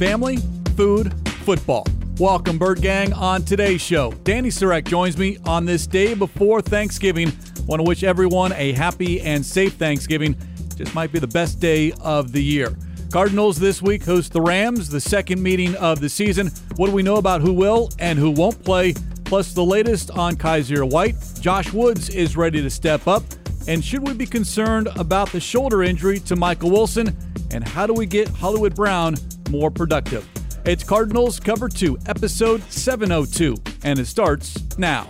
family, 0.00 0.38
food, 0.76 1.12
football. 1.44 1.86
Welcome, 2.18 2.56
Bird 2.56 2.80
Gang, 2.80 3.12
on 3.12 3.44
today's 3.44 3.82
show. 3.82 4.12
Dani 4.12 4.46
Sureck 4.46 4.86
joins 4.86 5.18
me 5.18 5.36
on 5.44 5.66
this 5.66 5.86
day 5.86 6.14
before 6.14 6.62
Thanksgiving. 6.62 7.30
Want 7.66 7.80
to 7.80 7.82
wish 7.86 8.02
everyone 8.02 8.54
a 8.54 8.72
happy 8.72 9.20
and 9.20 9.44
safe 9.44 9.74
Thanksgiving. 9.74 10.36
Just 10.74 10.94
might 10.94 11.12
be 11.12 11.18
the 11.18 11.26
best 11.26 11.60
day 11.60 11.92
of 12.00 12.32
the 12.32 12.42
year. 12.42 12.74
Cardinals 13.12 13.58
this 13.58 13.82
week 13.82 14.02
host 14.02 14.32
the 14.32 14.40
Rams, 14.40 14.88
the 14.88 15.02
second 15.02 15.42
meeting 15.42 15.74
of 15.76 16.00
the 16.00 16.08
season. 16.08 16.50
What 16.76 16.86
do 16.86 16.92
we 16.92 17.02
know 17.02 17.16
about 17.16 17.42
who 17.42 17.52
will 17.52 17.90
and 17.98 18.18
who 18.18 18.30
won't 18.30 18.64
play? 18.64 18.94
Plus, 19.26 19.52
the 19.52 19.62
latest 19.62 20.12
on 20.12 20.34
Kyzir 20.34 20.90
White. 20.90 21.16
Josh 21.42 21.74
Woods 21.74 22.08
is 22.08 22.38
ready 22.38 22.62
to 22.62 22.70
step 22.70 23.06
up. 23.06 23.22
And 23.68 23.84
should 23.84 24.06
we 24.06 24.14
be 24.14 24.24
concerned 24.24 24.88
about 24.96 25.30
the 25.30 25.40
shoulder 25.40 25.82
injury 25.82 26.20
to 26.20 26.36
Michael 26.36 26.70
Wilson? 26.70 27.14
And 27.52 27.66
how 27.66 27.86
do 27.86 27.94
we 27.94 28.06
get 28.06 28.28
Hollywood 28.28 28.74
Brown 28.74 29.16
more 29.50 29.70
productive? 29.70 30.28
It's 30.64 30.84
Cardinals 30.84 31.40
Cover 31.40 31.68
2, 31.68 31.98
episode 32.06 32.62
702, 32.70 33.56
and 33.82 33.98
it 33.98 34.06
starts 34.06 34.56
now. 34.78 35.08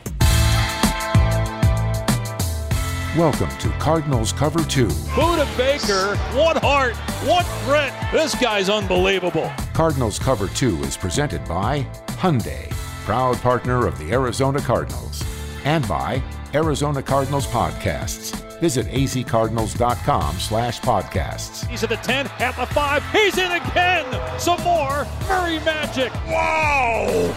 Welcome 3.18 3.50
to 3.58 3.68
Cardinals 3.78 4.32
Cover 4.32 4.64
2. 4.64 4.86
Budda 4.86 5.56
Baker, 5.58 6.16
what 6.38 6.56
heart, 6.58 6.94
what 7.26 7.44
grit. 7.66 7.92
This 8.12 8.34
guy's 8.36 8.70
unbelievable. 8.70 9.52
Cardinals 9.74 10.18
Cover 10.18 10.46
2 10.48 10.78
is 10.84 10.96
presented 10.96 11.44
by 11.46 11.82
Hyundai, 12.06 12.70
proud 13.04 13.36
partner 13.38 13.86
of 13.86 13.98
the 13.98 14.12
Arizona 14.12 14.60
Cardinals, 14.60 15.22
and 15.64 15.86
by 15.86 16.22
Arizona 16.54 17.02
Cardinals 17.02 17.46
Podcasts. 17.48 18.49
Visit 18.60 18.86
azcardinals.com 18.88 20.38
slash 20.38 20.80
podcasts. 20.80 21.66
He's 21.66 21.82
at 21.82 21.88
the 21.88 21.96
10, 21.96 22.26
at 22.38 22.56
the 22.56 22.66
5. 22.66 23.12
He's 23.12 23.38
in 23.38 23.50
again. 23.50 24.38
Some 24.38 24.62
more. 24.62 25.06
Murray 25.28 25.58
Magic. 25.60 26.12
Wow. 26.26 27.34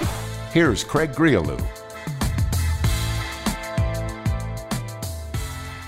Here's 0.52 0.84
Craig 0.84 1.14
Grialou. 1.14 1.60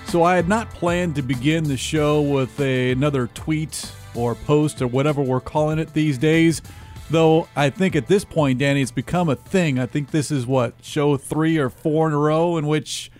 So 0.08 0.24
I 0.24 0.38
had 0.38 0.48
not 0.48 0.70
planned 0.70 1.16
to 1.16 1.22
begin 1.22 1.66
the 1.66 1.76
show 1.76 2.22
with 2.22 2.58
a, 2.62 2.92
another 2.92 3.28
tweet 3.28 3.92
or 4.14 4.34
post 4.34 4.82
or 4.82 4.88
whatever 4.88 5.22
we're 5.22 5.42
calling 5.42 5.78
it 5.78 5.94
these 5.94 6.18
days. 6.18 6.62
Though 7.10 7.50
I 7.56 7.70
think 7.70 7.96
at 7.98 8.08
this 8.08 8.24
point, 8.24 8.60
Dani, 8.60 8.82
it's 8.82 8.92
become 8.92 9.28
a 9.28 9.36
thing. 9.36 9.78
I 9.78 9.86
think 9.86 10.12
this 10.12 10.32
is 10.32 10.48
what 10.48 10.74
show 10.82 11.18
three 11.18 11.58
or 11.58 11.70
four 11.70 12.08
in 12.08 12.14
a 12.14 12.18
row 12.18 12.58
in 12.58 12.66
which 12.66 13.12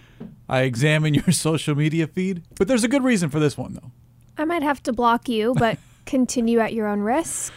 I 0.48 0.62
examine 0.62 1.14
your 1.14 1.32
social 1.32 1.76
media 1.76 2.08
feed. 2.08 2.44
But 2.58 2.68
there's 2.68 2.84
a 2.84 2.88
good 2.88 3.04
reason 3.04 3.30
for 3.30 3.40
this 3.40 3.58
one, 3.58 3.74
though. 3.74 3.92
I 4.38 4.46
might 4.46 4.64
have 4.64 4.84
to 4.84 4.94
block 4.94 5.30
you, 5.30 5.54
but 5.58 5.78
continue 6.06 6.60
at 6.60 6.74
your 6.74 6.88
own 6.88 7.00
risk. 7.00 7.54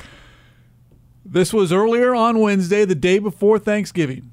This 1.24 1.52
was 1.52 1.72
earlier 1.72 2.14
on 2.14 2.40
Wednesday, 2.40 2.84
the 2.84 2.94
day 2.94 3.18
before 3.18 3.58
Thanksgiving. 3.58 4.30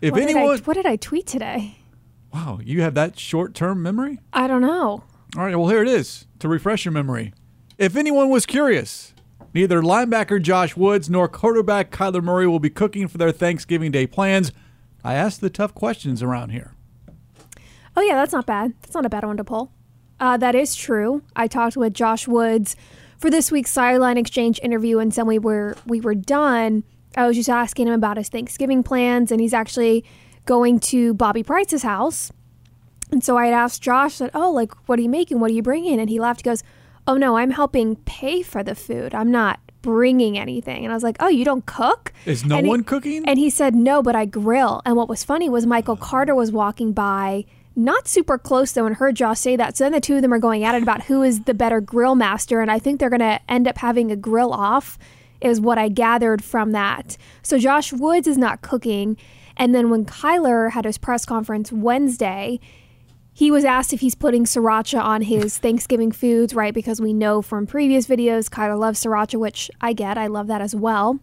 If 0.00 0.12
what 0.12 0.22
anyone, 0.22 0.42
did 0.56 0.62
I, 0.62 0.64
what 0.64 0.74
did 0.74 0.86
I 0.86 0.96
tweet 0.96 1.26
today? 1.26 1.76
wow, 2.32 2.60
you 2.62 2.82
have 2.82 2.94
that 2.94 3.18
short-term 3.18 3.82
memory. 3.82 4.20
I 4.32 4.46
don't 4.46 4.62
know. 4.62 5.02
All 5.36 5.44
right, 5.44 5.56
well, 5.56 5.68
here 5.68 5.82
it 5.82 5.88
is 5.88 6.26
to 6.38 6.48
refresh 6.48 6.84
your 6.84 6.92
memory. 6.92 7.32
If 7.78 7.96
anyone 7.96 8.28
was 8.28 8.46
curious, 8.46 9.14
neither 9.54 9.82
linebacker 9.82 10.40
Josh 10.40 10.76
Woods 10.76 11.08
nor 11.10 11.28
quarterback 11.28 11.90
Kyler 11.90 12.22
Murray 12.22 12.46
will 12.46 12.60
be 12.60 12.70
cooking 12.70 13.08
for 13.08 13.18
their 13.18 13.32
Thanksgiving 13.32 13.90
Day 13.90 14.06
plans. 14.06 14.52
I 15.02 15.14
asked 15.14 15.40
the 15.40 15.50
tough 15.50 15.74
questions 15.74 16.22
around 16.22 16.50
here. 16.50 16.74
Oh, 17.96 18.02
yeah, 18.02 18.14
that's 18.14 18.32
not 18.32 18.46
bad. 18.46 18.74
That's 18.82 18.94
not 18.94 19.06
a 19.06 19.10
bad 19.10 19.24
one 19.24 19.36
to 19.36 19.44
pull. 19.44 19.72
Uh, 20.18 20.36
that 20.36 20.54
is 20.54 20.74
true. 20.74 21.22
I 21.34 21.46
talked 21.48 21.76
with 21.76 21.94
Josh 21.94 22.28
Woods 22.28 22.76
for 23.18 23.30
this 23.30 23.50
week's 23.50 23.70
sideline 23.70 24.16
exchange 24.18 24.60
interview, 24.62 24.98
and 24.98 25.10
then 25.12 25.26
we 25.26 25.38
were 25.38 25.76
we 25.86 26.00
were 26.00 26.14
done. 26.14 26.84
I 27.16 27.26
was 27.26 27.36
just 27.36 27.48
asking 27.48 27.88
him 27.88 27.94
about 27.94 28.16
his 28.16 28.28
Thanksgiving 28.28 28.82
plans, 28.82 29.32
and 29.32 29.40
he's 29.40 29.54
actually 29.54 30.04
going 30.46 30.78
to 30.80 31.14
Bobby 31.14 31.42
Price's 31.42 31.82
house. 31.82 32.30
And 33.10 33.24
so 33.24 33.36
I 33.36 33.46
had 33.46 33.54
asked 33.54 33.82
Josh 33.82 34.18
that, 34.18 34.30
oh, 34.34 34.50
like, 34.52 34.72
what 34.88 34.98
are 34.98 35.02
you 35.02 35.08
making? 35.08 35.40
What 35.40 35.50
are 35.50 35.54
you 35.54 35.62
bringing? 35.62 35.98
And 35.98 36.08
he 36.08 36.20
laughed. 36.20 36.40
He 36.40 36.44
goes, 36.44 36.62
oh 37.08 37.16
no, 37.16 37.36
I'm 37.36 37.50
helping 37.50 37.96
pay 37.96 38.42
for 38.42 38.62
the 38.62 38.76
food. 38.76 39.14
I'm 39.14 39.32
not 39.32 39.58
bringing 39.82 40.38
anything. 40.38 40.84
And 40.84 40.92
I 40.92 40.94
was 40.94 41.02
like, 41.02 41.16
oh, 41.18 41.26
you 41.28 41.44
don't 41.44 41.66
cook? 41.66 42.12
Is 42.24 42.44
no 42.44 42.56
And 42.56 42.66
he- 42.66 42.70
one 42.70 42.84
cooking? 42.84 43.24
And 43.26 43.38
he 43.38 43.50
said, 43.50 43.74
no, 43.74 44.00
but 44.02 44.14
I 44.14 44.26
grill. 44.26 44.80
And 44.86 44.94
what 44.96 45.08
was 45.08 45.24
funny 45.24 45.48
was 45.48 45.66
Michael 45.66 45.96
Carter 45.96 46.34
was 46.36 46.52
walking 46.52 46.92
by, 46.92 47.46
not 47.76 48.08
super 48.08 48.38
close 48.38 48.72
though, 48.72 48.86
and 48.86 48.96
heard 48.96 49.16
Josh 49.16 49.40
say 49.40 49.56
that. 49.56 49.76
So 49.76 49.84
then 49.84 49.92
the 49.92 50.00
two 50.00 50.16
of 50.16 50.22
them 50.22 50.32
are 50.32 50.38
going 50.38 50.64
at 50.64 50.74
it 50.74 50.82
about 50.82 51.04
who 51.04 51.22
is 51.22 51.42
the 51.42 51.54
better 51.54 51.80
grill 51.80 52.14
master. 52.14 52.60
And 52.60 52.70
I 52.70 52.78
think 52.78 52.98
they're 52.98 53.10
going 53.10 53.20
to 53.20 53.40
end 53.48 53.68
up 53.68 53.78
having 53.78 54.10
a 54.10 54.16
grill 54.16 54.52
off, 54.52 54.98
is 55.40 55.60
what 55.60 55.78
I 55.78 55.88
gathered 55.88 56.42
from 56.42 56.72
that. 56.72 57.16
So 57.42 57.58
Josh 57.58 57.92
Woods 57.92 58.26
is 58.26 58.36
not 58.36 58.62
cooking. 58.62 59.16
And 59.56 59.74
then 59.74 59.90
when 59.90 60.04
Kyler 60.04 60.70
had 60.70 60.84
his 60.84 60.98
press 60.98 61.24
conference 61.24 61.72
Wednesday, 61.72 62.60
he 63.32 63.50
was 63.50 63.64
asked 63.64 63.92
if 63.92 64.00
he's 64.00 64.14
putting 64.14 64.44
sriracha 64.44 65.00
on 65.00 65.22
his 65.22 65.58
Thanksgiving 65.58 66.12
foods, 66.12 66.54
right? 66.54 66.74
Because 66.74 67.00
we 67.00 67.12
know 67.12 67.40
from 67.40 67.66
previous 67.66 68.06
videos, 68.06 68.48
Kyler 68.48 68.78
loves 68.78 69.02
sriracha, 69.02 69.38
which 69.38 69.70
I 69.80 69.92
get. 69.92 70.18
I 70.18 70.26
love 70.26 70.48
that 70.48 70.60
as 70.60 70.74
well. 70.74 71.20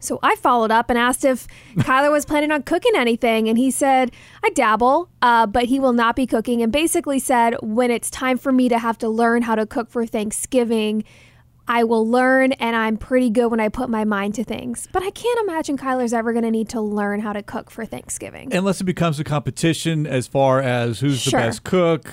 So 0.00 0.18
I 0.22 0.34
followed 0.36 0.70
up 0.70 0.90
and 0.90 0.98
asked 0.98 1.24
if 1.24 1.46
Kyler 1.76 2.10
was 2.10 2.24
planning 2.24 2.50
on 2.50 2.62
cooking 2.62 2.92
anything. 2.96 3.48
And 3.48 3.56
he 3.56 3.70
said, 3.70 4.10
I 4.42 4.50
dabble, 4.50 5.08
uh, 5.22 5.46
but 5.46 5.66
he 5.66 5.78
will 5.78 5.92
not 5.92 6.16
be 6.16 6.26
cooking. 6.26 6.62
And 6.62 6.72
basically 6.72 7.18
said, 7.18 7.54
when 7.62 7.90
it's 7.90 8.10
time 8.10 8.38
for 8.38 8.50
me 8.50 8.68
to 8.68 8.78
have 8.78 8.98
to 8.98 9.08
learn 9.08 9.42
how 9.42 9.54
to 9.54 9.66
cook 9.66 9.90
for 9.90 10.06
Thanksgiving, 10.06 11.04
I 11.68 11.84
will 11.84 12.08
learn 12.08 12.50
and 12.52 12.74
I'm 12.74 12.96
pretty 12.96 13.30
good 13.30 13.46
when 13.46 13.60
I 13.60 13.68
put 13.68 13.88
my 13.88 14.04
mind 14.04 14.34
to 14.34 14.44
things. 14.44 14.88
But 14.90 15.04
I 15.04 15.10
can't 15.10 15.38
imagine 15.48 15.78
Kyler's 15.78 16.12
ever 16.12 16.32
going 16.32 16.44
to 16.44 16.50
need 16.50 16.68
to 16.70 16.80
learn 16.80 17.20
how 17.20 17.32
to 17.32 17.44
cook 17.44 17.70
for 17.70 17.84
Thanksgiving. 17.84 18.52
Unless 18.52 18.80
it 18.80 18.84
becomes 18.84 19.20
a 19.20 19.24
competition 19.24 20.04
as 20.04 20.26
far 20.26 20.60
as 20.60 20.98
who's 20.98 21.24
the 21.24 21.30
best 21.30 21.62
cook, 21.62 22.12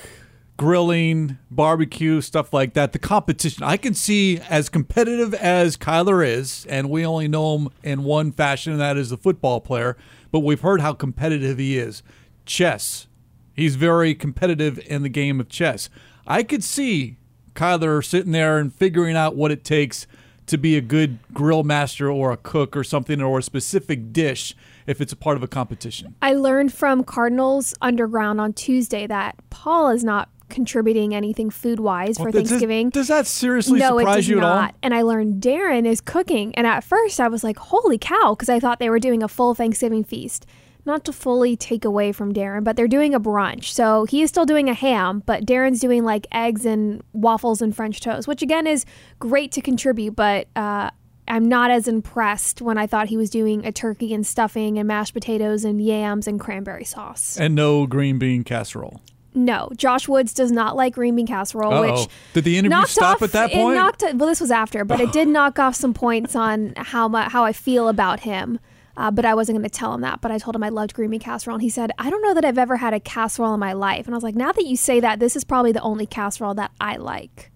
grilling, 0.58 1.38
barbecue, 1.50 2.20
stuff 2.20 2.52
like 2.52 2.74
that. 2.74 2.92
The 2.92 2.98
competition. 2.98 3.62
I 3.62 3.78
can 3.78 3.94
see 3.94 4.38
as 4.50 4.68
competitive 4.68 5.32
as 5.32 5.78
Kyler 5.78 6.26
is, 6.26 6.66
and 6.68 6.90
we 6.90 7.06
only 7.06 7.28
know 7.28 7.56
him 7.56 7.68
in 7.82 8.04
one 8.04 8.32
fashion, 8.32 8.72
and 8.72 8.80
that 8.82 8.98
is 8.98 9.08
the 9.08 9.16
football 9.16 9.62
player. 9.62 9.96
But 10.30 10.40
we've 10.40 10.60
heard 10.60 10.82
how 10.82 10.92
competitive 10.92 11.56
he 11.56 11.78
is. 11.78 12.02
Chess. 12.44 13.06
He's 13.54 13.76
very 13.76 14.14
competitive 14.14 14.78
in 14.86 15.02
the 15.02 15.08
game 15.08 15.40
of 15.40 15.48
chess. 15.48 15.88
I 16.26 16.42
could 16.42 16.62
see 16.62 17.16
Kyler 17.54 18.04
sitting 18.04 18.32
there 18.32 18.58
and 18.58 18.72
figuring 18.72 19.16
out 19.16 19.34
what 19.34 19.50
it 19.50 19.64
takes 19.64 20.06
to 20.46 20.58
be 20.58 20.76
a 20.76 20.80
good 20.80 21.18
grill 21.32 21.62
master 21.62 22.10
or 22.10 22.32
a 22.32 22.36
cook 22.36 22.76
or 22.76 22.82
something 22.82 23.20
or 23.20 23.38
a 23.38 23.42
specific 23.42 24.12
dish 24.12 24.56
if 24.86 25.00
it's 25.00 25.12
a 25.12 25.16
part 25.16 25.36
of 25.36 25.42
a 25.42 25.48
competition. 25.48 26.14
I 26.22 26.34
learned 26.34 26.72
from 26.72 27.04
Cardinals 27.04 27.74
Underground 27.80 28.40
on 28.40 28.54
Tuesday 28.54 29.06
that 29.06 29.36
Paul 29.50 29.90
is 29.90 30.02
not 30.02 30.30
contributing 30.48 31.14
anything 31.14 31.50
food 31.50 31.80
wise 31.80 32.16
for 32.16 32.24
Well, 32.24 32.32
Thanksgiving. 32.32 32.90
Does, 32.90 33.08
that 33.08 33.26
seriously 33.26 33.78
no, 33.78 33.98
it 33.98 34.02
surprise 34.02 34.16
does 34.16 34.28
you 34.28 34.38
at 34.38 34.44
all? 34.44 34.56
not. 34.56 34.74
And 34.82 34.94
I 34.94 35.02
learned 35.02 35.42
Darren 35.42 35.86
is 35.86 36.00
cooking. 36.00 36.54
And 36.54 36.66
at 36.66 36.84
first 36.84 37.20
I 37.20 37.28
was 37.28 37.44
like, 37.44 37.58
holy 37.58 37.98
cow, 37.98 38.34
because 38.34 38.48
I 38.48 38.60
thought 38.60 38.78
they 38.78 38.90
were 38.90 38.98
doing 38.98 39.22
a 39.22 39.28
full 39.28 39.54
Thanksgiving 39.54 40.04
feast. 40.04 40.46
Not 40.86 41.04
to 41.04 41.12
fully 41.12 41.54
take 41.54 41.84
away 41.84 42.12
from 42.12 42.32
Darren, 42.32 42.64
but 42.64 42.76
they're 42.76 42.88
doing 42.88 43.14
a 43.14 43.20
brunch. 43.20 43.64
So 43.64 44.06
he 44.06 44.22
is 44.22 44.30
still 44.30 44.46
doing 44.46 44.70
a 44.70 44.74
ham, 44.74 45.22
but 45.26 45.44
Darren's 45.44 45.80
doing 45.80 46.02
like 46.02 46.26
eggs 46.32 46.64
and 46.64 47.02
waffles 47.12 47.60
and 47.60 47.76
French 47.76 48.00
toast, 48.00 48.26
which 48.26 48.40
again 48.40 48.66
is 48.66 48.86
great 49.18 49.52
to 49.52 49.60
contribute, 49.60 50.16
but 50.16 50.48
uh, 50.56 50.88
I'm 51.26 51.46
not 51.46 51.70
as 51.70 51.88
impressed 51.88 52.62
when 52.62 52.78
I 52.78 52.86
thought 52.86 53.08
he 53.08 53.18
was 53.18 53.28
doing 53.28 53.66
a 53.66 53.72
turkey 53.72 54.14
and 54.14 54.26
stuffing 54.26 54.78
and 54.78 54.88
mashed 54.88 55.12
potatoes 55.12 55.62
and 55.62 55.78
yams 55.84 56.26
and 56.26 56.40
cranberry 56.40 56.84
sauce. 56.84 57.36
And 57.38 57.54
no 57.54 57.86
green 57.86 58.18
bean 58.18 58.42
casserole. 58.42 59.02
No, 59.44 59.70
Josh 59.76 60.08
Woods 60.08 60.32
does 60.34 60.50
not 60.50 60.74
like 60.74 60.94
green 60.94 61.14
bean 61.14 61.26
casserole, 61.26 61.72
Uh-oh. 61.72 62.00
which 62.00 62.08
Did 62.34 62.44
the 62.44 62.58
interview 62.58 62.84
stop 62.86 63.16
off, 63.16 63.22
at 63.22 63.32
that 63.32 63.52
point? 63.52 63.76
knocked. 63.76 64.02
Well, 64.02 64.28
this 64.28 64.40
was 64.40 64.50
after, 64.50 64.84
but 64.84 65.00
it 65.00 65.12
did 65.12 65.28
knock 65.36 65.58
off 65.58 65.74
some 65.76 65.94
points 65.94 66.34
on 66.34 66.72
how 66.76 67.08
mu- 67.08 67.18
how 67.18 67.44
I 67.44 67.52
feel 67.52 67.88
about 67.88 68.20
him. 68.20 68.58
Uh, 68.96 69.12
but 69.12 69.24
I 69.24 69.32
wasn't 69.34 69.56
going 69.56 69.62
to 69.68 69.70
tell 69.70 69.94
him 69.94 70.00
that. 70.00 70.20
But 70.20 70.32
I 70.32 70.38
told 70.38 70.56
him 70.56 70.64
I 70.64 70.70
loved 70.70 70.92
green 70.92 71.10
bean 71.10 71.20
casserole, 71.20 71.54
and 71.54 71.62
he 71.62 71.68
said, 71.70 71.92
"I 71.98 72.10
don't 72.10 72.20
know 72.20 72.34
that 72.34 72.44
I've 72.44 72.58
ever 72.58 72.76
had 72.78 72.94
a 72.94 72.98
casserole 73.00 73.54
in 73.54 73.60
my 73.60 73.72
life." 73.72 74.06
And 74.06 74.14
I 74.14 74.16
was 74.16 74.24
like, 74.24 74.34
"Now 74.34 74.50
that 74.50 74.66
you 74.66 74.76
say 74.76 74.98
that, 74.98 75.20
this 75.20 75.36
is 75.36 75.44
probably 75.44 75.70
the 75.70 75.82
only 75.82 76.04
casserole 76.04 76.54
that 76.54 76.72
I 76.80 76.96
like." 76.96 77.52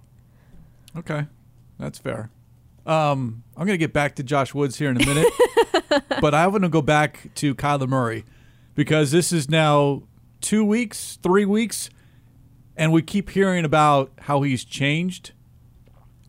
Okay, 0.96 1.26
that's 1.80 1.98
fair. 1.98 2.30
Um, 2.86 3.42
I'm 3.56 3.66
going 3.66 3.74
to 3.74 3.78
get 3.78 3.92
back 3.92 4.14
to 4.16 4.22
Josh 4.22 4.54
Woods 4.54 4.76
here 4.78 4.90
in 4.90 5.00
a 5.00 5.04
minute, 5.06 5.32
but 6.20 6.32
I 6.34 6.46
want 6.46 6.62
to 6.62 6.68
go 6.68 6.82
back 6.82 7.30
to 7.36 7.54
Kyler 7.56 7.88
Murray 7.88 8.24
because 8.76 9.10
this 9.10 9.32
is 9.32 9.48
now 9.50 10.02
two 10.42 10.64
weeks, 10.64 11.18
three 11.22 11.46
weeks, 11.46 11.88
and 12.76 12.92
we 12.92 13.00
keep 13.00 13.30
hearing 13.30 13.64
about 13.64 14.12
how 14.22 14.42
he's 14.42 14.64
changed. 14.64 15.32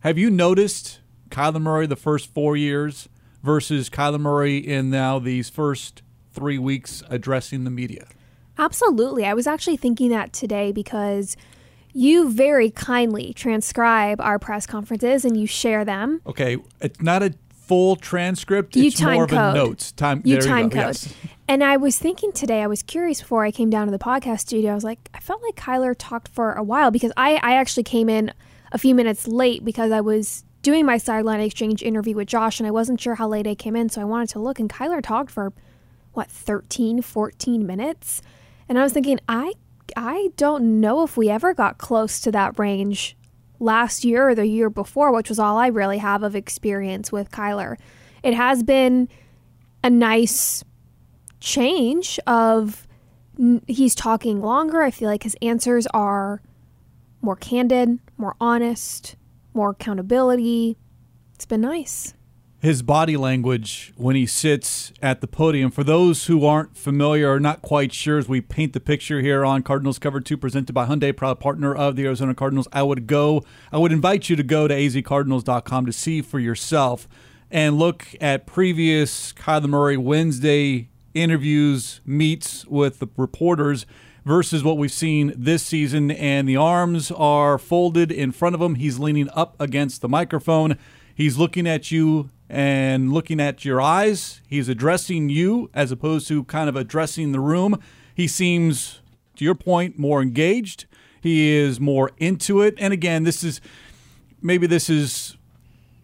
Have 0.00 0.16
you 0.16 0.30
noticed 0.30 1.00
Kyler 1.30 1.60
Murray 1.60 1.86
the 1.86 1.96
first 1.96 2.32
four 2.32 2.56
years 2.56 3.08
versus 3.42 3.90
Kyler 3.90 4.20
Murray 4.20 4.56
in 4.56 4.88
now 4.88 5.18
these 5.18 5.50
first 5.50 6.02
three 6.32 6.58
weeks 6.58 7.02
addressing 7.10 7.64
the 7.64 7.70
media? 7.70 8.06
Absolutely. 8.56 9.24
I 9.24 9.34
was 9.34 9.46
actually 9.46 9.76
thinking 9.76 10.10
that 10.10 10.32
today 10.32 10.72
because 10.72 11.36
you 11.92 12.30
very 12.30 12.70
kindly 12.70 13.32
transcribe 13.34 14.20
our 14.20 14.38
press 14.38 14.66
conferences 14.66 15.24
and 15.24 15.36
you 15.36 15.46
share 15.46 15.84
them. 15.84 16.20
Okay, 16.26 16.56
it's 16.80 17.00
not 17.00 17.22
a 17.22 17.34
full 17.66 17.96
transcript. 17.96 18.76
You 18.76 18.86
it's 18.86 18.98
time 18.98 19.14
more 19.14 19.24
of 19.24 19.32
a 19.32 19.54
notes. 19.54 19.92
Time 19.92 20.22
You 20.24 20.40
time 20.40 20.64
you 20.64 20.70
code. 20.70 20.76
Yes. 20.76 21.14
And 21.46 21.62
I 21.62 21.76
was 21.76 21.98
thinking 21.98 22.32
today, 22.32 22.62
I 22.62 22.66
was 22.66 22.82
curious 22.82 23.20
before 23.20 23.44
I 23.44 23.50
came 23.50 23.70
down 23.70 23.86
to 23.86 23.90
the 23.90 23.98
podcast 23.98 24.40
studio. 24.40 24.72
I 24.72 24.74
was 24.74 24.84
like, 24.84 25.10
I 25.12 25.20
felt 25.20 25.42
like 25.42 25.56
Kyler 25.56 25.94
talked 25.96 26.28
for 26.28 26.52
a 26.52 26.62
while 26.62 26.90
because 26.90 27.12
I, 27.16 27.34
I 27.42 27.54
actually 27.54 27.82
came 27.82 28.08
in 28.08 28.32
a 28.72 28.78
few 28.78 28.94
minutes 28.94 29.28
late 29.28 29.64
because 29.64 29.92
I 29.92 30.00
was 30.00 30.44
doing 30.62 30.86
my 30.86 30.96
sideline 30.96 31.40
exchange 31.40 31.82
interview 31.82 32.16
with 32.16 32.28
Josh 32.28 32.58
and 32.58 32.66
I 32.66 32.70
wasn't 32.70 33.00
sure 33.00 33.14
how 33.14 33.28
late 33.28 33.46
I 33.46 33.54
came 33.54 33.76
in. 33.76 33.88
So 33.90 34.00
I 34.00 34.04
wanted 34.04 34.30
to 34.30 34.38
look 34.38 34.58
and 34.58 34.70
Kyler 34.70 35.02
talked 35.02 35.30
for 35.30 35.52
what, 36.12 36.30
13, 36.30 37.02
14 37.02 37.66
minutes. 37.66 38.22
And 38.68 38.78
I 38.78 38.82
was 38.82 38.92
thinking, 38.92 39.20
I, 39.28 39.54
I 39.96 40.30
don't 40.36 40.80
know 40.80 41.02
if 41.02 41.16
we 41.16 41.28
ever 41.28 41.52
got 41.52 41.76
close 41.76 42.20
to 42.20 42.32
that 42.32 42.58
range 42.58 43.16
last 43.58 44.04
year 44.04 44.30
or 44.30 44.34
the 44.34 44.46
year 44.46 44.70
before, 44.70 45.12
which 45.12 45.28
was 45.28 45.38
all 45.38 45.56
I 45.56 45.68
really 45.68 45.98
have 45.98 46.22
of 46.22 46.34
experience 46.34 47.12
with 47.12 47.30
Kyler. 47.30 47.76
It 48.22 48.34
has 48.34 48.62
been 48.62 49.08
a 49.82 49.90
nice 49.90 50.64
change 51.40 52.18
of 52.26 52.86
he's 53.66 53.94
talking 53.94 54.40
longer. 54.40 54.82
I 54.82 54.90
feel 54.90 55.08
like 55.08 55.24
his 55.24 55.36
answers 55.42 55.86
are 55.88 56.40
more 57.20 57.36
candid, 57.36 57.98
more 58.16 58.36
honest, 58.40 59.16
more 59.52 59.70
accountability. 59.70 60.76
It's 61.34 61.46
been 61.46 61.60
nice. 61.62 62.14
His 62.64 62.80
body 62.80 63.14
language 63.14 63.92
when 63.94 64.16
he 64.16 64.24
sits 64.24 64.90
at 65.02 65.20
the 65.20 65.26
podium. 65.26 65.70
For 65.70 65.84
those 65.84 66.28
who 66.28 66.46
aren't 66.46 66.78
familiar 66.78 67.30
or 67.30 67.38
not 67.38 67.60
quite 67.60 67.92
sure, 67.92 68.16
as 68.16 68.26
we 68.26 68.40
paint 68.40 68.72
the 68.72 68.80
picture 68.80 69.20
here 69.20 69.44
on 69.44 69.62
Cardinals 69.62 69.98
Cover 69.98 70.18
2, 70.18 70.38
presented 70.38 70.72
by 70.72 70.86
Hyundai, 70.86 71.14
proud 71.14 71.40
partner 71.40 71.74
of 71.74 71.94
the 71.94 72.06
Arizona 72.06 72.34
Cardinals, 72.34 72.66
I 72.72 72.82
would 72.82 73.06
go, 73.06 73.44
I 73.70 73.76
would 73.76 73.92
invite 73.92 74.30
you 74.30 74.36
to 74.36 74.42
go 74.42 74.66
to 74.66 74.74
azcardinals.com 74.74 75.84
to 75.84 75.92
see 75.92 76.22
for 76.22 76.38
yourself 76.38 77.06
and 77.50 77.78
look 77.78 78.06
at 78.18 78.46
previous 78.46 79.34
Kyler 79.34 79.68
Murray 79.68 79.98
Wednesday 79.98 80.88
interviews, 81.12 82.00
meets 82.06 82.66
with 82.66 82.98
the 82.98 83.08
reporters 83.18 83.84
versus 84.24 84.64
what 84.64 84.78
we've 84.78 84.90
seen 84.90 85.34
this 85.36 85.62
season. 85.62 86.10
And 86.10 86.48
the 86.48 86.56
arms 86.56 87.10
are 87.10 87.58
folded 87.58 88.10
in 88.10 88.32
front 88.32 88.54
of 88.54 88.62
him. 88.62 88.76
He's 88.76 88.98
leaning 88.98 89.28
up 89.34 89.54
against 89.60 90.00
the 90.00 90.08
microphone. 90.08 90.78
He's 91.14 91.36
looking 91.36 91.68
at 91.68 91.90
you 91.90 92.30
and 92.48 93.12
looking 93.12 93.40
at 93.40 93.64
your 93.64 93.80
eyes. 93.80 94.40
He's 94.46 94.68
addressing 94.68 95.28
you 95.28 95.70
as 95.74 95.90
opposed 95.90 96.28
to 96.28 96.44
kind 96.44 96.68
of 96.68 96.76
addressing 96.76 97.32
the 97.32 97.40
room. 97.40 97.80
He 98.14 98.28
seems, 98.28 99.00
to 99.36 99.44
your 99.44 99.54
point, 99.54 99.98
more 99.98 100.22
engaged. 100.22 100.86
He 101.20 101.52
is 101.56 101.80
more 101.80 102.10
into 102.18 102.60
it. 102.60 102.74
And 102.78 102.92
again, 102.92 103.24
this 103.24 103.42
is 103.42 103.60
maybe 104.42 104.66
this 104.66 104.90
is 104.90 105.36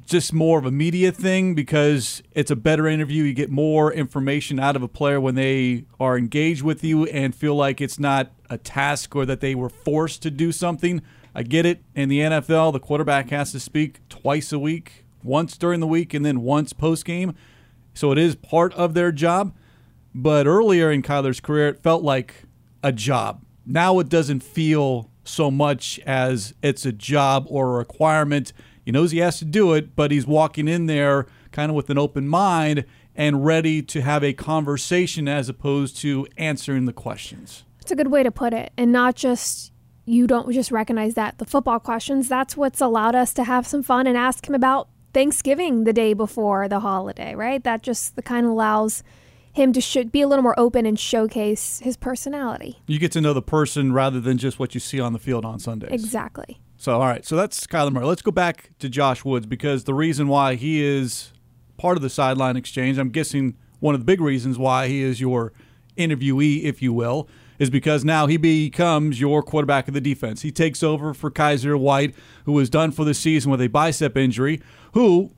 just 0.06 0.32
more 0.32 0.58
of 0.58 0.64
a 0.64 0.70
media 0.72 1.12
thing 1.12 1.54
because 1.54 2.20
it's 2.32 2.50
a 2.50 2.56
better 2.56 2.88
interview. 2.88 3.22
You 3.22 3.32
get 3.32 3.48
more 3.48 3.92
information 3.92 4.58
out 4.58 4.74
of 4.74 4.82
a 4.82 4.88
player 4.88 5.20
when 5.20 5.36
they 5.36 5.84
are 6.00 6.18
engaged 6.18 6.62
with 6.62 6.82
you 6.82 7.04
and 7.06 7.32
feel 7.32 7.54
like 7.54 7.80
it's 7.80 7.98
not 7.98 8.32
a 8.48 8.58
task 8.58 9.14
or 9.14 9.24
that 9.26 9.40
they 9.40 9.54
were 9.54 9.68
forced 9.68 10.20
to 10.22 10.30
do 10.30 10.50
something. 10.50 11.00
I 11.32 11.44
get 11.44 11.64
it. 11.64 11.84
In 11.94 12.08
the 12.08 12.18
NFL, 12.18 12.72
the 12.72 12.80
quarterback 12.80 13.30
has 13.30 13.52
to 13.52 13.60
speak 13.60 14.00
twice 14.08 14.52
a 14.52 14.58
week, 14.58 15.04
once 15.22 15.56
during 15.56 15.80
the 15.80 15.86
week 15.86 16.14
and 16.14 16.24
then 16.24 16.42
once 16.42 16.72
post 16.72 17.04
game. 17.04 17.34
So 17.94 18.12
it 18.12 18.18
is 18.18 18.34
part 18.34 18.72
of 18.74 18.94
their 18.94 19.12
job. 19.12 19.54
But 20.14 20.46
earlier 20.46 20.90
in 20.90 21.02
Kyler's 21.02 21.40
career, 21.40 21.68
it 21.68 21.82
felt 21.82 22.02
like 22.02 22.44
a 22.82 22.92
job. 22.92 23.44
Now 23.64 23.98
it 23.98 24.08
doesn't 24.08 24.42
feel 24.42 25.10
so 25.24 25.50
much 25.50 26.00
as 26.00 26.54
it's 26.62 26.84
a 26.84 26.92
job 26.92 27.46
or 27.48 27.74
a 27.74 27.78
requirement. 27.78 28.52
He 28.84 28.90
knows 28.90 29.10
he 29.12 29.18
has 29.18 29.38
to 29.38 29.44
do 29.44 29.74
it, 29.74 29.94
but 29.94 30.10
he's 30.10 30.26
walking 30.26 30.66
in 30.66 30.86
there 30.86 31.26
kind 31.52 31.70
of 31.70 31.76
with 31.76 31.90
an 31.90 31.98
open 31.98 32.26
mind 32.26 32.84
and 33.14 33.44
ready 33.44 33.82
to 33.82 34.00
have 34.00 34.24
a 34.24 34.32
conversation 34.32 35.28
as 35.28 35.48
opposed 35.48 35.96
to 35.98 36.26
answering 36.36 36.86
the 36.86 36.92
questions. 36.92 37.64
It's 37.80 37.90
a 37.90 37.96
good 37.96 38.10
way 38.10 38.22
to 38.22 38.30
put 38.30 38.52
it. 38.52 38.72
And 38.76 38.92
not 38.92 39.14
just 39.14 39.72
you 40.06 40.26
don't 40.26 40.50
just 40.52 40.72
recognize 40.72 41.14
that 41.14 41.38
the 41.38 41.44
football 41.44 41.78
questions, 41.78 42.28
that's 42.28 42.56
what's 42.56 42.80
allowed 42.80 43.14
us 43.14 43.32
to 43.34 43.44
have 43.44 43.66
some 43.66 43.82
fun 43.82 44.06
and 44.06 44.16
ask 44.16 44.48
him 44.48 44.54
about 44.54 44.88
Thanksgiving 45.12 45.84
the 45.84 45.92
day 45.92 46.14
before 46.14 46.68
the 46.68 46.80
holiday, 46.80 47.34
right? 47.34 47.62
That 47.64 47.82
just 47.82 48.16
the 48.16 48.22
kind 48.22 48.46
of 48.46 48.52
allows 48.52 49.02
him 49.52 49.72
to 49.72 49.80
should 49.80 50.12
be 50.12 50.20
a 50.20 50.28
little 50.28 50.42
more 50.42 50.58
open 50.58 50.86
and 50.86 50.98
showcase 50.98 51.80
his 51.80 51.96
personality. 51.96 52.78
You 52.86 52.98
get 52.98 53.12
to 53.12 53.20
know 53.20 53.32
the 53.32 53.42
person 53.42 53.92
rather 53.92 54.20
than 54.20 54.38
just 54.38 54.58
what 54.58 54.74
you 54.74 54.80
see 54.80 55.00
on 55.00 55.12
the 55.12 55.18
field 55.18 55.44
on 55.44 55.58
Sundays. 55.58 55.90
Exactly. 55.92 56.60
So, 56.76 56.94
all 56.94 57.06
right. 57.06 57.26
So 57.26 57.36
that's 57.36 57.66
Kyler 57.66 57.92
Murray. 57.92 58.06
Let's 58.06 58.22
go 58.22 58.30
back 58.30 58.70
to 58.78 58.88
Josh 58.88 59.24
Woods 59.24 59.46
because 59.46 59.84
the 59.84 59.94
reason 59.94 60.28
why 60.28 60.54
he 60.54 60.82
is 60.82 61.32
part 61.76 61.96
of 61.96 62.02
the 62.02 62.10
sideline 62.10 62.56
exchange, 62.56 62.98
I'm 62.98 63.10
guessing 63.10 63.56
one 63.80 63.94
of 63.94 64.00
the 64.00 64.04
big 64.04 64.20
reasons 64.20 64.58
why 64.58 64.86
he 64.88 65.02
is 65.02 65.20
your 65.20 65.52
interviewee, 65.96 66.62
if 66.62 66.80
you 66.80 66.92
will, 66.92 67.28
is 67.60 67.70
because 67.70 68.04
now 68.04 68.26
he 68.26 68.38
becomes 68.38 69.20
your 69.20 69.42
quarterback 69.42 69.86
of 69.86 69.94
the 69.94 70.00
defense. 70.00 70.42
He 70.42 70.50
takes 70.50 70.82
over 70.82 71.14
for 71.14 71.30
Kyzir 71.30 71.78
White, 71.78 72.14
who 72.46 72.52
was 72.52 72.70
done 72.70 72.90
for 72.90 73.04
the 73.04 73.14
season 73.14 73.50
with 73.50 73.60
a 73.60 73.68
bicep 73.68 74.16
injury, 74.16 74.60
who, 74.94 75.30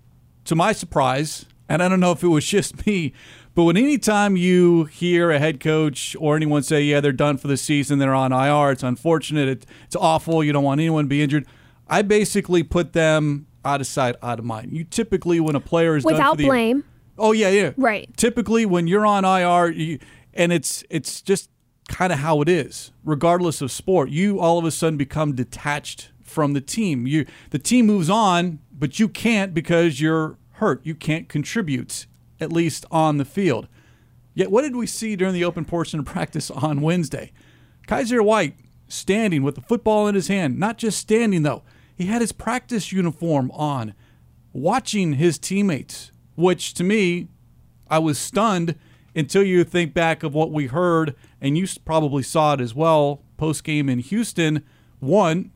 to 0.45 0.55
my 0.55 0.73
surprise, 0.73 1.45
and 1.69 1.83
I 1.83 1.89
don't 1.89 2.01
know 2.01 2.13
if 2.13 2.23
it 2.23 2.29
was 2.29 2.47
just 2.47 2.87
me, 2.87 3.13
but 3.55 3.65
when 3.65 3.77
anytime 3.77 4.37
you 4.37 4.85
hear 4.85 5.33
a 5.33 5.39
head 5.41 5.59
coach 5.61 6.17
or 6.19 6.37
anyone 6.37 6.63
say, 6.63 6.83
yeah, 6.83 7.01
they're 7.01 7.13
done 7.13 7.37
for 7.37 7.49
the 7.49 7.57
season, 7.57 7.99
they're 7.99 8.15
on 8.15 8.33
IR, 8.33 8.71
it's 8.71 8.85
unfortunate, 8.85 9.49
it, 9.49 9.67
it's 9.85 9.97
awful, 9.97 10.45
you 10.45 10.53
don't 10.53 10.65
want 10.65 10.81
anyone 10.81 11.05
to 11.05 11.09
be 11.09 11.23
injured, 11.23 11.45
I 11.89 12.03
basically 12.03 12.63
put 12.63 12.93
them 12.93 13.49
out 13.65 13.81
of 13.81 13.87
sight, 13.89 14.15
out 14.23 14.39
of 14.39 14.45
mind. 14.45 14.73
You 14.73 14.85
typically, 14.85 15.41
when 15.41 15.57
a 15.57 15.61
player 15.61 15.97
is 15.97 16.05
done 16.05 16.15
Without 16.15 16.37
for 16.37 16.43
the 16.43 16.49
blame. 16.49 16.85
Oh 17.19 17.33
yeah, 17.33 17.51
yeah. 17.51 17.73
Right. 17.77 18.09
Typically, 18.17 18.65
when 18.65 18.87
you're 18.87 19.05
on 19.05 19.25
IR, 19.25 19.71
you, 19.71 19.99
and 20.35 20.53
it's 20.53 20.83
it's 20.89 21.21
just 21.21 21.51
kind 21.93 22.13
of 22.13 22.19
how 22.21 22.41
it 22.41 22.49
is, 22.49 22.91
regardless 23.05 23.61
of 23.61 23.71
sport. 23.71 24.09
You 24.09 24.41
all 24.41 24.59
of 24.59 24.65
a 24.65 24.71
sudden 24.71 24.97
become 24.97 25.35
detached 25.35 26.11
from 26.23 26.55
the 26.55 26.61
team. 26.61 27.07
You 27.07 27.27
the 27.51 27.59
team 27.59 27.87
moves 27.87 28.11
on, 28.11 28.59
but 28.73 28.99
you 28.99 29.09
can't 29.09 29.55
because 29.55 30.01
you're 30.01 30.39
hurt. 30.53 30.81
You 30.85 30.95
can't 30.95 31.29
contribute, 31.29 32.07
at 32.41 32.51
least 32.51 32.87
on 32.91 33.19
the 33.19 33.25
field. 33.25 33.69
Yet, 34.35 34.51
what 34.51 34.63
did 34.63 34.75
we 34.75 34.87
see 34.87 35.15
during 35.15 35.35
the 35.35 35.45
open 35.45 35.67
portion 35.67 36.01
of 36.01 36.07
practice 36.07 36.51
on 36.51 36.81
Wednesday? 36.81 37.31
Kyzir 37.87 38.25
White 38.25 38.57
standing 38.89 39.43
with 39.43 39.55
the 39.55 39.61
football 39.61 40.09
in 40.09 40.15
his 40.15 40.29
hand, 40.29 40.59
not 40.59 40.79
just 40.79 40.99
standing 40.99 41.43
though. 41.43 41.63
He 41.95 42.07
had 42.07 42.23
his 42.23 42.33
practice 42.33 42.91
uniform 42.91 43.51
on, 43.53 43.95
watching 44.53 45.15
his 45.15 45.39
teammates, 45.39 46.11
which 46.37 46.73
to 46.75 46.85
me, 46.85 47.29
I 47.89 47.99
was 47.99 48.19
stunned 48.19 48.77
until 49.15 49.43
you 49.43 49.63
think 49.63 49.93
back 49.93 50.23
of 50.23 50.33
what 50.33 50.51
we 50.51 50.69
heard, 50.69 51.15
and 51.43 51.59
you 51.59 51.67
probably 51.85 52.23
saw 52.23 52.55
it 52.55 52.61
as 52.61 52.75
well 52.75 53.21
post 53.37 53.65
game 53.65 53.89
in 53.89 53.99
Houston. 53.99 54.63
One, 55.01 55.51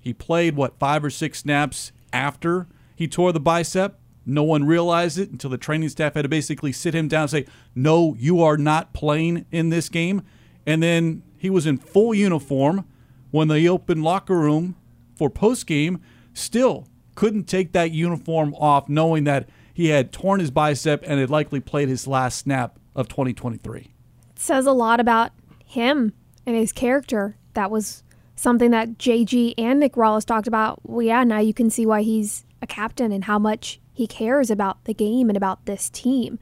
he 0.00 0.12
played 0.12 0.56
what 0.56 0.78
five 0.78 1.04
or 1.04 1.10
six 1.10 1.38
snaps 1.38 1.92
after 2.12 2.66
he 2.96 3.06
tore 3.06 3.32
the 3.32 3.40
bicep. 3.40 3.98
No 4.26 4.42
one 4.42 4.64
realized 4.64 5.16
it 5.16 5.30
until 5.30 5.48
the 5.48 5.56
training 5.56 5.88
staff 5.88 6.14
had 6.14 6.22
to 6.22 6.28
basically 6.28 6.72
sit 6.72 6.94
him 6.94 7.06
down 7.06 7.22
and 7.22 7.30
say, 7.30 7.46
"No, 7.74 8.16
you 8.18 8.42
are 8.42 8.58
not 8.58 8.92
playing 8.92 9.46
in 9.52 9.70
this 9.70 9.88
game." 9.88 10.22
And 10.66 10.82
then 10.82 11.22
he 11.38 11.48
was 11.48 11.66
in 11.66 11.78
full 11.78 12.12
uniform 12.12 12.84
when 13.30 13.48
they 13.48 13.68
opened 13.68 14.02
locker 14.02 14.36
room 14.36 14.74
for 15.14 15.30
post 15.30 15.66
game. 15.66 16.00
Still 16.34 16.88
couldn't 17.14 17.44
take 17.44 17.72
that 17.72 17.92
uniform 17.92 18.54
off, 18.54 18.88
knowing 18.88 19.24
that 19.24 19.48
he 19.72 19.88
had 19.88 20.12
torn 20.12 20.40
his 20.40 20.50
bicep 20.50 21.04
and 21.06 21.20
had 21.20 21.30
likely 21.30 21.60
played 21.60 21.88
his 21.88 22.06
last 22.06 22.38
snap 22.38 22.78
of 22.94 23.08
2023. 23.08 23.94
Says 24.40 24.64
a 24.64 24.72
lot 24.72 25.00
about 25.00 25.32
him 25.66 26.14
and 26.46 26.56
his 26.56 26.72
character. 26.72 27.36
That 27.52 27.70
was 27.70 28.02
something 28.36 28.70
that 28.70 28.96
JG 28.96 29.52
and 29.58 29.78
Nick 29.78 29.96
Rallis 29.96 30.24
talked 30.24 30.46
about. 30.46 30.80
Well, 30.82 31.02
yeah, 31.02 31.24
now 31.24 31.40
you 31.40 31.52
can 31.52 31.68
see 31.68 31.84
why 31.84 32.00
he's 32.00 32.46
a 32.62 32.66
captain 32.66 33.12
and 33.12 33.24
how 33.24 33.38
much 33.38 33.82
he 33.92 34.06
cares 34.06 34.50
about 34.50 34.82
the 34.86 34.94
game 34.94 35.28
and 35.28 35.36
about 35.36 35.66
this 35.66 35.90
team. 35.90 36.38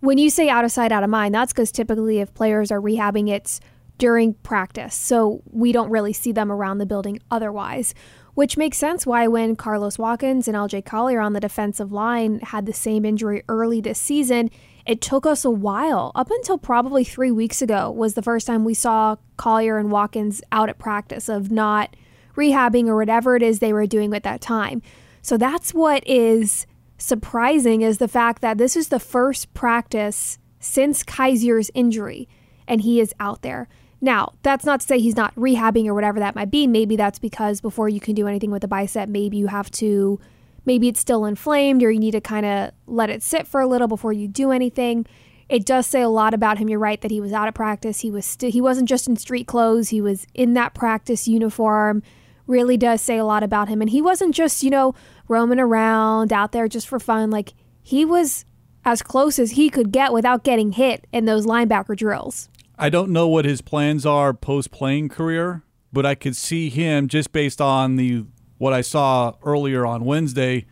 When 0.00 0.16
you 0.16 0.30
say 0.30 0.48
out 0.48 0.64
of 0.64 0.72
sight, 0.72 0.92
out 0.92 1.04
of 1.04 1.10
mind, 1.10 1.34
that's 1.34 1.52
because 1.52 1.70
typically 1.70 2.20
if 2.20 2.32
players 2.32 2.70
are 2.70 2.80
rehabbing, 2.80 3.28
it's 3.28 3.60
during 3.98 4.32
practice. 4.32 4.94
So 4.94 5.42
we 5.44 5.72
don't 5.72 5.90
really 5.90 6.14
see 6.14 6.32
them 6.32 6.50
around 6.50 6.78
the 6.78 6.86
building 6.86 7.20
otherwise, 7.30 7.94
which 8.32 8.56
makes 8.56 8.78
sense 8.78 9.04
why 9.04 9.28
when 9.28 9.56
Carlos 9.56 9.98
Watkins 9.98 10.48
and 10.48 10.56
LJ 10.56 10.86
Collier 10.86 11.20
on 11.20 11.34
the 11.34 11.40
defensive 11.40 11.92
line 11.92 12.40
had 12.40 12.64
the 12.64 12.72
same 12.72 13.04
injury 13.04 13.42
early 13.46 13.82
this 13.82 13.98
season, 13.98 14.48
it 14.90 15.00
took 15.00 15.24
us 15.24 15.44
a 15.44 15.50
while. 15.50 16.10
Up 16.16 16.32
until 16.32 16.58
probably 16.58 17.04
three 17.04 17.30
weeks 17.30 17.62
ago 17.62 17.92
was 17.92 18.14
the 18.14 18.22
first 18.22 18.44
time 18.44 18.64
we 18.64 18.74
saw 18.74 19.14
Collier 19.36 19.78
and 19.78 19.92
Watkins 19.92 20.42
out 20.50 20.68
at 20.68 20.80
practice 20.80 21.28
of 21.28 21.48
not 21.48 21.94
rehabbing 22.36 22.88
or 22.88 22.96
whatever 22.96 23.36
it 23.36 23.42
is 23.44 23.60
they 23.60 23.72
were 23.72 23.86
doing 23.86 24.12
at 24.12 24.24
that 24.24 24.40
time. 24.40 24.82
So 25.22 25.36
that's 25.36 25.72
what 25.72 26.04
is 26.08 26.66
surprising 26.98 27.82
is 27.82 27.98
the 27.98 28.08
fact 28.08 28.42
that 28.42 28.58
this 28.58 28.74
is 28.74 28.88
the 28.88 28.98
first 28.98 29.54
practice 29.54 30.40
since 30.58 31.04
Kyzir's 31.04 31.70
injury 31.72 32.28
and 32.66 32.80
he 32.80 33.00
is 33.00 33.14
out 33.20 33.42
there. 33.42 33.68
Now, 34.00 34.32
that's 34.42 34.64
not 34.64 34.80
to 34.80 34.86
say 34.88 34.98
he's 34.98 35.16
not 35.16 35.32
rehabbing 35.36 35.86
or 35.86 35.94
whatever 35.94 36.18
that 36.18 36.34
might 36.34 36.50
be. 36.50 36.66
Maybe 36.66 36.96
that's 36.96 37.20
because 37.20 37.60
before 37.60 37.88
you 37.88 38.00
can 38.00 38.16
do 38.16 38.26
anything 38.26 38.50
with 38.50 38.62
the 38.62 38.68
bicep, 38.68 39.08
maybe 39.08 39.36
you 39.36 39.46
have 39.46 39.70
to 39.72 40.18
maybe 40.70 40.86
it's 40.86 41.00
still 41.00 41.24
inflamed 41.24 41.82
or 41.82 41.90
you 41.90 41.98
need 41.98 42.12
to 42.12 42.20
kind 42.20 42.46
of 42.46 42.70
let 42.86 43.10
it 43.10 43.24
sit 43.24 43.44
for 43.44 43.60
a 43.60 43.66
little 43.66 43.88
before 43.88 44.12
you 44.12 44.28
do 44.28 44.52
anything. 44.52 45.04
It 45.48 45.66
does 45.66 45.84
say 45.84 46.00
a 46.00 46.08
lot 46.08 46.32
about 46.32 46.58
him. 46.58 46.68
You're 46.68 46.78
right 46.78 47.00
that 47.00 47.10
he 47.10 47.20
was 47.20 47.32
out 47.32 47.48
of 47.48 47.54
practice. 47.54 48.02
He 48.02 48.10
was 48.12 48.24
st- 48.24 48.52
he 48.52 48.60
wasn't 48.60 48.88
just 48.88 49.08
in 49.08 49.16
street 49.16 49.48
clothes. 49.48 49.88
He 49.88 50.00
was 50.00 50.28
in 50.32 50.54
that 50.54 50.72
practice 50.72 51.26
uniform. 51.26 52.04
Really 52.46 52.76
does 52.76 53.00
say 53.02 53.18
a 53.18 53.24
lot 53.24 53.42
about 53.42 53.68
him. 53.68 53.80
And 53.80 53.90
he 53.90 54.00
wasn't 54.00 54.32
just, 54.32 54.62
you 54.62 54.70
know, 54.70 54.94
roaming 55.26 55.58
around 55.58 56.32
out 56.32 56.52
there 56.52 56.68
just 56.68 56.86
for 56.86 57.00
fun. 57.00 57.32
Like 57.32 57.54
he 57.82 58.04
was 58.04 58.44
as 58.84 59.02
close 59.02 59.40
as 59.40 59.52
he 59.52 59.70
could 59.70 59.90
get 59.90 60.12
without 60.12 60.44
getting 60.44 60.70
hit 60.70 61.04
in 61.12 61.24
those 61.24 61.46
linebacker 61.46 61.96
drills. 61.96 62.48
I 62.78 62.90
don't 62.90 63.10
know 63.10 63.26
what 63.26 63.44
his 63.44 63.60
plans 63.60 64.06
are 64.06 64.32
post 64.32 64.70
playing 64.70 65.08
career, 65.08 65.64
but 65.92 66.06
I 66.06 66.14
could 66.14 66.36
see 66.36 66.70
him 66.70 67.08
just 67.08 67.32
based 67.32 67.60
on 67.60 67.96
the 67.96 68.26
what 68.60 68.74
I 68.74 68.82
saw 68.82 69.32
earlier 69.42 69.86
on 69.86 70.04
Wednesday, 70.04 70.66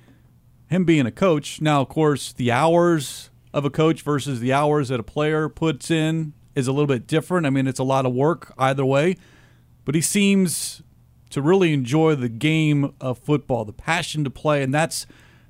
him 0.66 0.84
being 0.84 1.06
a 1.06 1.10
coach. 1.10 1.62
Now, 1.62 1.80
of 1.80 1.88
course, 1.88 2.34
the 2.34 2.52
hours 2.52 3.30
of 3.54 3.64
a 3.64 3.70
coach 3.70 4.02
versus 4.02 4.40
the 4.40 4.52
hours 4.52 4.90
that 4.90 5.00
a 5.00 5.02
player 5.02 5.48
puts 5.48 5.90
in 5.90 6.34
is 6.54 6.66
a 6.66 6.72
little 6.72 6.86
bit 6.86 7.06
different. 7.06 7.46
I 7.46 7.50
mean, 7.50 7.66
it's 7.66 7.78
a 7.78 7.84
lot 7.84 8.04
of 8.04 8.12
work 8.12 8.52
either 8.58 8.84
way, 8.84 9.16
but 9.86 9.94
he 9.94 10.02
seems 10.02 10.82
to 11.30 11.40
really 11.40 11.72
enjoy 11.72 12.14
the 12.14 12.28
game 12.28 12.92
of 13.00 13.16
football, 13.16 13.64
the 13.64 13.72
passion 13.72 14.22
to 14.24 14.30
play, 14.30 14.62
and 14.62 14.72
that's 14.72 15.06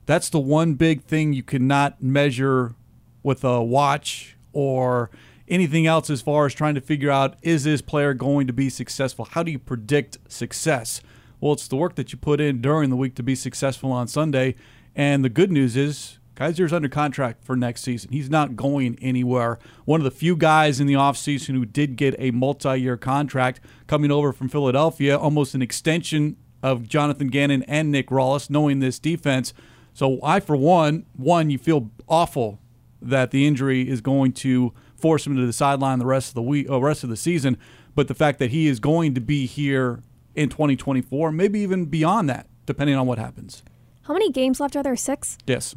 that's 0.06 0.28
the 0.28 0.38
one 0.38 0.74
big 0.74 1.02
thing 1.02 1.32
you 1.32 1.42
cannot 1.42 2.00
measure 2.00 2.76
with 3.24 3.42
a 3.42 3.60
watch 3.64 4.36
or 4.52 5.10
anything 5.48 5.88
else 5.88 6.08
as 6.08 6.22
far 6.22 6.46
as 6.46 6.54
trying 6.54 6.76
to 6.76 6.80
figure 6.80 7.10
out 7.10 7.34
is 7.42 7.64
this 7.64 7.82
player 7.82 8.14
going 8.14 8.46
to 8.46 8.52
be 8.52 8.70
successful? 8.70 9.24
How 9.24 9.42
do 9.42 9.50
you 9.50 9.58
predict 9.58 10.18
success? 10.28 11.00
Well, 11.40 11.52
it's 11.52 11.68
the 11.68 11.76
work 11.76 11.94
that 11.96 12.12
you 12.12 12.18
put 12.18 12.40
in 12.40 12.60
during 12.60 12.90
the 12.90 12.96
week 12.96 13.14
to 13.16 13.22
be 13.22 13.34
successful 13.34 13.92
on 13.92 14.08
Sunday. 14.08 14.56
And 14.96 15.24
the 15.24 15.28
good 15.28 15.52
news 15.52 15.76
is 15.76 16.18
Kyzir's 16.34 16.72
under 16.72 16.88
contract 16.88 17.44
for 17.44 17.56
next 17.56 17.82
season. 17.82 18.12
He's 18.12 18.30
not 18.30 18.56
going 18.56 18.98
anywhere. 19.00 19.58
One 19.84 20.00
of 20.00 20.04
the 20.04 20.10
few 20.10 20.36
guys 20.36 20.80
in 20.80 20.86
the 20.86 20.94
offseason 20.94 21.54
who 21.54 21.64
did 21.64 21.96
get 21.96 22.14
a 22.18 22.30
multi 22.30 22.80
year 22.80 22.96
contract 22.96 23.60
coming 23.86 24.10
over 24.10 24.32
from 24.32 24.48
Philadelphia, 24.48 25.16
almost 25.16 25.54
an 25.54 25.62
extension 25.62 26.36
of 26.62 26.88
Jonathan 26.88 27.28
Gannon 27.28 27.62
and 27.64 27.90
Nick 27.90 28.08
Rallis, 28.08 28.50
knowing 28.50 28.80
this 28.80 28.98
defense. 28.98 29.52
So 29.94 30.20
I, 30.22 30.40
for 30.40 30.56
one, 30.56 31.06
one, 31.16 31.50
you 31.50 31.58
feel 31.58 31.90
awful 32.08 32.60
that 33.02 33.30
the 33.30 33.46
injury 33.46 33.88
is 33.88 34.00
going 34.00 34.32
to 34.32 34.72
force 34.96 35.26
him 35.26 35.36
to 35.36 35.46
the 35.46 35.52
sideline 35.52 35.98
the 35.98 36.06
rest 36.06 36.28
of 36.28 36.34
the 36.34 36.42
week, 36.42 36.68
uh, 36.68 36.80
rest 36.80 37.04
of 37.04 37.10
the 37.10 37.16
season. 37.16 37.56
But 37.94 38.08
the 38.08 38.14
fact 38.14 38.38
that 38.38 38.50
he 38.50 38.68
is 38.68 38.80
going 38.80 39.14
to 39.14 39.20
be 39.20 39.46
here 39.46 40.02
in 40.38 40.48
2024, 40.48 41.32
maybe 41.32 41.60
even 41.60 41.86
beyond 41.86 42.28
that, 42.30 42.46
depending 42.64 42.96
on 42.96 43.06
what 43.06 43.18
happens. 43.18 43.62
How 44.02 44.14
many 44.14 44.30
games 44.30 44.60
left 44.60 44.76
are 44.76 44.82
there? 44.82 44.96
Six? 44.96 45.36
Yes. 45.46 45.74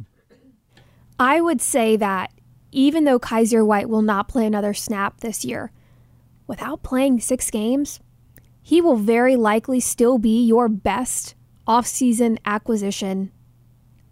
I 1.18 1.40
would 1.40 1.60
say 1.60 1.96
that 1.96 2.32
even 2.70 3.04
though 3.04 3.18
Kyzir 3.18 3.66
White 3.66 3.88
will 3.88 4.02
not 4.02 4.28
play 4.28 4.46
another 4.46 4.72
snap 4.72 5.20
this 5.20 5.44
year, 5.44 5.72
without 6.46 6.82
playing 6.82 7.20
six 7.20 7.50
games, 7.50 8.00
he 8.62 8.80
will 8.80 8.96
very 8.96 9.36
likely 9.36 9.80
still 9.80 10.18
be 10.18 10.44
your 10.44 10.68
best 10.68 11.34
offseason 11.66 12.38
acquisition 12.44 13.32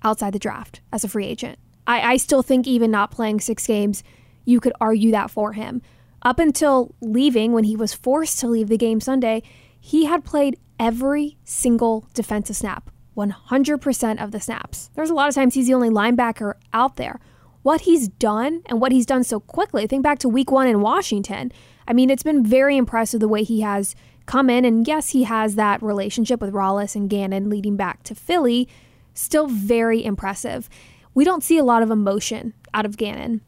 outside 0.02 0.32
the 0.32 0.38
draft 0.38 0.80
as 0.92 1.04
a 1.04 1.08
free 1.08 1.26
agent. 1.26 1.58
I, 1.86 2.12
I 2.12 2.16
still 2.16 2.42
think 2.42 2.66
even 2.66 2.90
not 2.90 3.10
playing 3.10 3.40
six 3.40 3.66
games, 3.66 4.02
you 4.44 4.60
could 4.60 4.72
argue 4.80 5.12
that 5.12 5.30
for 5.30 5.52
him. 5.52 5.80
Up 6.22 6.38
until 6.38 6.94
leaving, 7.00 7.52
when 7.52 7.64
he 7.64 7.76
was 7.76 7.94
forced 7.94 8.40
to 8.40 8.48
leave 8.48 8.68
the 8.68 8.76
game 8.76 9.00
Sunday, 9.00 9.42
he 9.80 10.04
had 10.04 10.24
played 10.24 10.58
every 10.78 11.38
single 11.44 12.06
defensive 12.14 12.56
snap, 12.56 12.90
100% 13.16 14.22
of 14.22 14.30
the 14.30 14.40
snaps. 14.40 14.90
There's 14.94 15.10
a 15.10 15.14
lot 15.14 15.28
of 15.28 15.34
times 15.34 15.54
he's 15.54 15.66
the 15.66 15.74
only 15.74 15.90
linebacker 15.90 16.54
out 16.72 16.96
there. 16.96 17.18
What 17.62 17.82
he's 17.82 18.08
done 18.08 18.62
and 18.66 18.80
what 18.80 18.92
he's 18.92 19.06
done 19.06 19.24
so 19.24 19.40
quickly, 19.40 19.86
think 19.86 20.02
back 20.02 20.18
to 20.20 20.28
week 20.28 20.50
one 20.50 20.66
in 20.66 20.80
Washington. 20.80 21.52
I 21.88 21.92
mean, 21.92 22.08
it's 22.08 22.22
been 22.22 22.44
very 22.44 22.76
impressive 22.76 23.20
the 23.20 23.28
way 23.28 23.42
he 23.42 23.60
has 23.60 23.94
come 24.26 24.48
in. 24.48 24.64
And 24.64 24.86
yes, 24.86 25.10
he 25.10 25.24
has 25.24 25.56
that 25.56 25.82
relationship 25.82 26.40
with 26.40 26.54
Rallis 26.54 26.94
and 26.94 27.10
Gannon 27.10 27.50
leading 27.50 27.76
back 27.76 28.02
to 28.04 28.14
Philly. 28.14 28.68
Still 29.12 29.48
very 29.48 30.04
impressive. 30.04 30.68
We 31.14 31.24
don't 31.24 31.42
see 31.42 31.58
a 31.58 31.64
lot 31.64 31.82
of 31.82 31.90
emotion 31.90 32.54
out 32.72 32.86
of 32.86 32.96
Gannon. 32.96 33.40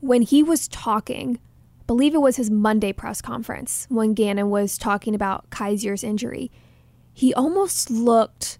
When 0.00 0.22
he 0.22 0.42
was 0.42 0.66
talking 0.66 1.38
believe 1.86 2.14
it 2.14 2.20
was 2.20 2.36
his 2.36 2.50
Monday 2.50 2.92
press 2.92 3.20
conference 3.20 3.86
when 3.88 4.14
Gannon 4.14 4.50
was 4.50 4.78
talking 4.78 5.14
about 5.14 5.50
Kyzir's 5.50 6.04
injury. 6.04 6.50
He 7.12 7.34
almost 7.34 7.90
looked 7.90 8.58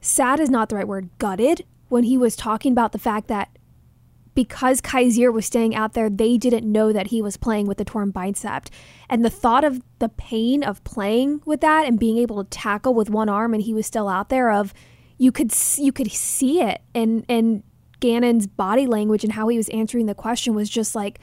sad 0.00 0.40
is 0.40 0.50
not 0.50 0.68
the 0.68 0.76
right 0.76 0.88
word, 0.88 1.10
gutted 1.18 1.64
when 1.88 2.04
he 2.04 2.16
was 2.16 2.36
talking 2.36 2.72
about 2.72 2.92
the 2.92 2.98
fact 2.98 3.28
that 3.28 3.50
because 4.34 4.80
Kyzir 4.80 5.32
was 5.32 5.46
staying 5.46 5.74
out 5.74 5.94
there, 5.94 6.08
they 6.08 6.38
didn't 6.38 6.70
know 6.70 6.92
that 6.92 7.08
he 7.08 7.20
was 7.20 7.36
playing 7.36 7.66
with 7.66 7.76
the 7.76 7.84
torn 7.84 8.10
bicep. 8.10 8.68
And 9.08 9.24
the 9.24 9.30
thought 9.30 9.64
of 9.64 9.82
the 9.98 10.08
pain 10.08 10.62
of 10.62 10.84
playing 10.84 11.42
with 11.44 11.60
that 11.62 11.86
and 11.86 11.98
being 11.98 12.18
able 12.18 12.44
to 12.44 12.48
tackle 12.48 12.94
with 12.94 13.10
one 13.10 13.28
arm 13.28 13.52
and 13.52 13.62
he 13.62 13.74
was 13.74 13.84
still 13.84 14.08
out 14.08 14.28
there 14.28 14.52
of 14.52 14.72
you 15.18 15.32
could 15.32 15.52
you 15.76 15.90
could 15.90 16.12
see 16.12 16.60
it 16.60 16.80
and 16.94 17.24
and 17.28 17.64
Gannon's 17.98 18.46
body 18.46 18.86
language 18.86 19.24
and 19.24 19.32
how 19.32 19.48
he 19.48 19.56
was 19.56 19.68
answering 19.70 20.06
the 20.06 20.14
question 20.14 20.54
was 20.54 20.70
just 20.70 20.94
like 20.94 21.18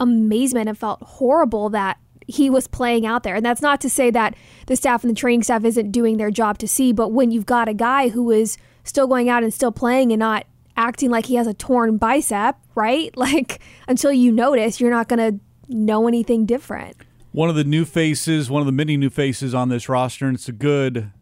amazement 0.00 0.68
and 0.68 0.78
felt 0.78 1.02
horrible 1.02 1.68
that 1.70 1.98
he 2.26 2.50
was 2.50 2.66
playing 2.66 3.06
out 3.06 3.22
there. 3.22 3.34
And 3.34 3.44
that's 3.44 3.62
not 3.62 3.80
to 3.80 3.90
say 3.90 4.10
that 4.10 4.34
the 4.66 4.76
staff 4.76 5.02
and 5.02 5.10
the 5.10 5.18
training 5.18 5.42
staff 5.42 5.64
isn't 5.64 5.90
doing 5.90 6.18
their 6.18 6.30
job 6.30 6.58
to 6.58 6.68
see, 6.68 6.92
but 6.92 7.10
when 7.10 7.30
you've 7.30 7.46
got 7.46 7.68
a 7.68 7.74
guy 7.74 8.10
who 8.10 8.30
is 8.30 8.58
still 8.84 9.06
going 9.06 9.28
out 9.28 9.42
and 9.42 9.52
still 9.52 9.72
playing 9.72 10.12
and 10.12 10.20
not 10.20 10.46
acting 10.76 11.10
like 11.10 11.26
he 11.26 11.34
has 11.36 11.46
a 11.46 11.54
torn 11.54 11.96
bicep, 11.96 12.56
right? 12.74 13.10
Like 13.16 13.60
until 13.88 14.12
you 14.12 14.30
notice, 14.30 14.80
you're 14.80 14.90
not 14.90 15.08
going 15.08 15.18
to 15.18 15.40
know 15.74 16.06
anything 16.06 16.46
different. 16.46 16.96
One 17.32 17.48
of 17.48 17.56
the 17.56 17.64
new 17.64 17.84
faces, 17.84 18.50
one 18.50 18.60
of 18.60 18.66
the 18.66 18.72
many 18.72 18.96
new 18.96 19.10
faces 19.10 19.54
on 19.54 19.68
this 19.70 19.88
roster, 19.88 20.26
and 20.26 20.34
it's 20.34 20.48
a 20.48 20.52
good 20.52 21.12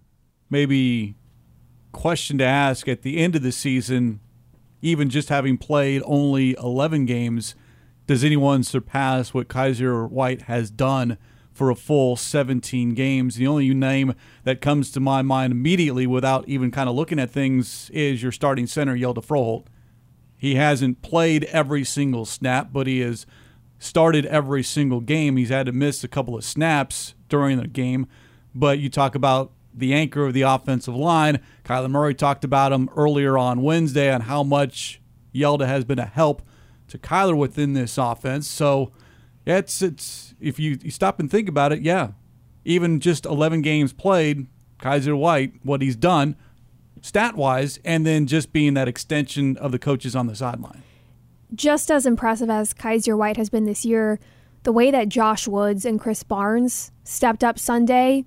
maybe 0.51 1.17
question 1.93 2.39
to 2.39 2.45
ask 2.45 2.87
at 2.87 3.03
the 3.03 3.19
end 3.19 3.35
of 3.35 3.43
the 3.43 3.51
season, 3.51 4.21
even 4.83 5.09
just 5.09 5.29
having 5.29 5.57
played 5.57 6.03
only 6.05 6.55
11 6.59 7.07
games 7.07 7.55
does 8.07 8.23
anyone 8.23 8.63
surpass 8.63 9.35
what 9.35 9.49
Kyzir 9.49 10.09
White 10.09 10.43
has 10.43 10.71
done 10.71 11.19
for 11.53 11.71
a 11.71 11.75
full 11.75 12.17
17 12.17 12.95
games? 12.95 13.37
The 13.37 13.47
only 13.47 13.73
name 13.75 14.15
that 14.45 14.61
comes 14.61 14.91
to 14.93 15.01
my 15.01 15.23
mind 15.23 15.53
immediately 15.53 16.07
without 16.07 16.49
even 16.49 16.71
kind 16.71 16.89
of 16.89 16.95
looking 16.95 17.19
at 17.19 17.31
things 17.31 17.91
is 17.91 18.23
your 18.23 18.33
starting 18.33 18.67
center, 18.67 18.97
Hjalte 18.97 19.25
Froholdt. 19.25 19.67
He 20.37 20.55
hasn't 20.55 21.03
played 21.03 21.45
every 21.45 21.83
single 21.83 22.27
snap, 22.27 22.69
but 22.73 22.87
he 22.87 23.01
has 23.01 23.27
started 23.79 24.27
every 24.27 24.63
single 24.63 25.01
game. 25.01 25.37
He's 25.37 25.49
had 25.49 25.67
to 25.67 25.73
miss 25.73 26.05
a 26.05 26.09
couple 26.09 26.37
of 26.37 26.45
snaps 26.45 27.15
during 27.29 27.59
the 27.59 27.67
game. 27.67 28.07
But 28.55 28.79
you 28.79 28.89
talk 28.89 29.15
about 29.15 29.53
the 29.75 29.93
anchor 29.93 30.27
of 30.27 30.33
the 30.33 30.43
offensive 30.43 30.95
line. 30.95 31.41
Kyler 31.65 31.91
Murray 31.91 32.15
talked 32.15 32.45
about 32.45 32.73
him 32.73 32.89
earlier 32.97 33.37
on 33.37 33.63
Wednesday 33.63 34.13
on 34.13 34.23
how 34.23 34.43
much 34.43 35.01
Yelda 35.35 35.67
has 35.67 35.85
been 35.85 35.99
a 35.99 36.07
help 36.07 36.43
to 36.97 37.09
Kyler 37.09 37.37
within 37.37 37.73
this 37.73 37.99
offense. 37.99 38.49
So 38.49 38.93
it's 39.45 39.83
it's 39.83 40.35
if 40.41 40.59
you, 40.59 40.79
you 40.83 40.91
stop 40.91 41.21
and 41.21 41.31
think 41.31 41.49
about 41.49 41.73
it, 41.73 41.83
yeah, 41.83 42.11
even 42.65 43.01
just 43.01 43.27
11 43.27 43.63
games 43.63 43.93
played, 43.93 44.47
Kyzir 44.79 45.17
White, 45.17 45.55
what 45.63 45.83
he's 45.83 45.97
done 45.97 46.37
stat 47.07 47.37
wise, 47.37 47.79
and 47.85 48.05
then 48.05 48.27
just 48.27 48.53
being 48.53 48.75
that 48.75 48.89
extension 48.89 49.57
of 49.59 49.71
the 49.71 49.79
coaches 49.79 50.17
on 50.17 50.27
the 50.27 50.35
sideline. 50.35 50.83
Just 51.55 51.91
as 51.91 52.05
impressive 52.05 52.51
as 52.51 52.75
Kyzir 52.75 53.17
White 53.17 53.37
has 53.37 53.49
been 53.49 53.65
this 53.65 53.85
year, 53.85 54.19
the 54.65 54.73
way 54.73 54.91
that 54.91 55.09
Josh 55.09 55.47
Woods 55.47 55.85
and 55.85 56.01
Krys 56.01 56.27
Barnes 56.27 56.91
stepped 57.05 57.45
up 57.45 57.59
Sunday 57.59 58.25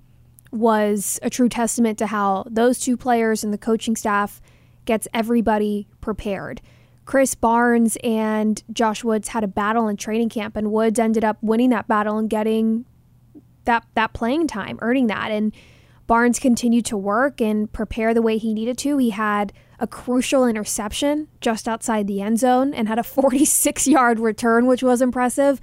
was 0.52 1.20
a 1.22 1.30
true 1.30 1.50
testament 1.50 1.98
to 2.00 2.08
how 2.08 2.46
those 2.50 2.80
two 2.80 2.96
players 2.96 3.44
and 3.44 3.54
the 3.54 3.58
coaching 3.58 3.98
staff 3.98 4.42
gets 4.86 5.08
everybody 5.14 5.88
prepared. 6.00 6.62
Krys 7.10 7.34
Barnes 7.34 7.98
and 8.04 8.62
Josh 8.72 9.04
Woods 9.04 9.30
had 9.30 9.44
a 9.44 9.48
battle 9.48 9.88
in 9.88 9.98
training 9.98 10.30
camp, 10.30 10.56
and 10.56 10.72
Woods 10.72 11.00
ended 11.00 11.24
up 11.24 11.40
winning 11.42 11.72
that 11.72 11.88
battle 11.88 12.20
and 12.20 12.30
getting 12.30 12.86
that 13.66 13.84
that 13.96 14.14
playing 14.14 14.46
time, 14.46 14.78
earning 14.84 15.08
that. 15.08 15.32
And 15.32 15.52
Barnes 16.06 16.38
continued 16.38 16.86
to 16.86 16.96
work 16.96 17.42
and 17.42 17.72
prepare 17.74 18.14
the 18.14 18.22
way 18.22 18.38
he 18.38 18.54
needed 18.54 18.78
to. 18.80 19.00
He 19.00 19.10
had 19.10 19.52
a 19.80 19.88
crucial 19.88 20.46
interception 20.46 21.28
just 21.42 21.68
outside 21.68 22.06
the 22.06 22.22
end 22.22 22.38
zone 22.38 22.76
and 22.76 22.88
had 22.88 23.00
a 23.00 23.04
46 23.20 23.88
yard 23.88 24.20
return, 24.20 24.68
which 24.68 24.84
was 24.84 25.02
impressive. 25.02 25.60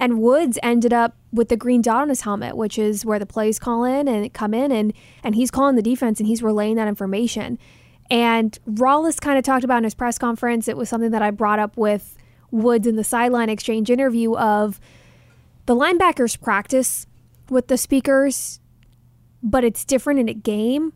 And 0.00 0.20
Woods 0.20 0.58
ended 0.64 0.92
up 0.92 1.16
with 1.32 1.48
the 1.48 1.56
green 1.56 1.80
dot 1.80 2.02
on 2.02 2.08
his 2.08 2.22
helmet, 2.22 2.56
which 2.56 2.76
is 2.76 3.06
where 3.06 3.20
the 3.20 3.26
plays 3.26 3.60
call 3.60 3.84
in 3.84 4.08
and 4.08 4.34
come 4.34 4.52
in, 4.52 4.72
and 4.72 4.92
and 5.22 5.36
he's 5.36 5.52
calling 5.52 5.76
the 5.76 5.82
defense 5.82 6.18
and 6.18 6.26
he's 6.26 6.42
relaying 6.42 6.74
that 6.74 6.88
information. 6.88 7.56
And 8.10 8.58
Rallis 8.66 9.20
kind 9.20 9.38
of 9.38 9.44
talked 9.44 9.64
about 9.64 9.78
in 9.78 9.84
his 9.84 9.94
press 9.94 10.18
conference, 10.18 10.68
it 10.68 10.76
was 10.76 10.88
something 10.88 11.10
that 11.10 11.22
I 11.22 11.30
brought 11.30 11.58
up 11.58 11.76
with 11.76 12.16
Woods 12.50 12.86
in 12.86 12.96
the 12.96 13.04
sideline 13.04 13.50
exchange 13.50 13.90
interview 13.90 14.34
of 14.34 14.80
the 15.66 15.76
linebackers 15.76 16.40
practice 16.40 17.06
with 17.50 17.68
the 17.68 17.76
speakers, 17.76 18.60
but 19.42 19.64
it's 19.64 19.84
different 19.84 20.20
in 20.20 20.28
a 20.28 20.34
game. 20.34 20.94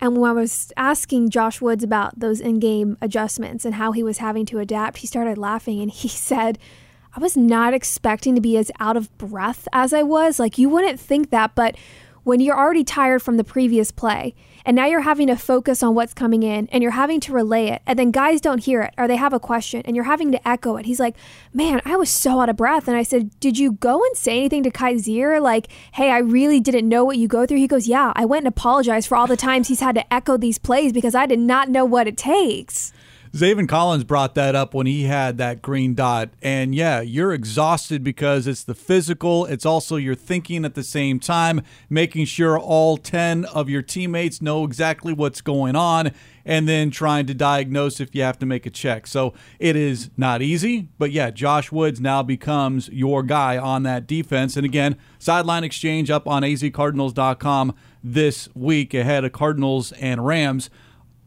And 0.00 0.18
when 0.18 0.30
I 0.30 0.34
was 0.34 0.70
asking 0.76 1.30
Josh 1.30 1.62
Woods 1.62 1.82
about 1.82 2.20
those 2.20 2.40
in 2.40 2.58
game 2.58 2.98
adjustments 3.00 3.64
and 3.64 3.76
how 3.76 3.92
he 3.92 4.02
was 4.02 4.18
having 4.18 4.44
to 4.46 4.58
adapt, 4.58 4.98
he 4.98 5.06
started 5.06 5.38
laughing 5.38 5.80
and 5.80 5.90
he 5.90 6.08
said, 6.08 6.58
I 7.16 7.20
was 7.20 7.36
not 7.36 7.72
expecting 7.72 8.34
to 8.34 8.40
be 8.40 8.58
as 8.58 8.70
out 8.80 8.96
of 8.96 9.16
breath 9.16 9.66
as 9.72 9.94
I 9.94 10.02
was. 10.02 10.38
Like, 10.38 10.58
you 10.58 10.68
wouldn't 10.68 11.00
think 11.00 11.30
that, 11.30 11.54
but 11.54 11.76
when 12.24 12.40
you're 12.40 12.58
already 12.58 12.84
tired 12.84 13.22
from 13.22 13.36
the 13.36 13.44
previous 13.44 13.90
play 13.90 14.34
and 14.64 14.74
now 14.74 14.86
you're 14.86 15.00
having 15.00 15.26
to 15.26 15.36
focus 15.36 15.82
on 15.82 15.94
what's 15.94 16.14
coming 16.14 16.42
in 16.42 16.68
and 16.72 16.82
you're 16.82 16.92
having 16.92 17.20
to 17.20 17.32
relay 17.32 17.66
it. 17.68 17.82
And 17.86 17.98
then 17.98 18.10
guys 18.10 18.40
don't 18.40 18.64
hear 18.64 18.82
it 18.82 18.94
or 18.96 19.06
they 19.06 19.16
have 19.16 19.32
a 19.32 19.40
question 19.40 19.82
and 19.84 19.94
you're 19.94 20.06
having 20.06 20.32
to 20.32 20.48
echo 20.48 20.76
it. 20.76 20.86
He's 20.86 21.00
like 21.00 21.16
man 21.52 21.82
i 21.84 21.96
was 21.96 22.10
so 22.10 22.40
out 22.40 22.48
of 22.48 22.56
breath. 22.56 22.88
And 22.88 22.96
i 22.96 23.02
said 23.02 23.38
did 23.40 23.58
you 23.58 23.72
go 23.72 24.02
and 24.02 24.16
say 24.16 24.38
anything 24.38 24.62
to 24.62 24.70
Kyzir? 24.70 25.40
Like 25.40 25.68
hey 25.92 26.10
i 26.10 26.18
really 26.18 26.60
didn't 26.60 26.88
know 26.88 27.04
what 27.04 27.18
you 27.18 27.28
go 27.28 27.44
through. 27.44 27.58
He 27.58 27.68
goes 27.68 27.86
yeah 27.86 28.12
i 28.16 28.24
went 28.24 28.46
and 28.46 28.48
apologized 28.48 29.08
for 29.08 29.16
all 29.16 29.26
the 29.26 29.36
times 29.36 29.68
he's 29.68 29.80
had 29.80 29.94
to 29.96 30.14
echo 30.14 30.36
these 30.36 30.58
plays 30.58 30.92
because 30.92 31.14
i 31.14 31.26
did 31.26 31.38
not 31.38 31.68
know 31.68 31.84
what 31.84 32.08
it 32.08 32.16
takes 32.16 32.92
Zaven 33.34 33.68
Collins 33.68 34.04
brought 34.04 34.36
that 34.36 34.54
up 34.54 34.74
when 34.74 34.86
he 34.86 35.04
had 35.04 35.38
that 35.38 35.60
green 35.60 35.96
dot. 35.96 36.30
And 36.40 36.72
yeah, 36.72 37.00
you're 37.00 37.32
exhausted 37.32 38.04
because 38.04 38.46
it's 38.46 38.62
the 38.62 38.76
physical, 38.76 39.44
it's 39.46 39.66
also 39.66 39.96
your 39.96 40.14
thinking 40.14 40.64
at 40.64 40.76
the 40.76 40.84
same 40.84 41.18
time, 41.18 41.62
making 41.90 42.26
sure 42.26 42.56
all 42.56 42.96
10 42.96 43.44
of 43.46 43.68
your 43.68 43.82
teammates 43.82 44.40
know 44.40 44.62
exactly 44.62 45.12
what's 45.12 45.40
going 45.40 45.74
on, 45.74 46.12
and 46.44 46.68
then 46.68 46.92
trying 46.92 47.26
to 47.26 47.34
diagnose 47.34 47.98
if 47.98 48.14
you 48.14 48.22
have 48.22 48.38
to 48.38 48.46
make 48.46 48.66
a 48.66 48.70
check. 48.70 49.04
So 49.08 49.34
it 49.58 49.74
is 49.74 50.10
not 50.16 50.40
easy. 50.40 50.86
But 50.96 51.10
yeah, 51.10 51.32
Josh 51.32 51.72
Woods 51.72 52.00
now 52.00 52.22
becomes 52.22 52.88
your 52.90 53.24
guy 53.24 53.58
on 53.58 53.82
that 53.82 54.06
defense. 54.06 54.56
And 54.56 54.64
again, 54.64 54.96
sideline 55.18 55.64
exchange 55.64 56.08
up 56.08 56.28
on 56.28 56.44
azcardinals.com 56.44 57.74
this 58.04 58.48
week 58.54 58.94
ahead 58.94 59.24
of 59.24 59.32
Cardinals 59.32 59.90
and 59.92 60.24
Rams 60.24 60.70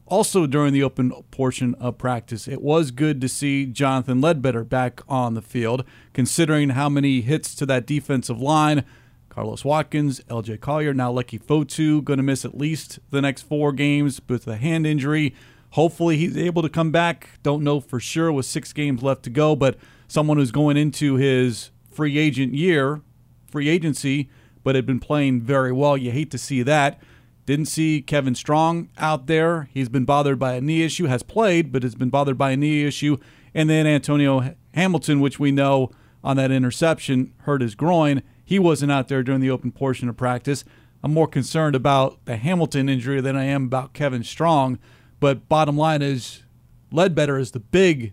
also 0.07 0.47
during 0.47 0.73
the 0.73 0.83
open 0.83 1.11
portion 1.31 1.75
of 1.75 1.97
practice, 1.97 2.47
it 2.47 2.61
was 2.61 2.91
good 2.91 3.21
to 3.21 3.29
see 3.29 3.65
Jonathan 3.65 4.21
Ledbetter 4.21 4.63
back 4.63 5.01
on 5.07 5.33
the 5.33 5.41
field, 5.41 5.83
considering 6.13 6.69
how 6.69 6.89
many 6.89 7.21
hits 7.21 7.53
to 7.55 7.65
that 7.67 7.85
defensive 7.85 8.41
line. 8.41 8.83
Carlos 9.29 9.63
Watkins, 9.63 10.19
LJ 10.29 10.61
Collier, 10.61 10.93
now 10.93 11.13
Leki 11.13 11.39
Fotu 11.39 12.03
going 12.03 12.17
to 12.17 12.23
miss 12.23 12.43
at 12.43 12.57
least 12.57 12.99
the 13.11 13.21
next 13.21 13.43
four 13.43 13.71
games 13.71 14.19
with 14.27 14.47
a 14.47 14.55
hand 14.55 14.87
injury. 14.87 15.35
Hopefully 15.71 16.17
he's 16.17 16.37
able 16.37 16.63
to 16.63 16.69
come 16.69 16.91
back. 16.91 17.29
Don't 17.43 17.63
know 17.63 17.79
for 17.79 17.99
sure 17.99 18.31
with 18.31 18.47
six 18.47 18.73
games 18.73 19.03
left 19.03 19.21
to 19.23 19.29
go, 19.29 19.55
but 19.55 19.77
someone 20.07 20.37
who's 20.37 20.51
going 20.51 20.77
into 20.77 21.15
his 21.15 21.69
free 21.91 22.17
agent 22.17 22.53
year, 22.53 23.01
free 23.45 23.69
agency, 23.69 24.29
but 24.63 24.75
had 24.75 24.85
been 24.85 24.99
playing 24.99 25.41
very 25.41 25.71
well. 25.71 25.95
You 25.95 26.11
hate 26.11 26.31
to 26.31 26.37
see 26.37 26.63
that. 26.63 26.99
Didn't 27.47 27.67
see 27.67 28.01
Kevin 28.01 28.35
Strong 28.35 28.89
out 28.97 29.27
there. 29.27 29.69
He's 29.73 29.87
been 29.87 30.03
bothered 30.03 30.37
by 30.37 30.55
a 30.55 30.61
knee 30.61 30.83
issue, 30.83 31.05
has 31.05 31.23
played, 31.23 31.71
but 31.71 31.81
has 31.81 31.95
been 31.95 32.09
bothered 32.09 32.37
by 32.37 32.51
a 32.51 32.57
knee 32.57 32.85
issue. 32.85 33.15
And 33.55 33.69
then 33.69 33.87
Antonio 33.87 34.53
Hamilton, 34.73 35.21
which 35.21 35.39
we 35.39 35.53
know 35.53 35.89
on 36.25 36.35
that 36.35 36.51
interception, 36.51 37.33
hurt 37.43 37.61
his 37.61 37.73
groin. 37.73 38.21
He 38.43 38.59
wasn't 38.59 38.91
out 38.91 39.07
there 39.07 39.23
during 39.23 39.39
the 39.39 39.49
open 39.49 39.71
portion 39.71 40.09
of 40.09 40.17
practice. 40.17 40.65
I'm 41.01 41.13
more 41.13 41.25
concerned 41.25 41.73
about 41.73 42.25
the 42.25 42.35
Hamilton 42.35 42.89
injury 42.89 43.21
than 43.21 43.37
I 43.37 43.45
am 43.45 43.63
about 43.63 43.93
Kevin 43.93 44.25
Strong. 44.25 44.77
But 45.21 45.47
bottom 45.47 45.77
line 45.77 46.01
is, 46.01 46.43
Ledbetter 46.91 47.39
is 47.39 47.51
the 47.51 47.61
big, 47.61 48.11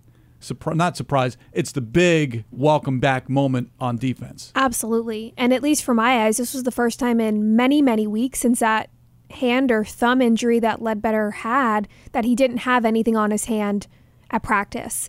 not 0.64 0.96
surprise, 0.96 1.36
it's 1.52 1.72
the 1.72 1.80
big 1.80 2.44
welcome 2.52 3.00
back 3.00 3.28
moment 3.28 3.72
on 3.80 3.96
defense. 3.96 4.52
Absolutely. 4.54 5.34
And 5.36 5.52
at 5.52 5.60
least 5.60 5.82
for 5.82 5.92
my 5.92 6.24
eyes, 6.24 6.36
this 6.36 6.54
was 6.54 6.62
the 6.62 6.70
first 6.70 7.00
time 7.00 7.20
in 7.20 7.56
many, 7.56 7.82
many 7.82 8.06
weeks 8.06 8.38
since 8.38 8.60
that 8.60 8.90
hand 9.30 9.72
or 9.72 9.84
thumb 9.84 10.20
injury 10.22 10.58
that 10.60 10.82
Ledbetter 10.82 11.30
had 11.30 11.88
that 12.12 12.24
he 12.24 12.34
didn't 12.34 12.58
have 12.58 12.84
anything 12.84 13.16
on 13.16 13.30
his 13.30 13.46
hand 13.46 13.86
at 14.30 14.42
practice. 14.42 15.08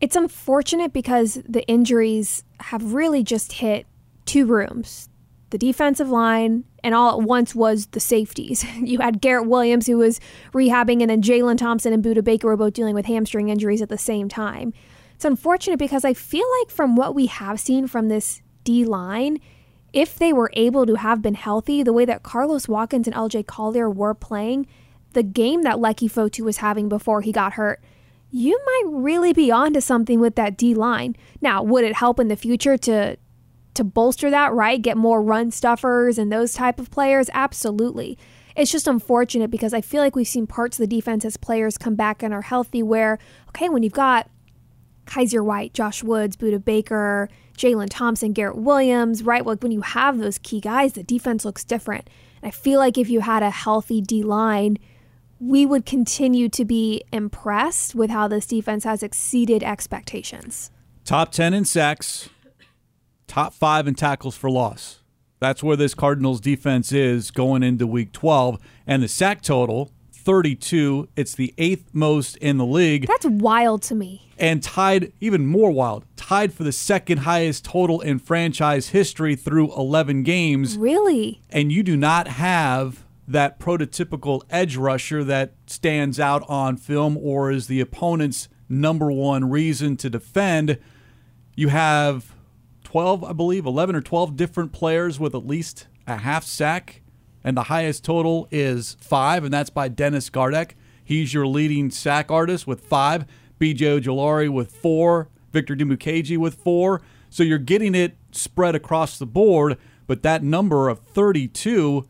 It's 0.00 0.16
unfortunate 0.16 0.92
because 0.92 1.40
the 1.46 1.66
injuries 1.66 2.44
have 2.60 2.94
really 2.94 3.22
just 3.22 3.52
hit 3.52 3.86
two 4.24 4.46
rooms 4.46 5.08
the 5.50 5.58
defensive 5.58 6.08
line, 6.08 6.64
and 6.82 6.94
all 6.94 7.20
at 7.20 7.26
once 7.26 7.54
was 7.54 7.86
the 7.86 8.00
safeties. 8.00 8.64
You 8.80 9.00
had 9.00 9.20
Garrett 9.20 9.48
Williams, 9.48 9.86
who 9.86 9.98
was 9.98 10.20
rehabbing, 10.52 11.00
and 11.00 11.10
then 11.10 11.22
Jalen 11.22 11.58
Thompson 11.58 11.92
and 11.92 12.02
Budda 12.02 12.24
Baker 12.24 12.46
were 12.46 12.56
both 12.56 12.72
dealing 12.72 12.94
with 12.94 13.06
hamstring 13.06 13.48
injuries 13.48 13.82
at 13.82 13.88
the 13.88 13.98
same 13.98 14.28
time. 14.28 14.72
It's 15.16 15.24
unfortunate 15.24 15.78
because 15.78 16.04
I 16.04 16.14
feel 16.14 16.46
like 16.60 16.70
from 16.70 16.96
what 16.96 17.14
we 17.14 17.26
have 17.26 17.60
seen 17.60 17.86
from 17.86 18.08
this 18.08 18.40
D 18.64 18.84
line, 18.84 19.38
if 19.92 20.18
they 20.18 20.32
were 20.32 20.50
able 20.54 20.86
to 20.86 20.94
have 20.96 21.22
been 21.22 21.34
healthy 21.34 21.82
the 21.82 21.92
way 21.92 22.04
that 22.04 22.22
Carlos 22.22 22.68
Watkins 22.68 23.06
and 23.06 23.16
LJ 23.16 23.46
Collier 23.46 23.90
were 23.90 24.14
playing, 24.14 24.66
the 25.12 25.22
game 25.22 25.62
that 25.62 25.76
Leki 25.76 26.10
Fotu 26.10 26.44
was 26.44 26.58
having 26.58 26.88
before 26.88 27.20
he 27.22 27.32
got 27.32 27.54
hurt, 27.54 27.82
you 28.30 28.60
might 28.64 28.92
really 28.92 29.32
be 29.32 29.50
onto 29.50 29.80
something 29.80 30.20
with 30.20 30.36
that 30.36 30.56
D 30.56 30.74
line. 30.74 31.16
Now, 31.40 31.62
would 31.62 31.84
it 31.84 31.96
help 31.96 32.20
in 32.20 32.28
the 32.28 32.36
future 32.36 32.76
to 32.78 33.16
to 33.74 33.84
bolster 33.84 34.30
that, 34.30 34.52
right? 34.52 34.82
Get 34.82 34.96
more 34.96 35.22
run 35.22 35.50
stuffers 35.50 36.18
and 36.18 36.30
those 36.30 36.54
type 36.54 36.80
of 36.80 36.90
players? 36.90 37.30
Absolutely. 37.32 38.18
It's 38.56 38.72
just 38.72 38.88
unfortunate 38.88 39.50
because 39.50 39.72
I 39.72 39.80
feel 39.80 40.02
like 40.02 40.16
we've 40.16 40.26
seen 40.26 40.46
parts 40.46 40.78
of 40.78 40.88
the 40.88 40.96
defense 40.96 41.24
as 41.24 41.36
players 41.36 41.78
come 41.78 41.94
back 41.94 42.22
and 42.22 42.34
are 42.34 42.42
healthy 42.42 42.82
where, 42.82 43.18
okay, 43.48 43.68
when 43.68 43.82
you've 43.82 43.92
got 43.92 44.28
Kyzir 45.10 45.44
White, 45.44 45.74
Josh 45.74 46.02
Woods, 46.02 46.36
Budda 46.36 46.64
Baker, 46.64 47.28
Jalen 47.58 47.88
Thompson, 47.90 48.32
Garrett 48.32 48.56
Williams, 48.56 49.22
right? 49.22 49.44
Like 49.44 49.62
when 49.62 49.72
you 49.72 49.82
have 49.82 50.18
those 50.18 50.38
key 50.38 50.60
guys, 50.60 50.94
the 50.94 51.02
defense 51.02 51.44
looks 51.44 51.64
different. 51.64 52.08
And 52.40 52.48
I 52.48 52.50
feel 52.52 52.78
like 52.78 52.96
if 52.96 53.10
you 53.10 53.20
had 53.20 53.42
a 53.42 53.50
healthy 53.50 54.00
D 54.00 54.22
line, 54.22 54.78
we 55.40 55.66
would 55.66 55.84
continue 55.84 56.48
to 56.50 56.64
be 56.64 57.02
impressed 57.12 57.94
with 57.94 58.10
how 58.10 58.28
this 58.28 58.46
defense 58.46 58.84
has 58.84 59.02
exceeded 59.02 59.62
expectations. 59.62 60.70
Top 61.04 61.32
10 61.32 61.54
in 61.54 61.64
sacks, 61.64 62.28
top 63.26 63.52
five 63.52 63.88
in 63.88 63.94
tackles 63.94 64.36
for 64.36 64.50
loss. 64.50 65.00
That's 65.40 65.62
where 65.62 65.76
this 65.76 65.94
Cardinals 65.94 66.40
defense 66.40 66.92
is 66.92 67.30
going 67.30 67.62
into 67.62 67.86
week 67.86 68.12
12. 68.12 68.58
And 68.86 69.02
the 69.02 69.08
sack 69.08 69.40
total 69.40 69.90
32. 70.20 71.08
It's 71.16 71.34
the 71.34 71.54
eighth 71.58 71.90
most 71.92 72.36
in 72.36 72.58
the 72.58 72.66
league. 72.66 73.06
That's 73.06 73.26
wild 73.26 73.82
to 73.84 73.94
me. 73.94 74.28
And 74.38 74.62
tied, 74.62 75.12
even 75.20 75.46
more 75.46 75.70
wild, 75.70 76.04
tied 76.16 76.52
for 76.52 76.64
the 76.64 76.72
second 76.72 77.18
highest 77.18 77.64
total 77.64 78.00
in 78.00 78.18
franchise 78.18 78.88
history 78.88 79.36
through 79.36 79.74
11 79.74 80.22
games. 80.22 80.76
Really? 80.76 81.42
And 81.50 81.72
you 81.72 81.82
do 81.82 81.96
not 81.96 82.28
have 82.28 83.04
that 83.26 83.58
prototypical 83.58 84.42
edge 84.50 84.76
rusher 84.76 85.22
that 85.24 85.54
stands 85.66 86.18
out 86.18 86.42
on 86.48 86.76
film 86.76 87.16
or 87.16 87.50
is 87.50 87.66
the 87.66 87.80
opponent's 87.80 88.48
number 88.68 89.10
one 89.10 89.48
reason 89.50 89.96
to 89.98 90.10
defend. 90.10 90.78
You 91.54 91.68
have 91.68 92.34
12, 92.84 93.22
I 93.22 93.32
believe, 93.32 93.66
11 93.66 93.94
or 93.94 94.00
12 94.00 94.36
different 94.36 94.72
players 94.72 95.20
with 95.20 95.34
at 95.34 95.46
least 95.46 95.86
a 96.06 96.16
half 96.16 96.44
sack 96.44 97.02
and 97.42 97.56
the 97.56 97.64
highest 97.64 98.04
total 98.04 98.48
is 98.50 98.96
five, 99.00 99.44
and 99.44 99.52
that's 99.52 99.70
by 99.70 99.88
Dennis 99.88 100.30
Gardeck. 100.30 100.72
He's 101.02 101.34
your 101.34 101.46
leading 101.46 101.90
sack 101.90 102.30
artist 102.30 102.66
with 102.66 102.80
five. 102.80 103.26
BJ 103.58 104.00
Ojulari 104.00 104.48
with 104.48 104.70
four. 104.70 105.28
Victor 105.52 105.74
Dimukeje 105.74 106.38
with 106.38 106.54
four. 106.54 107.02
So 107.28 107.42
you're 107.42 107.58
getting 107.58 107.94
it 107.94 108.16
spread 108.32 108.74
across 108.74 109.18
the 109.18 109.26
board, 109.26 109.78
but 110.06 110.22
that 110.22 110.42
number 110.42 110.88
of 110.88 111.00
32, 111.00 112.06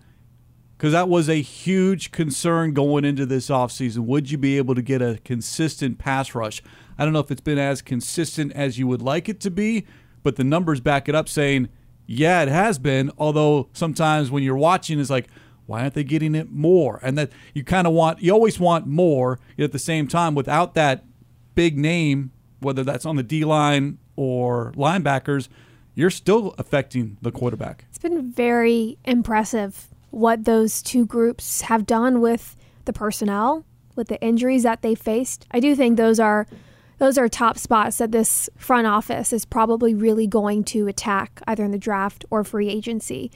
because 0.77 0.93
that 0.93 1.09
was 1.09 1.29
a 1.29 1.41
huge 1.41 2.11
concern 2.11 2.75
going 2.75 3.05
into 3.05 3.25
this 3.25 3.49
offseason. 3.49 4.01
Would 4.01 4.31
you 4.31 4.39
be 4.39 4.59
able 4.59 4.75
to 4.75 4.83
get 4.83 5.01
a 5.01 5.19
consistent 5.25 5.99
pass 5.99 6.35
rush? 6.35 6.63
I 6.99 7.05
don't 7.05 7.13
know 7.13 7.21
if 7.21 7.31
it's 7.31 7.41
been 7.41 7.59
as 7.59 7.81
consistent 7.83 8.53
as 8.53 8.79
you 8.79 8.87
would 8.87 9.03
like 9.03 9.29
it 9.29 9.41
to 9.41 9.51
be, 9.51 9.87
but 10.23 10.37
the 10.37 10.45
numbers 10.45 10.81
back 10.81 11.09
it 11.09 11.15
up 11.15 11.29
saying– 11.29 11.69
yeah, 12.13 12.43
it 12.43 12.49
has 12.49 12.77
been. 12.81 13.13
Although 13.19 13.69
sometimes 13.73 14.33
when 14.33 14.43
you're 14.43 14.57
watching, 14.57 14.99
it's 14.99 15.11
like, 15.11 15.29
why 15.67 15.83
aren't 15.83 15.95
they 15.95 16.03
getting 16.03 16.35
it 16.35 16.51
more? 16.51 16.99
And 17.05 17.17
that 17.17 17.31
you 17.55 17.63
kind 17.63 17.87
of 17.87 17.93
want, 17.93 18.21
you 18.21 18.33
always 18.33 18.59
want 18.59 18.89
more. 18.89 19.39
Yet 19.57 19.67
at 19.67 19.73
the 19.73 19.79
same 19.79 20.09
time, 20.09 20.35
without 20.35 20.75
that 20.75 21.05
big 21.55 21.79
name, 21.79 22.33
whether 22.59 22.83
that's 22.83 23.07
on 23.07 23.15
the 23.15 23.23
D 23.23 23.45
line 23.45 23.99
or 24.17 24.73
linebackers, 24.73 25.49
you're 25.95 26.11
still 26.11 26.53
affecting 26.59 27.17
the 27.23 27.31
quarterback. 27.31 27.85
It's 27.91 27.99
been 27.99 28.33
very 28.33 28.99
impressive 29.05 29.87
what 30.11 30.47
those 30.47 30.83
two 30.83 31.07
groups 31.07 31.61
have 31.61 31.87
done 31.87 32.21
with 32.21 32.57
the 32.87 32.93
personnel, 32.93 33.65
with 33.95 34.09
the 34.09 34.21
injuries 34.21 34.65
that 34.65 34.83
they 34.83 34.97
faced. 34.97 35.47
I 35.53 35.61
do 35.61 35.77
think 35.77 35.97
those 35.97 36.19
are 36.19 36.49
those 37.01 37.17
are 37.17 37.29
top 37.29 37.57
spots 37.57 37.97
that 37.97 38.13
this 38.13 38.51
front 38.57 38.87
office 38.87 39.33
is 39.33 39.47
probably 39.47 39.95
really 39.95 40.27
going 40.27 40.63
to 40.63 40.87
attack 40.87 41.41
either 41.47 41.65
in 41.65 41.71
the 41.71 41.79
draft 41.79 42.27
or 42.31 42.45
free 42.45 42.69
agency. 42.69 43.33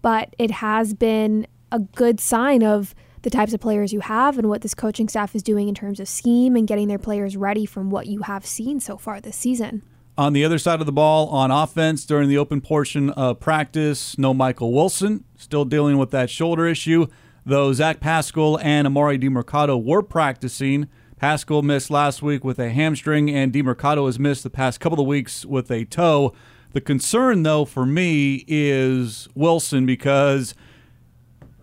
But 0.00 0.34
it 0.38 0.50
has 0.50 0.94
been 0.94 1.46
a 1.70 1.78
good 1.78 2.20
sign 2.20 2.64
of 2.64 2.94
the 3.20 3.28
types 3.28 3.52
of 3.52 3.60
players 3.60 3.92
you 3.92 4.00
have 4.00 4.38
and 4.38 4.48
what 4.48 4.62
this 4.62 4.74
coaching 4.74 5.08
staff 5.08 5.34
is 5.36 5.42
doing 5.42 5.68
in 5.68 5.74
terms 5.74 6.00
of 6.00 6.08
scheme 6.08 6.56
and 6.56 6.66
getting 6.66 6.88
their 6.88 6.98
players 6.98 7.36
ready 7.36 7.66
from 7.66 7.90
what 7.90 8.06
you 8.06 8.22
have 8.22 8.46
seen 8.46 8.80
so 8.80 8.96
far 8.96 9.20
this 9.20 9.36
season. 9.36 9.82
On 10.16 10.32
the 10.32 10.42
other 10.42 10.58
side 10.58 10.80
of 10.80 10.86
the 10.86 10.92
ball, 10.92 11.28
on 11.28 11.50
offense, 11.50 12.06
during 12.06 12.30
the 12.30 12.38
open 12.38 12.62
portion 12.62 13.10
of 13.10 13.40
practice, 13.40 14.16
no 14.16 14.32
Michael 14.32 14.72
Wilson, 14.72 15.24
still 15.36 15.66
dealing 15.66 15.98
with 15.98 16.10
that 16.12 16.30
shoulder 16.30 16.66
issue. 16.66 17.06
though 17.44 17.72
Zach 17.72 18.00
Pascal 18.00 18.58
and 18.60 18.88
Emari 18.88 19.22
Demercado 19.22 19.82
were 19.82 20.02
practicing. 20.02 20.88
Pascal 21.22 21.62
missed 21.62 21.88
last 21.88 22.20
week 22.20 22.42
with 22.42 22.58
a 22.58 22.70
hamstring, 22.70 23.30
and 23.30 23.52
Demercado 23.52 24.06
has 24.06 24.18
missed 24.18 24.42
the 24.42 24.50
past 24.50 24.80
couple 24.80 24.98
of 24.98 25.06
weeks 25.06 25.46
with 25.46 25.70
a 25.70 25.84
toe. 25.84 26.34
The 26.72 26.80
concern, 26.80 27.44
though, 27.44 27.64
for 27.64 27.86
me 27.86 28.44
is 28.48 29.28
Wilson 29.32 29.86
because 29.86 30.52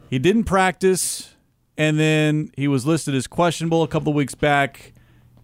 he 0.10 0.17
didn't 0.17 0.45
practice, 0.45 1.36
and 1.78 2.00
then 2.00 2.52
he 2.56 2.69
was 2.69 2.86
listed 2.86 3.13
as 3.13 3.28
questionable 3.28 3.84
a 3.84 3.88
couple 3.89 4.12
of 4.12 4.15
weeks 4.15 4.34
back, 4.34 4.93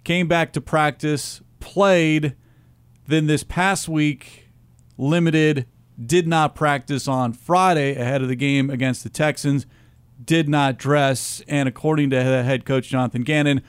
came 0.06 0.30
back 0.30 0.54
to 0.54 0.62
practice, 0.62 1.42
played, 1.60 2.38
then 3.08 3.28
this 3.28 3.44
past 3.44 3.90
week, 3.90 4.48
limited, 4.98 5.66
did 6.02 6.26
not 6.26 6.56
practice 6.56 7.06
on 7.06 7.34
Friday 7.34 7.98
ahead 7.98 8.22
of 8.22 8.30
the 8.30 8.38
game 8.38 8.70
against 8.70 9.04
the 9.04 9.10
Texans, 9.10 9.66
did 10.24 10.48
not 10.48 10.78
dress, 10.78 11.44
and 11.50 11.68
according 11.68 12.12
to 12.12 12.24
head 12.24 12.64
coach 12.64 12.88
Jonathan 12.88 13.24
Gannon, 13.24 13.62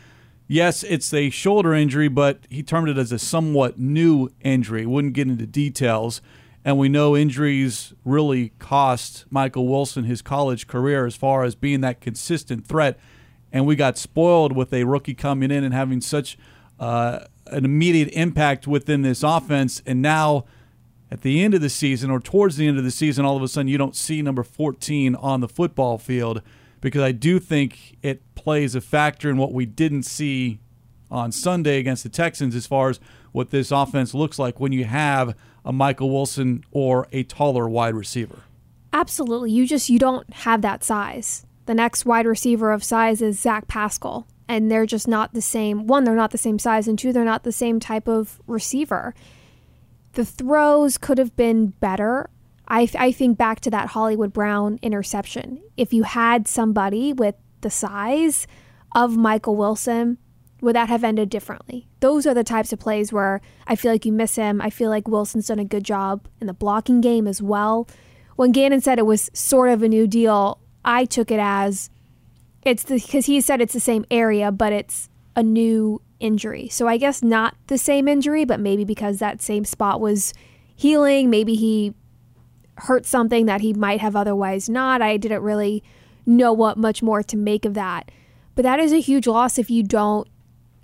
yes, 0.46 0.82
it's 0.82 1.12
a 1.12 1.30
shoulder 1.30 1.74
injury, 1.74 2.08
but 2.08 2.40
he 2.48 2.62
termed 2.62 2.88
it 2.88 2.98
as 2.98 3.12
a 3.12 3.18
somewhat 3.18 3.78
new 3.78 4.30
injury. 4.40 4.86
Wouldn't 4.86 5.14
get 5.14 5.28
into 5.28 5.46
details. 5.46 6.20
And 6.64 6.78
we 6.78 6.88
know 6.88 7.16
injuries 7.16 7.94
really 8.04 8.50
cost 8.58 9.24
Michael 9.30 9.68
Wilson 9.68 10.04
his 10.04 10.20
college 10.20 10.66
career 10.66 11.06
as 11.06 11.14
far 11.14 11.44
as 11.44 11.54
being 11.54 11.80
that 11.82 12.00
consistent 12.00 12.66
threat. 12.66 12.98
And 13.52 13.66
we 13.66 13.76
got 13.76 13.96
spoiled 13.96 14.56
with 14.56 14.72
a 14.72 14.82
rookie 14.84 15.14
coming 15.14 15.52
in 15.52 15.62
and 15.62 15.72
having 15.72 16.00
such 16.00 16.36
uh, 16.80 17.20
an 17.46 17.64
immediate 17.64 18.08
impact 18.08 18.66
within 18.66 19.02
this 19.02 19.22
offense. 19.22 19.80
And 19.86 20.02
now, 20.02 20.44
at 21.08 21.22
the 21.22 21.42
end 21.42 21.54
of 21.54 21.60
the 21.60 21.70
season 21.70 22.10
or 22.10 22.18
towards 22.18 22.56
the 22.56 22.66
end 22.66 22.78
of 22.78 22.84
the 22.84 22.90
season, 22.90 23.24
all 23.24 23.36
of 23.36 23.42
a 23.44 23.48
sudden 23.48 23.68
you 23.68 23.78
don't 23.78 23.94
see 23.94 24.20
number 24.20 24.42
14 24.42 25.14
on 25.14 25.40
the 25.40 25.48
football 25.48 25.98
field 25.98 26.42
because 26.80 27.02
I 27.02 27.12
do 27.12 27.38
think 27.38 27.96
it 28.02 28.22
plays 28.46 28.76
a 28.76 28.80
factor 28.80 29.28
in 29.28 29.36
what 29.36 29.52
we 29.52 29.66
didn't 29.66 30.04
see 30.04 30.60
on 31.10 31.32
Sunday 31.32 31.80
against 31.80 32.04
the 32.04 32.08
Texans 32.08 32.54
as 32.54 32.64
far 32.64 32.90
as 32.90 33.00
what 33.32 33.50
this 33.50 33.72
offense 33.72 34.14
looks 34.14 34.38
like 34.38 34.60
when 34.60 34.70
you 34.70 34.84
have 34.84 35.34
a 35.64 35.72
Michael 35.72 36.10
Wilson 36.10 36.62
or 36.70 37.08
a 37.10 37.24
taller 37.24 37.68
wide 37.68 37.96
receiver. 37.96 38.42
Absolutely. 38.92 39.50
You 39.50 39.66
just 39.66 39.90
you 39.90 39.98
don't 39.98 40.32
have 40.32 40.62
that 40.62 40.84
size. 40.84 41.44
The 41.64 41.74
next 41.74 42.06
wide 42.06 42.24
receiver 42.24 42.70
of 42.70 42.84
size 42.84 43.20
is 43.20 43.40
Zach 43.40 43.66
Pascal. 43.66 44.28
And 44.46 44.70
they're 44.70 44.86
just 44.86 45.08
not 45.08 45.34
the 45.34 45.42
same. 45.42 45.88
One, 45.88 46.04
they're 46.04 46.14
not 46.14 46.30
the 46.30 46.38
same 46.38 46.60
size, 46.60 46.86
and 46.86 46.96
two, 46.96 47.12
they're 47.12 47.24
not 47.24 47.42
the 47.42 47.50
same 47.50 47.80
type 47.80 48.06
of 48.06 48.40
receiver. 48.46 49.12
The 50.12 50.24
throws 50.24 50.98
could 50.98 51.18
have 51.18 51.34
been 51.34 51.70
better. 51.80 52.30
I, 52.68 52.88
I 52.96 53.10
think 53.10 53.38
back 53.38 53.58
to 53.62 53.70
that 53.70 53.88
Hollywood 53.88 54.32
Brown 54.32 54.78
interception. 54.82 55.62
If 55.76 55.92
you 55.92 56.04
had 56.04 56.46
somebody 56.46 57.12
with 57.12 57.34
the 57.66 57.70
size 57.70 58.46
of 58.94 59.16
Michael 59.16 59.56
Wilson, 59.56 60.18
would 60.60 60.76
that 60.76 60.88
have 60.88 61.02
ended 61.02 61.28
differently? 61.28 61.88
Those 61.98 62.24
are 62.24 62.32
the 62.32 62.44
types 62.44 62.72
of 62.72 62.78
plays 62.78 63.12
where 63.12 63.40
I 63.66 63.74
feel 63.74 63.90
like 63.90 64.06
you 64.06 64.12
miss 64.12 64.36
him. 64.36 64.60
I 64.60 64.70
feel 64.70 64.88
like 64.88 65.08
Wilson's 65.08 65.48
done 65.48 65.58
a 65.58 65.64
good 65.64 65.82
job 65.82 66.28
in 66.40 66.46
the 66.46 66.54
blocking 66.54 67.00
game 67.00 67.26
as 67.26 67.42
well. 67.42 67.88
When 68.36 68.52
Gannon 68.52 68.80
said 68.80 69.00
it 69.00 69.06
was 69.06 69.30
sort 69.34 69.70
of 69.70 69.82
a 69.82 69.88
new 69.88 70.06
deal, 70.06 70.60
I 70.84 71.06
took 71.06 71.32
it 71.32 71.40
as 71.40 71.90
it's 72.62 72.84
because 72.84 73.26
he 73.26 73.40
said 73.40 73.60
it's 73.60 73.72
the 73.72 73.80
same 73.80 74.04
area, 74.12 74.52
but 74.52 74.72
it's 74.72 75.08
a 75.34 75.42
new 75.42 76.00
injury. 76.20 76.68
So 76.68 76.86
I 76.86 76.98
guess 76.98 77.20
not 77.20 77.56
the 77.66 77.78
same 77.78 78.06
injury, 78.06 78.44
but 78.44 78.60
maybe 78.60 78.84
because 78.84 79.18
that 79.18 79.42
same 79.42 79.64
spot 79.64 80.00
was 80.00 80.32
healing, 80.76 81.30
maybe 81.30 81.56
he 81.56 81.94
hurt 82.76 83.06
something 83.06 83.46
that 83.46 83.60
he 83.60 83.72
might 83.72 84.00
have 84.00 84.14
otherwise 84.14 84.68
not. 84.68 85.02
I 85.02 85.16
didn't 85.16 85.42
really 85.42 85.82
know 86.26 86.52
what 86.52 86.76
much 86.76 87.02
more 87.02 87.22
to 87.22 87.36
make 87.36 87.64
of 87.64 87.74
that. 87.74 88.10
But 88.54 88.62
that 88.64 88.80
is 88.80 88.92
a 88.92 89.00
huge 89.00 89.26
loss 89.26 89.58
if 89.58 89.70
you 89.70 89.82
don't 89.82 90.28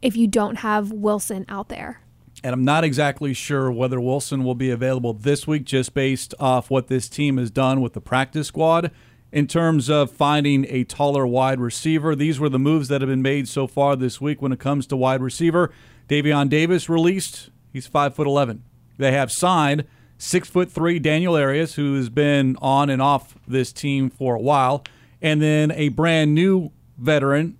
if 0.00 0.16
you 0.16 0.26
don't 0.26 0.57
have 0.57 0.90
Wilson 0.90 1.44
out 1.48 1.68
there. 1.68 2.00
And 2.42 2.52
I'm 2.52 2.64
not 2.64 2.83
exactly 2.83 3.35
sure 3.35 3.70
whether 3.70 4.00
Wilson 4.00 4.42
will 4.42 4.57
be 4.57 4.70
available 4.70 5.12
this 5.12 5.46
week 5.46 5.64
just 5.64 5.94
based 5.94 6.35
off 6.40 6.70
what 6.70 6.88
this 6.88 7.09
team 7.09 7.37
has 7.37 7.52
done 7.52 7.81
with 7.81 7.92
the 7.92 8.00
practice 8.00 8.48
squad 8.48 8.90
in 9.31 9.46
terms 9.46 9.88
of 9.88 10.11
finding 10.11 10.66
a 10.68 10.83
taller 10.85 11.24
wide 11.24 11.61
receiver. 11.61 12.16
These 12.16 12.40
were 12.40 12.48
the 12.48 12.59
moves 12.59 12.88
that 12.88 13.00
have 13.00 13.09
been 13.09 13.22
made 13.22 13.46
so 13.48 13.66
far 13.66 13.94
this 13.94 14.20
week 14.20 14.42
when 14.42 14.52
it 14.52 14.59
comes 14.59 14.87
to 14.88 14.96
wide 14.96 15.22
receiver. 15.22 15.72
Davion 16.09 16.48
Davis 16.48 16.88
released. 16.88 17.50
He's 17.72 17.87
five 17.87 18.14
foot 18.14 18.26
eleven. 18.26 18.64
They 18.98 19.12
have 19.12 19.31
signed 19.31 19.85
six 20.18 20.48
foot 20.48 20.70
three 20.70 20.98
Daniel 20.98 21.37
Arias, 21.37 21.76
who 21.76 21.94
has 21.94 22.09
been 22.09 22.57
on 22.61 22.90
and 22.90 23.00
off 23.00 23.37
this 23.46 23.72
team 23.72 24.11
for 24.11 24.35
a 24.35 24.40
while, 24.40 24.85
and 25.23 25.41
then 25.41 25.71
a 25.71 25.89
brand 25.89 26.35
new 26.35 26.73
veteran, 26.99 27.57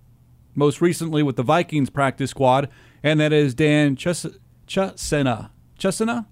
most 0.53 0.81
recently 0.81 1.23
with 1.23 1.37
the 1.37 1.43
Vikings 1.43 1.89
practice 1.89 2.29
squad, 2.31 2.69
and 3.01 3.19
that 3.19 3.33
is 3.33 3.55
Dan 3.55 3.95
Chus- 3.95 4.37
Chisena. 4.67 5.49
Chisena? 5.79 6.25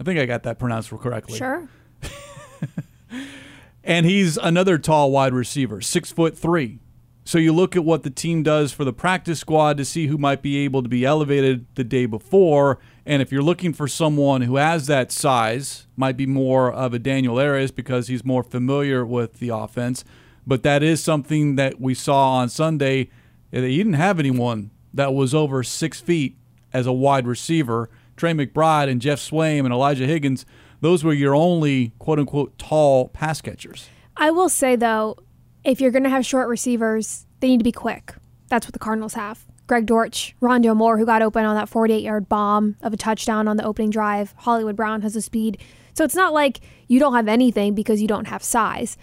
I 0.00 0.02
think 0.02 0.18
I 0.18 0.26
got 0.26 0.42
that 0.44 0.58
pronounced 0.58 0.90
correctly. 0.90 1.36
Sure. 1.36 1.68
and 3.84 4.06
he's 4.06 4.38
another 4.38 4.78
tall 4.78 5.10
wide 5.10 5.34
receiver, 5.34 5.80
six 5.82 6.10
foot 6.10 6.36
three. 6.36 6.80
So 7.24 7.38
you 7.38 7.52
look 7.52 7.76
at 7.76 7.84
what 7.84 8.02
the 8.02 8.10
team 8.10 8.42
does 8.42 8.72
for 8.72 8.84
the 8.84 8.94
practice 8.94 9.38
squad 9.38 9.76
to 9.76 9.84
see 9.84 10.06
who 10.06 10.18
might 10.18 10.42
be 10.42 10.58
able 10.64 10.82
to 10.82 10.88
be 10.88 11.04
elevated 11.04 11.66
the 11.74 11.84
day 11.84 12.06
before. 12.06 12.78
And 13.04 13.20
if 13.20 13.30
you're 13.30 13.42
looking 13.42 13.72
for 13.72 13.86
someone 13.86 14.42
who 14.42 14.56
has 14.56 14.86
that 14.86 15.12
size, 15.12 15.86
might 15.96 16.16
be 16.16 16.26
more 16.26 16.72
of 16.72 16.94
a 16.94 16.98
Daniel 16.98 17.38
Arias 17.38 17.70
because 17.70 18.08
he's 18.08 18.24
more 18.24 18.42
familiar 18.42 19.04
with 19.04 19.34
the 19.34 19.50
offense. 19.50 20.02
But 20.50 20.64
that 20.64 20.82
is 20.82 21.00
something 21.00 21.54
that 21.54 21.80
we 21.80 21.94
saw 21.94 22.32
on 22.38 22.48
Sunday. 22.48 23.08
He 23.52 23.76
didn't 23.76 23.92
have 23.92 24.18
anyone 24.18 24.72
that 24.92 25.14
was 25.14 25.32
over 25.32 25.62
six 25.62 26.00
feet 26.00 26.38
as 26.72 26.88
a 26.88 26.92
wide 26.92 27.24
receiver. 27.24 27.88
Trey 28.16 28.32
McBride 28.32 28.90
and 28.90 29.00
Geoff 29.00 29.20
Swaim 29.20 29.60
and 29.60 29.72
Elijah 29.72 30.06
Higgins, 30.06 30.44
those 30.80 31.04
were 31.04 31.12
your 31.12 31.36
only 31.36 31.92
quote 32.00 32.18
unquote 32.18 32.58
tall 32.58 33.06
pass 33.10 33.40
catchers. 33.40 33.88
I 34.16 34.32
will 34.32 34.48
say, 34.48 34.74
though, 34.74 35.18
if 35.62 35.80
you're 35.80 35.92
going 35.92 36.02
to 36.02 36.10
have 36.10 36.26
short 36.26 36.48
receivers, 36.48 37.26
they 37.38 37.46
need 37.46 37.58
to 37.58 37.64
be 37.64 37.70
quick. 37.70 38.16
That's 38.48 38.66
what 38.66 38.72
the 38.72 38.80
Cardinals 38.80 39.14
have. 39.14 39.46
Greg 39.68 39.86
Dortch, 39.86 40.34
Rondale 40.42 40.74
Moore, 40.74 40.98
who 40.98 41.06
got 41.06 41.22
open 41.22 41.44
on 41.44 41.54
that 41.54 41.68
48 41.68 42.02
yard 42.02 42.28
bomb 42.28 42.74
of 42.82 42.92
a 42.92 42.96
touchdown 42.96 43.46
on 43.46 43.56
the 43.56 43.64
opening 43.64 43.90
drive. 43.90 44.34
Hollywood 44.38 44.74
Brown 44.74 45.02
has 45.02 45.14
the 45.14 45.22
speed. 45.22 45.58
So 45.94 46.02
it's 46.02 46.16
not 46.16 46.32
like 46.32 46.58
you 46.88 46.98
don't 46.98 47.14
have 47.14 47.28
anything 47.28 47.76
because 47.76 48.02
you 48.02 48.08
don't 48.08 48.26
have 48.26 48.42
size. 48.42 48.96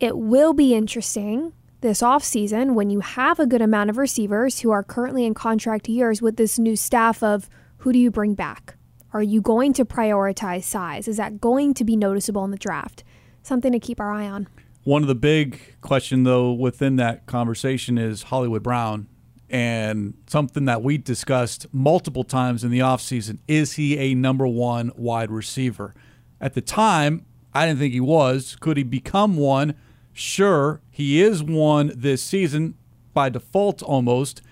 It 0.00 0.16
will 0.16 0.54
be 0.54 0.74
interesting 0.74 1.52
this 1.82 2.00
offseason 2.00 2.72
when 2.72 2.88
you 2.88 3.00
have 3.00 3.38
a 3.38 3.46
good 3.46 3.60
amount 3.60 3.90
of 3.90 3.98
receivers 3.98 4.60
who 4.60 4.70
are 4.70 4.82
currently 4.82 5.26
in 5.26 5.34
contract 5.34 5.90
years 5.90 6.22
with 6.22 6.38
this 6.38 6.58
new 6.58 6.74
staff 6.74 7.22
of 7.22 7.50
who 7.78 7.92
do 7.92 7.98
you 7.98 8.10
bring 8.10 8.32
back? 8.32 8.76
Are 9.12 9.22
you 9.22 9.42
going 9.42 9.74
to 9.74 9.84
prioritize 9.84 10.62
size? 10.62 11.06
Is 11.06 11.18
that 11.18 11.38
going 11.38 11.74
to 11.74 11.84
be 11.84 11.96
noticeable 11.96 12.44
in 12.44 12.50
the 12.50 12.56
draft? 12.56 13.04
Something 13.42 13.72
to 13.72 13.78
keep 13.78 14.00
our 14.00 14.10
eye 14.10 14.26
on. 14.26 14.48
One 14.84 15.02
of 15.02 15.08
the 15.08 15.14
big 15.14 15.60
question 15.82 16.22
though 16.22 16.50
within 16.50 16.96
that 16.96 17.26
conversation 17.26 17.98
is 17.98 18.22
Hollywood 18.24 18.62
Brown 18.62 19.06
and 19.50 20.14
something 20.26 20.64
that 20.64 20.82
we 20.82 20.96
discussed 20.96 21.66
multiple 21.72 22.24
times 22.24 22.64
in 22.64 22.70
the 22.70 22.78
offseason 22.78 23.40
is 23.46 23.74
he 23.74 23.98
a 23.98 24.14
number 24.14 24.46
1 24.46 24.92
wide 24.96 25.30
receiver? 25.30 25.94
At 26.40 26.54
the 26.54 26.62
time, 26.62 27.26
I 27.52 27.66
didn't 27.66 27.80
think 27.80 27.92
he 27.92 28.00
was. 28.00 28.56
Could 28.60 28.78
he 28.78 28.82
become 28.82 29.36
one? 29.36 29.74
Sure, 30.12 30.80
he 30.90 31.20
is 31.20 31.42
one 31.42 31.92
this 31.94 32.22
season 32.22 32.74
by 33.14 33.28
default 33.28 33.82
almost. 33.82 34.42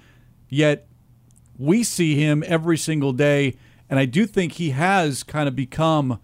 Yet 0.48 0.86
we 1.58 1.82
see 1.82 2.14
him 2.14 2.42
every 2.46 2.78
single 2.78 3.12
day 3.12 3.56
and 3.90 3.98
I 3.98 4.04
do 4.04 4.26
think 4.26 4.52
he 4.52 4.70
has 4.70 5.22
kind 5.22 5.48
of 5.48 5.56
become 5.56 6.20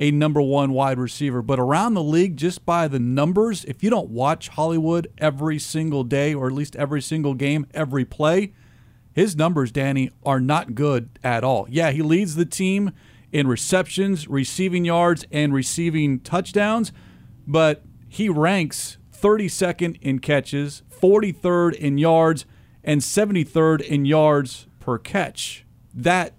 a 0.00 0.10
number 0.10 0.40
one 0.40 0.72
wide 0.72 0.98
receiver. 0.98 1.42
But 1.42 1.60
around 1.60 1.94
the 1.94 2.02
league, 2.02 2.36
just 2.36 2.64
by 2.64 2.88
the 2.88 2.98
numbers, 2.98 3.64
if 3.66 3.82
you 3.82 3.90
don't 3.90 4.10
watch 4.10 4.48
Hollywood 4.48 5.08
every 5.18 5.58
single 5.58 6.04
day, 6.04 6.34
or 6.34 6.46
at 6.46 6.54
least 6.54 6.74
every 6.76 7.02
single 7.02 7.34
game, 7.34 7.66
every 7.74 8.04
play, 8.04 8.54
his 9.12 9.36
numbers, 9.36 9.70
Dani, 9.70 10.10
are 10.24 10.40
not 10.40 10.74
good 10.74 11.18
at 11.22 11.44
all. 11.44 11.66
Yeah, 11.68 11.90
he 11.90 12.02
leads 12.02 12.34
the 12.34 12.46
team 12.46 12.92
in 13.30 13.46
receptions, 13.46 14.26
receiving 14.26 14.84
yards, 14.84 15.26
and 15.30 15.52
receiving 15.52 16.20
touchdowns, 16.20 16.92
but 17.46 17.84
he 18.12 18.28
ranks 18.28 18.98
32nd 19.16 20.00
in 20.00 20.18
catches, 20.18 20.82
43rd 21.00 21.74
in 21.74 21.98
yards, 21.98 22.44
and 22.84 23.00
73rd 23.00 23.80
in 23.80 24.04
yards 24.04 24.66
per 24.80 24.98
catch. 24.98 25.64
That, 25.94 26.34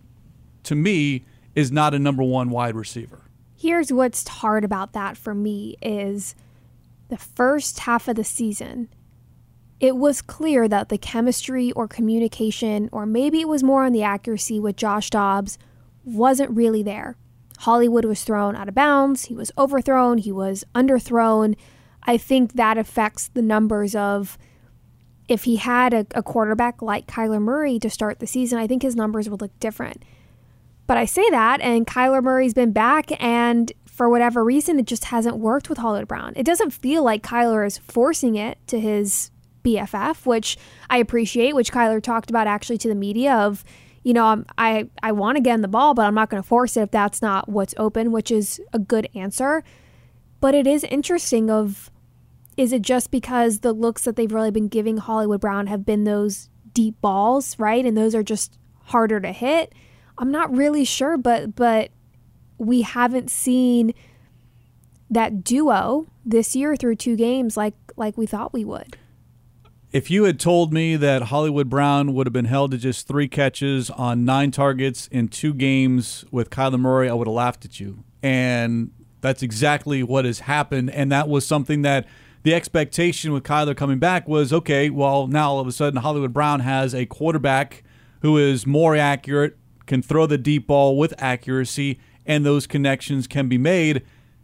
to 0.63 0.75
me, 0.75 1.25
is 1.55 1.71
not 1.71 1.93
a 1.93 1.99
number 1.99 2.23
one 2.23 2.49
wide 2.49 2.75
receiver 2.75 3.23
here's 3.63 3.93
what's 3.93 4.27
hard 4.27 4.65
about 4.65 4.91
that 4.91 5.15
for 5.15 5.33
me 5.33 5.77
is 5.81 6.35
the 7.07 7.17
first 7.17 7.79
half 7.79 8.09
of 8.09 8.17
the 8.17 8.23
season 8.23 8.89
it 9.79 9.95
was 9.95 10.21
clear 10.21 10.67
that 10.67 10.89
the 10.89 10.97
chemistry 10.97 11.71
or 11.71 11.87
communication 11.87 12.89
or 12.91 13.05
maybe 13.05 13.39
it 13.39 13.47
was 13.47 13.63
more 13.63 13.85
on 13.85 13.93
the 13.93 14.03
accuracy 14.03 14.59
with 14.59 14.75
Josh 14.75 15.09
Dobbs 15.09 15.57
wasn't 16.03 16.51
really 16.51 16.83
there. 16.83 17.15
Hollywood 17.63 18.03
was 18.03 18.23
thrown 18.23 18.55
out 18.57 18.67
of 18.67 18.75
bounds, 18.75 19.25
he 19.25 19.35
was 19.35 19.51
overthrown, 19.57 20.17
he 20.17 20.31
was 20.31 20.65
underthrown. 20.75 21.55
I 22.03 22.17
think 22.17 22.53
that 22.53 22.77
affects 22.77 23.29
the 23.29 23.41
numbers 23.41 23.95
of 23.95 24.37
if 25.29 25.45
he 25.45 25.55
had 25.55 25.93
a, 25.93 26.05
a 26.13 26.21
quarterback 26.21 26.81
like 26.81 27.07
Kyler 27.07 27.41
Murray 27.41 27.79
to 27.79 27.89
start 27.89 28.19
the 28.19 28.27
season, 28.27 28.59
I 28.59 28.67
think 28.67 28.81
his 28.81 28.97
numbers 28.97 29.29
would 29.29 29.39
look 29.39 29.57
different. 29.61 30.03
But 30.87 30.97
I 30.97 31.05
say 31.05 31.29
that, 31.29 31.61
and 31.61 31.87
Kyler 31.87 32.21
Murray's 32.21 32.53
been 32.53 32.73
back, 32.73 33.09
and 33.23 33.71
for 33.85 34.09
whatever 34.09 34.43
reason, 34.43 34.77
it 34.77 34.85
just 34.85 35.05
hasn't 35.05 35.37
worked 35.37 35.69
with 35.69 35.77
Hollywood 35.77 36.09
Brown. 36.09 36.33
It 36.35 36.45
doesn't 36.45 36.71
feel 36.71 37.03
like 37.03 37.23
Kyler 37.23 37.65
is 37.65 37.77
forcing 37.77 38.35
it 38.35 38.57
to 38.67 38.77
his 38.77 39.31
BFF, 39.63 40.25
which 40.25 40.57
I 40.89 40.97
appreciate, 40.97 41.55
which 41.55 41.71
Kyler 41.71 42.03
talked 42.03 42.29
about 42.29 42.47
actually 42.47 42.77
to 42.79 42.89
the 42.89 42.95
media 42.95 43.33
of, 43.33 43.63
you 44.03 44.13
know, 44.13 44.25
I'm, 44.25 44.45
i 44.57 44.89
I 45.01 45.11
want 45.11 45.37
to 45.37 45.41
get 45.41 45.55
in 45.55 45.61
the 45.61 45.67
ball, 45.67 45.93
but 45.93 46.05
I'm 46.05 46.15
not 46.15 46.29
going 46.29 46.41
to 46.41 46.47
force 46.47 46.77
it 46.77 46.81
if 46.81 46.91
that's 46.91 47.21
not 47.21 47.49
what's 47.49 47.73
open, 47.77 48.11
which 48.11 48.31
is 48.31 48.61
a 48.73 48.79
good 48.79 49.09
answer. 49.15 49.63
But 50.41 50.53
it 50.55 50.67
is 50.67 50.83
interesting 50.83 51.49
of 51.49 51.89
is 52.57 52.71
it 52.71 52.81
just 52.81 53.09
because 53.09 53.59
the 53.59 53.73
looks 53.73 54.03
that 54.03 54.15
they've 54.15 54.31
really 54.31 54.51
been 54.51 54.67
giving 54.67 54.97
Hollywood 54.97 55.41
Brown 55.41 55.67
have 55.67 55.85
been 55.85 56.03
those 56.03 56.49
deep 56.73 56.99
balls, 57.01 57.57
right? 57.57 57.83
And 57.85 57.97
those 57.97 58.13
are 58.13 58.23
just 58.23 58.57
harder 58.85 59.19
to 59.19 59.31
hit. 59.31 59.73
I'm 60.17 60.31
not 60.31 60.55
really 60.55 60.85
sure, 60.85 61.17
but 61.17 61.55
but 61.55 61.89
we 62.57 62.81
haven't 62.81 63.31
seen 63.31 63.93
that 65.09 65.43
duo 65.43 66.07
this 66.25 66.55
year 66.55 66.75
through 66.75 66.95
two 66.95 67.15
games 67.15 67.57
like 67.57 67.75
like 67.95 68.17
we 68.17 68.25
thought 68.25 68.53
we 68.53 68.65
would. 68.65 68.97
If 69.93 70.09
you 70.09 70.23
had 70.23 70.39
told 70.39 70.73
me 70.73 70.95
that 70.95 71.21
Hollywood 71.25 71.69
Brown 71.69 72.15
would 72.15 72.25
have 72.25 72.33
been 72.33 72.45
held 72.45 72.71
to 72.71 72.79
just 72.79 73.07
three 73.07 73.27
catches 73.27 73.91
on 73.91 74.25
nine 74.25 74.49
targets 74.49 75.05
in 75.11 75.27
two 75.27 75.53
games 75.53 76.25
with 76.31 76.49
Kyler 76.49 76.79
Murray, 76.79 77.07
I 77.07 77.13
would 77.13 77.27
have 77.27 77.35
laughed 77.35 77.63
at 77.63 77.79
you. 77.79 78.03
And 78.23 78.89
that's 79.21 79.43
exactly 79.43 80.01
what 80.01 80.25
has 80.25 80.39
happened. 80.39 80.89
And 80.89 81.11
that 81.11 81.29
was 81.29 81.45
something 81.45 81.83
that 81.83 82.07
the 82.41 82.55
expectation 82.55 83.33
with 83.33 83.43
Kyler 83.43 83.77
coming 83.77 83.99
back 83.99 84.27
was 84.27 84.51
okay, 84.51 84.89
well, 84.89 85.27
now 85.27 85.51
all 85.51 85.59
of 85.59 85.67
a 85.67 85.71
sudden 85.71 86.01
Hollywood 86.01 86.33
Brown 86.33 86.61
has 86.61 86.95
a 86.95 87.05
quarterback 87.05 87.83
who 88.23 88.35
is 88.39 88.65
more 88.65 88.95
accurate, 88.95 89.57
can 89.85 90.01
throw 90.01 90.25
the 90.25 90.39
deep 90.39 90.65
ball 90.65 90.97
with 90.97 91.13
accuracy, 91.19 91.99
and 92.25 92.43
those 92.43 92.65
connections 92.65 93.27
can 93.27 93.47
be 93.47 93.59
made. 93.59 94.01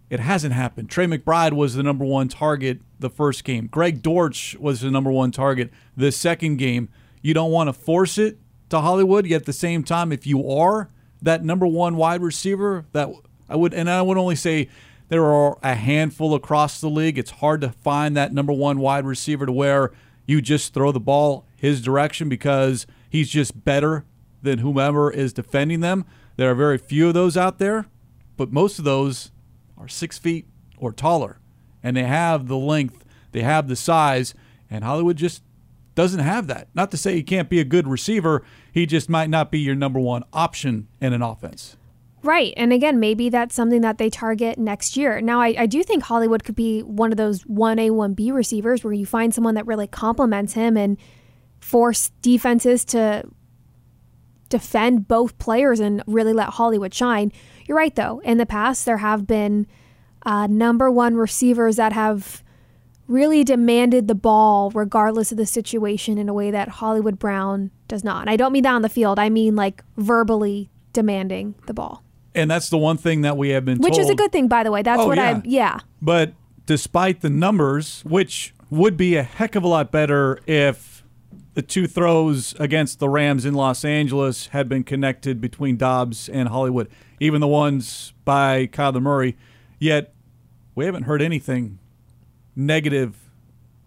It 0.10 0.20
hasn't 0.20 0.54
happened. 0.54 0.90
Trey 0.90 1.06
McBride 1.06 1.54
was 1.54 1.76
the 1.76 1.84
number 1.84 2.04
one 2.04 2.28
target 2.28 2.82
the 3.00 3.10
first 3.10 3.44
game. 3.44 3.68
Greg 3.68 4.02
Dortch 4.02 4.56
was 4.60 4.82
the 4.82 4.90
number 4.90 5.12
one 5.12 5.32
target 5.32 5.72
the 5.96 6.12
second 6.12 6.58
game. 6.58 6.90
You 7.22 7.34
don't 7.34 7.52
want 7.52 7.68
to 7.68 7.74
force 7.74 8.18
it 8.18 8.40
to 8.70 8.80
Hollywood, 8.80 9.26
yet 9.26 9.42
at 9.42 9.46
the 9.46 9.54
same 9.54 9.84
time, 9.84 10.12
if 10.12 10.26
you 10.26 10.50
are 10.50 10.90
that 11.22 11.44
number 11.44 11.68
one 11.68 11.96
wide 11.96 12.22
receiver, 12.22 12.86
that 12.94 13.10
I 13.48 13.56
would, 13.56 13.74
and 13.74 13.90
I 13.90 14.02
would 14.02 14.18
only 14.18 14.36
say 14.36 14.70
there 15.10 15.26
are 15.26 15.58
a 15.62 15.76
handful 15.76 16.34
across 16.34 16.80
the 16.80 16.90
league. 16.90 17.18
It's 17.18 17.32
hard 17.32 17.62
to 17.62 17.70
find 17.70 18.16
that 18.16 18.34
number 18.34 18.54
one 18.54 18.80
wide 18.80 19.06
receiver 19.06 19.46
to 19.46 19.52
where 19.52 19.92
you 20.26 20.42
just 20.42 20.74
throw 20.74 20.92
the 20.92 21.00
ball 21.00 21.46
his 21.56 21.82
direction 21.82 22.30
because 22.30 22.88
he's 23.10 23.30
just 23.30 23.64
better 23.66 24.06
than 24.42 24.60
whomever 24.60 25.12
is 25.12 25.34
defending 25.34 25.82
them. 25.82 26.06
There 26.38 26.50
are 26.50 26.56
very 26.56 26.78
few 26.78 27.10
of 27.10 27.14
those 27.14 27.36
out 27.36 27.60
there, 27.60 27.88
but 28.38 28.52
most 28.52 28.80
of 28.80 28.86
those 28.86 29.32
are 29.80 29.88
six 29.88 30.18
feet 30.18 30.48
or 30.78 30.92
taller, 30.92 31.40
and 31.82 31.96
they 31.96 32.04
have 32.04 32.48
the 32.48 32.58
length, 32.58 33.06
they 33.32 33.42
have 33.42 33.68
the 33.68 33.76
size, 33.76 34.34
and 34.70 34.84
Hollywood 34.84 35.18
just 35.18 35.44
doesn't 35.96 36.20
have 36.20 36.48
that. 36.48 36.68
Not 36.74 36.92
to 36.92 36.98
say 36.98 37.16
he 37.16 37.24
can't 37.24 37.50
be 37.50 37.60
a 37.60 37.66
good 37.66 37.88
receiver, 37.88 38.44
he 38.72 38.86
just 38.86 39.10
might 39.10 39.30
not 39.30 39.52
be 39.52 39.60
your 39.60 39.76
number 39.76 40.00
one 40.00 40.24
option 40.32 40.88
in 41.02 41.14
an 41.14 41.22
offense. 41.22 41.78
Right. 42.22 42.54
And 42.58 42.74
again, 42.74 43.00
maybe 43.00 43.30
that's 43.30 43.56
something 43.56 43.82
that 43.82 43.98
they 43.98 44.10
target 44.10 44.58
next 44.58 44.98
year. 44.98 45.22
Now, 45.22 45.40
I, 45.40 45.56
I 45.58 45.66
do 45.66 45.84
think 45.84 46.04
Hollywood 46.04 46.44
could 46.44 46.56
be 46.56 46.82
one 46.82 47.12
of 47.12 47.18
those 47.18 47.44
1A, 47.46 47.92
1B 47.92 48.34
receivers 48.34 48.84
where 48.84 48.94
you 48.94 49.06
find 49.06 49.34
someone 49.34 49.56
that 49.56 49.66
really 49.66 49.88
complements 49.88 50.54
him 50.54 50.76
and 50.76 50.98
force 51.60 52.12
defenses 52.22 52.84
to 52.86 53.24
defend 54.50 55.08
both 55.08 55.38
players 55.38 55.80
and 55.80 56.04
really 56.08 56.34
let 56.34 56.50
Hollywood 56.50 56.94
shine. 56.94 57.32
You're 57.68 57.78
right, 57.78 57.96
though. 57.96 58.20
In 58.20 58.38
the 58.38 58.46
past, 58.46 58.86
there 58.86 58.98
have 58.98 59.26
been 59.28 59.68
uh, 60.26 60.48
number 60.48 60.90
one 60.92 61.16
receivers 61.16 61.76
that 61.78 61.94
have 61.94 62.44
really 63.08 63.44
demanded 63.44 64.08
the 64.08 64.16
ball 64.16 64.70
regardless 64.72 65.32
of 65.32 65.38
the 65.38 65.46
situation 65.46 66.18
in 66.18 66.30
a 66.30 66.34
way 66.34 66.52
that 66.52 66.68
Hollywood 66.68 67.18
Brown 67.18 67.72
does 67.88 68.04
not. 68.04 68.22
And 68.22 68.30
I 68.30 68.36
don't 68.36 68.52
mean 68.52 68.64
that 68.64 68.74
on 68.74 68.82
the 68.84 68.90
field, 68.90 69.18
I 69.18 69.30
mean 69.30 69.56
like 69.56 69.84
verbally 69.98 70.70
demanding 70.94 71.56
the 71.66 71.74
ball. 71.74 72.04
And 72.36 72.52
that's 72.52 72.70
the 72.70 72.78
one 72.78 72.98
thing 72.98 73.22
that 73.22 73.36
we 73.38 73.50
have 73.50 73.66
been 73.66 73.80
Which 73.80 73.94
told. 73.96 74.02
is 74.06 74.10
a 74.12 74.16
good 74.16 74.32
thing, 74.32 74.48
by 74.48 74.64
the 74.64 74.72
way. 74.72 74.84
That's 74.84 75.02
Oh, 75.02 75.08
what 75.08 75.18
yeah. 75.18 75.38
I, 75.38 75.42
yeah. 75.44 75.80
But 76.02 76.34
despite 76.68 77.22
the 77.22 77.30
numbers, 77.32 78.04
which 78.06 78.54
would 78.70 78.96
be 78.96 79.16
a 79.16 79.24
heck 79.24 79.56
of 79.56 79.64
a 79.64 79.68
lot 79.68 79.92
better 79.92 80.40
if 80.46 80.99
the 81.60 81.64
two 81.64 81.88
throws 81.88 82.56
against 82.58 83.00
the 83.00 83.10
Rams 83.10 83.44
in 83.44 83.54
Los 83.54 83.84
Angeles 83.84 84.48
had 84.48 84.70
been 84.70 84.86
connected 84.86 85.42
between 85.42 85.76
Dobbs 85.76 86.30
and 86.30 86.48
Hollywood, 86.48 86.88
even 87.20 87.42
the 87.42 87.50
ones 87.50 88.14
by 88.24 88.66
Kyler 88.68 89.02
Murray. 89.02 89.36
Yet 89.78 90.14
we 90.74 90.86
haven't 90.86 91.04
heard 91.04 91.22
anything 91.22 91.80
negative, 92.56 93.30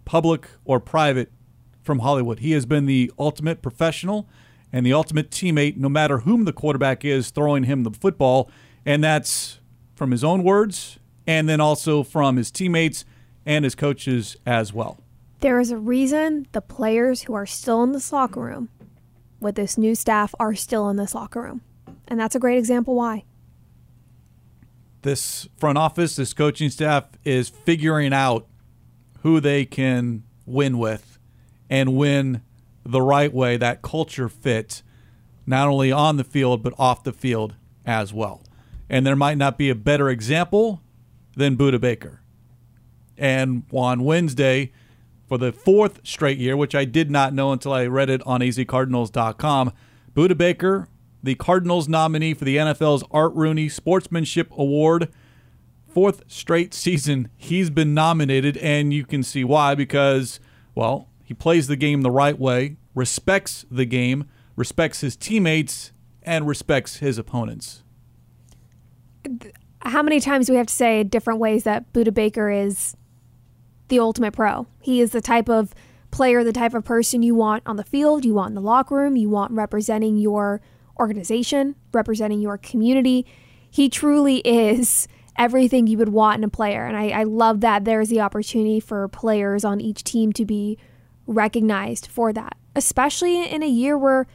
public 0.04 0.50
or 0.66 0.80
private, 0.80 1.32
from 1.80 2.00
Hollywood. 2.00 2.40
He 2.40 2.50
has 2.50 2.66
been 2.66 2.84
the 2.84 3.10
ultimate 3.18 3.62
professional 3.62 4.28
and 4.70 4.84
the 4.84 4.92
ultimate 4.92 5.30
teammate, 5.30 5.78
no 5.78 5.88
matter 5.88 6.18
whom 6.18 6.44
the 6.44 6.52
quarterback 6.52 7.06
is 7.06 7.30
throwing 7.30 7.64
him 7.64 7.84
the 7.84 7.90
football. 7.90 8.50
And 8.84 9.02
that's 9.02 9.60
from 9.94 10.10
his 10.10 10.22
own 10.22 10.42
words 10.42 10.98
and 11.26 11.48
then 11.48 11.62
also 11.62 12.02
from 12.02 12.36
his 12.36 12.50
teammates 12.50 13.06
and 13.46 13.64
his 13.64 13.74
coaches 13.74 14.36
as 14.44 14.74
well. 14.74 15.01
There 15.42 15.58
is 15.58 15.72
a 15.72 15.76
reason 15.76 16.46
the 16.52 16.60
players 16.60 17.22
who 17.22 17.34
are 17.34 17.46
still 17.46 17.82
in 17.82 17.90
this 17.90 18.12
locker 18.12 18.40
room 18.40 18.68
with 19.40 19.56
this 19.56 19.76
new 19.76 19.96
staff 19.96 20.32
are 20.38 20.54
still 20.54 20.88
in 20.88 20.94
this 20.94 21.16
locker 21.16 21.42
room. 21.42 21.62
And 22.06 22.20
that's 22.20 22.36
a 22.36 22.38
great 22.38 22.58
example 22.58 22.94
why. 22.94 23.24
This 25.02 25.48
front 25.56 25.78
office, 25.78 26.14
this 26.14 26.32
coaching 26.32 26.70
staff 26.70 27.06
is 27.24 27.48
figuring 27.48 28.12
out 28.12 28.46
who 29.22 29.40
they 29.40 29.64
can 29.64 30.22
win 30.46 30.78
with 30.78 31.18
and 31.68 31.96
win 31.96 32.42
the 32.86 33.02
right 33.02 33.32
way, 33.32 33.56
that 33.56 33.82
culture 33.82 34.28
fit, 34.28 34.84
not 35.44 35.66
only 35.66 35.90
on 35.90 36.18
the 36.18 36.24
field, 36.24 36.62
but 36.62 36.72
off 36.78 37.02
the 37.02 37.12
field 37.12 37.56
as 37.84 38.12
well. 38.14 38.44
And 38.88 39.04
there 39.04 39.16
might 39.16 39.38
not 39.38 39.58
be 39.58 39.70
a 39.70 39.74
better 39.74 40.08
example 40.08 40.82
than 41.36 41.56
Budda 41.56 41.80
Baker. 41.80 42.20
And 43.18 43.64
on 43.72 44.04
Wednesday, 44.04 44.70
for 45.32 45.38
the 45.38 45.50
fourth 45.50 45.98
straight 46.04 46.36
year, 46.36 46.58
which 46.58 46.74
I 46.74 46.84
did 46.84 47.10
not 47.10 47.32
know 47.32 47.52
until 47.52 47.72
I 47.72 47.86
read 47.86 48.10
it 48.10 48.20
on 48.26 48.42
azcardinals.com, 48.42 49.72
Budda 50.14 50.36
Baker, 50.36 50.88
the 51.22 51.36
Cardinals 51.36 51.88
nominee 51.88 52.34
for 52.34 52.44
the 52.44 52.58
NFL's 52.58 53.02
Art 53.10 53.32
Rooney 53.34 53.70
Sportsmanship 53.70 54.52
Award, 54.58 55.08
fourth 55.88 56.22
straight 56.26 56.74
season 56.74 57.30
he's 57.34 57.70
been 57.70 57.94
nominated, 57.94 58.58
and 58.58 58.92
you 58.92 59.06
can 59.06 59.22
see 59.22 59.42
why 59.42 59.74
because, 59.74 60.38
well, 60.74 61.08
he 61.24 61.32
plays 61.32 61.66
the 61.66 61.76
game 61.76 62.02
the 62.02 62.10
right 62.10 62.38
way, 62.38 62.76
respects 62.94 63.64
the 63.70 63.86
game, 63.86 64.28
respects 64.54 65.00
his 65.00 65.16
teammates, 65.16 65.92
and 66.22 66.46
respects 66.46 66.96
his 66.96 67.16
opponents. 67.16 67.82
How 69.80 70.02
many 70.02 70.20
times 70.20 70.48
do 70.48 70.52
we 70.52 70.58
have 70.58 70.66
to 70.66 70.74
say 70.74 71.02
different 71.04 71.40
ways 71.40 71.64
that 71.64 71.90
Budda 71.94 72.12
Baker 72.12 72.50
is 72.50 72.98
the 73.88 73.98
ultimate 73.98 74.32
pro? 74.32 74.66
He 74.80 75.00
is 75.00 75.10
the 75.10 75.20
type 75.20 75.48
of 75.48 75.74
player, 76.10 76.44
the 76.44 76.52
type 76.52 76.74
of 76.74 76.84
person 76.84 77.22
you 77.22 77.34
want 77.34 77.62
on 77.66 77.76
the 77.76 77.84
field, 77.84 78.24
you 78.24 78.34
want 78.34 78.50
in 78.50 78.54
the 78.54 78.60
locker 78.60 78.96
room, 78.96 79.16
you 79.16 79.28
want 79.28 79.52
representing 79.52 80.16
your 80.16 80.60
organization, 81.00 81.74
representing 81.92 82.40
your 82.40 82.58
community. 82.58 83.26
He 83.70 83.88
truly 83.88 84.38
is 84.38 85.08
everything 85.36 85.86
you 85.86 85.98
would 85.98 86.10
want 86.10 86.38
in 86.38 86.44
a 86.44 86.48
player. 86.48 86.84
And 86.84 86.96
I, 86.96 87.08
I 87.08 87.22
love 87.24 87.60
that 87.62 87.84
there's 87.84 88.10
the 88.10 88.20
opportunity 88.20 88.80
for 88.80 89.08
players 89.08 89.64
on 89.64 89.80
each 89.80 90.04
team 90.04 90.32
to 90.34 90.44
be 90.44 90.78
recognized 91.26 92.06
for 92.06 92.32
that, 92.32 92.56
especially 92.76 93.44
in 93.46 93.62
a 93.62 93.68
year 93.68 93.96
where 93.96 94.26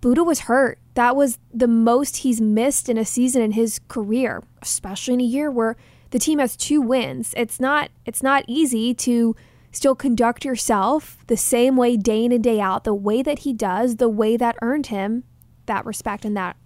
Budda 0.00 0.24
was 0.24 0.40
hurt. 0.40 0.78
That 0.94 1.16
was 1.16 1.38
the 1.52 1.66
most 1.66 2.18
he's 2.18 2.40
missed 2.40 2.88
in 2.88 2.96
a 2.96 3.04
season 3.04 3.42
in 3.42 3.52
his 3.52 3.80
career, 3.88 4.42
especially 4.62 5.14
in 5.14 5.20
a 5.20 5.24
year 5.24 5.50
where 5.50 5.76
the 6.16 6.20
team 6.20 6.38
has 6.38 6.56
two 6.56 6.80
wins. 6.80 7.34
It's 7.36 7.60
not 7.60 7.90
it's 8.06 8.22
not 8.22 8.42
easy 8.48 8.94
to 8.94 9.36
still 9.70 9.94
conduct 9.94 10.46
yourself 10.46 11.18
the 11.26 11.36
same 11.36 11.76
way 11.76 11.98
day 11.98 12.24
in 12.24 12.32
and 12.32 12.42
day 12.42 12.58
out, 12.58 12.84
the 12.84 12.94
way 12.94 13.22
that 13.22 13.40
he 13.40 13.52
does, 13.52 13.96
the 13.96 14.08
way 14.08 14.38
that 14.38 14.56
earned 14.62 14.86
him 14.86 15.24
that 15.66 15.84
respect 15.84 16.24
and 16.24 16.34
that 16.34 16.56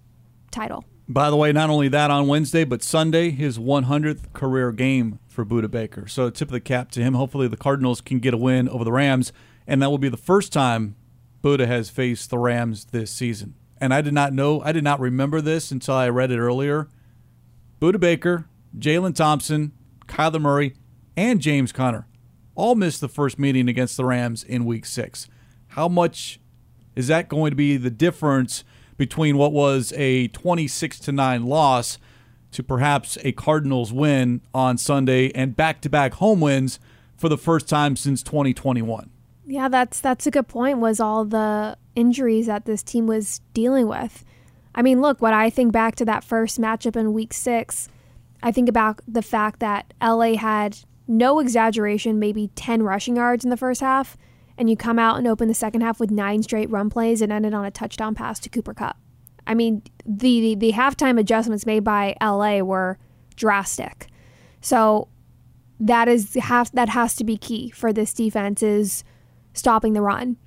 title. 0.51 0.85
By 1.09 1.29
the 1.29 1.35
way, 1.35 1.51
not 1.51 1.69
only 1.69 1.89
that 1.89 2.09
on 2.09 2.27
Wednesday, 2.27 2.63
but 2.63 2.81
Sunday, 2.81 3.31
his 3.31 3.59
100th 3.59 4.31
career 4.31 4.71
game 4.71 5.19
for 5.27 5.43
Budda 5.43 5.69
Baker. 5.69 6.07
So, 6.07 6.29
tip 6.29 6.47
of 6.47 6.53
the 6.53 6.61
cap 6.61 6.89
to 6.91 7.01
him. 7.01 7.15
Hopefully, 7.15 7.49
the 7.49 7.57
Cardinals 7.57 7.99
can 7.99 8.19
get 8.19 8.33
a 8.33 8.37
win 8.37 8.69
over 8.69 8.85
the 8.85 8.93
Rams, 8.93 9.33
and 9.67 9.81
that 9.81 9.89
will 9.89 9.97
be 9.97 10.07
the 10.07 10.15
first 10.15 10.53
time 10.53 10.95
Budda 11.43 11.67
has 11.67 11.89
faced 11.89 12.29
the 12.29 12.37
Rams 12.37 12.85
this 12.85 13.11
season. 13.11 13.55
And 13.81 13.93
I 13.93 13.99
did 13.99 14.13
not 14.13 14.31
know, 14.31 14.61
I 14.61 14.71
did 14.71 14.85
not 14.85 15.01
remember 15.01 15.41
this 15.41 15.71
until 15.71 15.95
I 15.95 16.07
read 16.07 16.31
it 16.31 16.39
earlier. 16.39 16.87
Budda 17.81 17.99
Baker, 17.99 18.45
Jalen 18.77 19.15
Thompson, 19.15 19.73
Kyler 20.07 20.41
Murray, 20.41 20.75
and 21.15 21.39
James 21.41 21.71
Conner. 21.71 22.07
all 22.55 22.75
missed 22.75 23.01
the 23.01 23.07
first 23.07 23.39
meeting 23.39 23.67
against 23.69 23.97
the 23.97 24.05
Rams 24.05 24.43
in 24.43 24.65
week 24.65 24.85
six. 24.85 25.27
How 25.69 25.87
much 25.87 26.39
is 26.95 27.07
that 27.07 27.29
going 27.29 27.51
to 27.51 27.55
be 27.55 27.77
the 27.77 27.89
difference 27.89 28.63
between 28.97 29.37
what 29.37 29.51
was 29.51 29.93
a 29.95 30.27
26 30.29 30.99
to 30.99 31.11
9 31.11 31.45
loss 31.45 31.97
to 32.51 32.61
perhaps 32.61 33.17
a 33.23 33.31
Cardinals 33.31 33.93
win 33.93 34.41
on 34.53 34.77
Sunday 34.77 35.31
and 35.31 35.55
back 35.55 35.81
to 35.81 35.89
back 35.89 36.15
home 36.15 36.41
wins 36.41 36.79
for 37.17 37.29
the 37.29 37.37
first 37.37 37.67
time 37.67 37.95
since 37.95 38.21
2021? 38.21 39.09
Yeah, 39.45 39.69
that's 39.69 39.99
that's 39.99 40.27
a 40.27 40.31
good 40.31 40.47
point. 40.47 40.79
Was 40.79 40.99
all 40.99 41.25
the 41.25 41.77
injuries 41.95 42.47
that 42.47 42.65
this 42.65 42.83
team 42.83 43.07
was 43.07 43.41
dealing 43.53 43.87
with. 43.87 44.23
I 44.73 44.81
mean, 44.81 45.01
look, 45.01 45.21
what 45.21 45.33
I 45.33 45.49
think 45.49 45.71
back 45.73 45.95
to 45.95 46.05
that 46.05 46.23
first 46.23 46.59
matchup 46.59 46.95
in 46.95 47.11
week 47.13 47.33
6, 47.33 47.89
I 48.43 48.51
think 48.51 48.69
about 48.69 49.01
the 49.07 49.21
fact 49.21 49.59
that 49.59 49.93
LA 50.01 50.35
had 50.35 50.79
no 51.07 51.39
exaggeration, 51.39 52.19
maybe 52.19 52.49
10 52.55 52.83
rushing 52.83 53.17
yards 53.17 53.43
in 53.43 53.49
the 53.49 53.57
first 53.57 53.81
half, 53.81 54.17
and 54.57 54.69
you 54.69 54.77
come 54.77 54.99
out 54.99 55.17
and 55.17 55.27
open 55.27 55.47
the 55.47 55.53
second 55.53 55.81
half 55.81 55.99
with 55.99 56.11
nine 56.11 56.43
straight 56.43 56.69
run 56.69 56.89
plays 56.89 57.21
and 57.21 57.31
ended 57.31 57.53
on 57.53 57.65
a 57.65 57.71
touchdown 57.71 58.15
pass 58.15 58.39
to 58.39 58.49
Cooper 58.49 58.73
Kupp. 58.73 58.97
I 59.47 59.53
mean, 59.53 59.81
the, 60.05 60.39
the, 60.41 60.55
the 60.55 60.71
halftime 60.73 61.19
adjustments 61.19 61.65
made 61.65 61.83
by 61.83 62.15
LA 62.21 62.59
were 62.59 62.97
drastic. 63.35 64.07
So 64.61 65.07
that 65.79 66.07
is 66.07 66.35
have, 66.35 66.71
that 66.73 66.89
has 66.89 67.15
to 67.15 67.23
be 67.23 67.37
key 67.37 67.71
for 67.71 67.91
this 67.91 68.13
defense 68.13 68.61
is 68.61 69.03
stopping 69.53 69.93
the 69.93 70.01
run. 70.01 70.37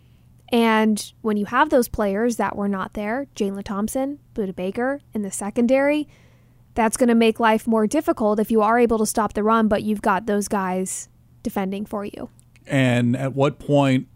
And 0.50 1.12
when 1.22 1.36
you 1.36 1.46
have 1.46 1.70
those 1.70 1.88
players 1.88 2.36
that 2.36 2.54
were 2.54 2.68
not 2.68 2.94
there, 2.94 3.26
Jalen 3.34 3.64
Thompson, 3.64 4.20
Budda 4.34 4.54
Baker 4.54 5.00
in 5.12 5.22
the 5.22 5.30
secondary, 5.32 6.06
that's 6.74 6.96
going 6.96 7.08
to 7.08 7.14
make 7.14 7.40
life 7.40 7.66
more 7.66 7.86
difficult 7.86 8.40
if 8.40 8.50
you 8.50 8.62
are 8.62 8.78
able 8.78 8.98
to 8.98 9.06
stop 9.06 9.34
the 9.34 9.42
run, 9.42 9.68
but 9.68 9.82
you've 9.82 10.02
got 10.02 10.26
those 10.26 10.48
guys 10.48 11.08
defending 11.42 11.86
for 11.86 12.04
you. 12.04 12.28
And 12.66 13.16
at 13.16 13.34
what 13.34 13.58
point 13.58 14.08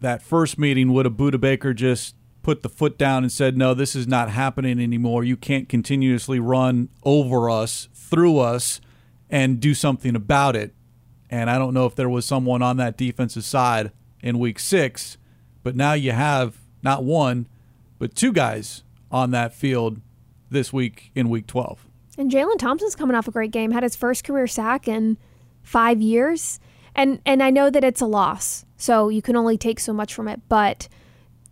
that 0.00 0.22
first 0.22 0.58
meeting 0.58 0.92
would 0.92 1.06
a 1.06 1.10
Budda 1.10 1.40
Baker 1.40 1.74
just 1.74 2.14
put 2.42 2.62
the 2.62 2.68
foot 2.68 2.96
down 2.96 3.22
and 3.22 3.30
said, 3.30 3.56
"No, 3.56 3.74
this 3.74 3.94
is 3.94 4.06
not 4.06 4.30
happening 4.30 4.80
anymore. 4.80 5.24
You 5.24 5.36
can't 5.36 5.68
continuously 5.68 6.40
run 6.40 6.88
over 7.02 7.50
us, 7.50 7.88
through 7.92 8.38
us, 8.38 8.80
and 9.28 9.60
do 9.60 9.74
something 9.74 10.16
about 10.16 10.56
it." 10.56 10.74
And 11.28 11.50
I 11.50 11.58
don't 11.58 11.74
know 11.74 11.86
if 11.86 11.94
there 11.94 12.08
was 12.08 12.24
someone 12.24 12.62
on 12.62 12.76
that 12.78 12.96
defensive 12.96 13.44
side 13.44 13.92
in 14.22 14.38
Week 14.38 14.58
Six, 14.58 15.18
but 15.62 15.76
now 15.76 15.92
you 15.92 16.12
have 16.12 16.58
not 16.82 17.04
one, 17.04 17.46
but 17.98 18.14
two 18.14 18.32
guys 18.32 18.82
on 19.12 19.32
that 19.32 19.54
field 19.54 20.00
this 20.48 20.72
week 20.72 21.10
in 21.14 21.28
Week 21.28 21.46
Twelve. 21.46 21.86
And 22.20 22.30
Jalen 22.30 22.58
Thompson's 22.58 22.94
coming 22.94 23.16
off 23.16 23.28
a 23.28 23.30
great 23.30 23.50
game, 23.50 23.70
had 23.70 23.82
his 23.82 23.96
first 23.96 24.24
career 24.24 24.46
sack 24.46 24.86
in 24.86 25.16
five 25.62 26.02
years. 26.02 26.60
And 26.94 27.18
and 27.24 27.42
I 27.42 27.48
know 27.48 27.70
that 27.70 27.82
it's 27.82 28.02
a 28.02 28.06
loss, 28.06 28.66
so 28.76 29.08
you 29.08 29.22
can 29.22 29.36
only 29.36 29.56
take 29.56 29.80
so 29.80 29.94
much 29.94 30.12
from 30.12 30.28
it. 30.28 30.42
But 30.46 30.86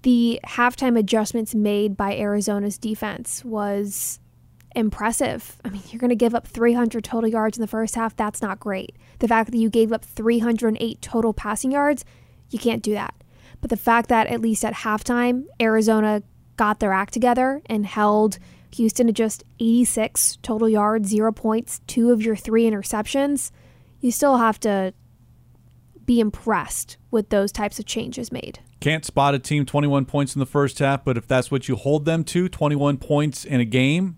the 0.03 0.39
halftime 0.45 0.99
adjustments 0.99 1.55
made 1.55 1.97
by 1.97 2.15
Arizona's 2.19 2.77
defense 2.77 3.43
was 3.47 4.21
impressive. 4.77 5.57
I 5.65 5.71
mean, 5.71 5.81
you're 5.89 6.01
going 6.01 6.11
to 6.11 6.17
give 6.17 6.35
up 6.35 6.47
300 6.47 7.03
total 7.03 7.31
yards 7.31 7.57
in 7.57 7.63
the 7.63 7.67
first 7.67 7.95
half. 7.95 8.15
That's 8.15 8.43
not 8.43 8.61
great. 8.61 8.95
The 9.21 9.29
fact 9.29 9.51
that 9.51 9.57
you 9.57 9.71
gave 9.71 9.91
up 9.91 10.05
308 10.05 11.01
total 11.01 11.33
passing 11.33 11.73
yards, 11.73 12.05
you 12.51 12.59
can't 12.59 12.83
do 12.83 12.93
that. 12.93 13.15
But 13.63 13.71
the 13.71 13.79
fact 13.79 14.11
that 14.11 14.27
at 14.27 14.43
least 14.43 14.67
at 14.67 14.75
halftime, 14.75 15.47
Arizona 15.63 16.23
got 16.57 16.79
their 16.79 16.93
act 16.93 17.15
together 17.15 17.63
and 17.67 17.87
held 17.87 18.39
Houston 18.75 19.07
to 19.07 19.13
just 19.13 19.45
86 19.61 20.39
total 20.43 20.69
yards, 20.69 21.09
zero 21.09 21.33
points, 21.33 21.81
two 21.87 22.11
of 22.11 22.23
your 22.23 22.37
three 22.37 22.65
interceptions. 22.65 23.51
You 24.01 24.11
still 24.11 24.39
have 24.39 24.61
to 24.61 24.95
be 26.05 26.21
impressed 26.21 26.97
with 27.11 27.29
those 27.29 27.53
types 27.53 27.79
of 27.79 27.85
changes 27.85 28.33
made. 28.33 28.61
Can't 28.81 29.05
spot 29.05 29.35
a 29.35 29.39
team 29.39 29.67
21 29.67 30.05
points 30.05 30.35
in 30.35 30.41
the 30.41 30.47
first 30.47 30.79
half, 30.79 31.05
but 31.05 31.17
if 31.17 31.27
that's 31.27 31.51
what 31.51 31.69
you 31.69 31.77
hold 31.77 32.05
them 32.05 32.25
to, 32.25 32.49
21 32.49 32.97
points 32.99 33.45
in 33.45 33.61
a 33.61 33.65
game, 33.65 34.17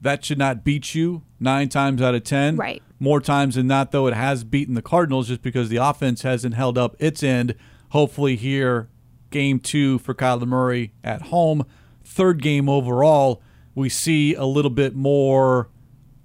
that 0.00 0.24
should 0.24 0.38
not 0.38 0.64
beat 0.64 0.94
you 0.94 1.22
nine 1.38 1.68
times 1.68 2.00
out 2.00 2.14
of 2.14 2.24
10. 2.24 2.56
Right. 2.56 2.82
More 2.98 3.20
times 3.20 3.54
than 3.54 3.66
not, 3.66 3.92
though, 3.92 4.06
it 4.06 4.14
has 4.14 4.44
beaten 4.44 4.74
the 4.74 4.82
Cardinals 4.82 5.28
just 5.28 5.42
because 5.42 5.68
the 5.68 5.76
offense 5.76 6.22
hasn't 6.22 6.54
held 6.54 6.76
up 6.76 6.96
its 6.98 7.22
end. 7.22 7.54
Hopefully, 7.90 8.36
here, 8.36 8.88
game 9.30 9.58
two 9.58 9.98
for 9.98 10.14
Kyler 10.14 10.46
Murray 10.46 10.92
at 11.04 11.22
home. 11.22 11.64
Third 12.04 12.42
game 12.42 12.68
overall 12.68 13.42
we 13.80 13.88
see 13.88 14.34
a 14.34 14.44
little 14.44 14.70
bit 14.70 14.94
more 14.94 15.68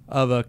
of 0.08 0.30
a, 0.30 0.44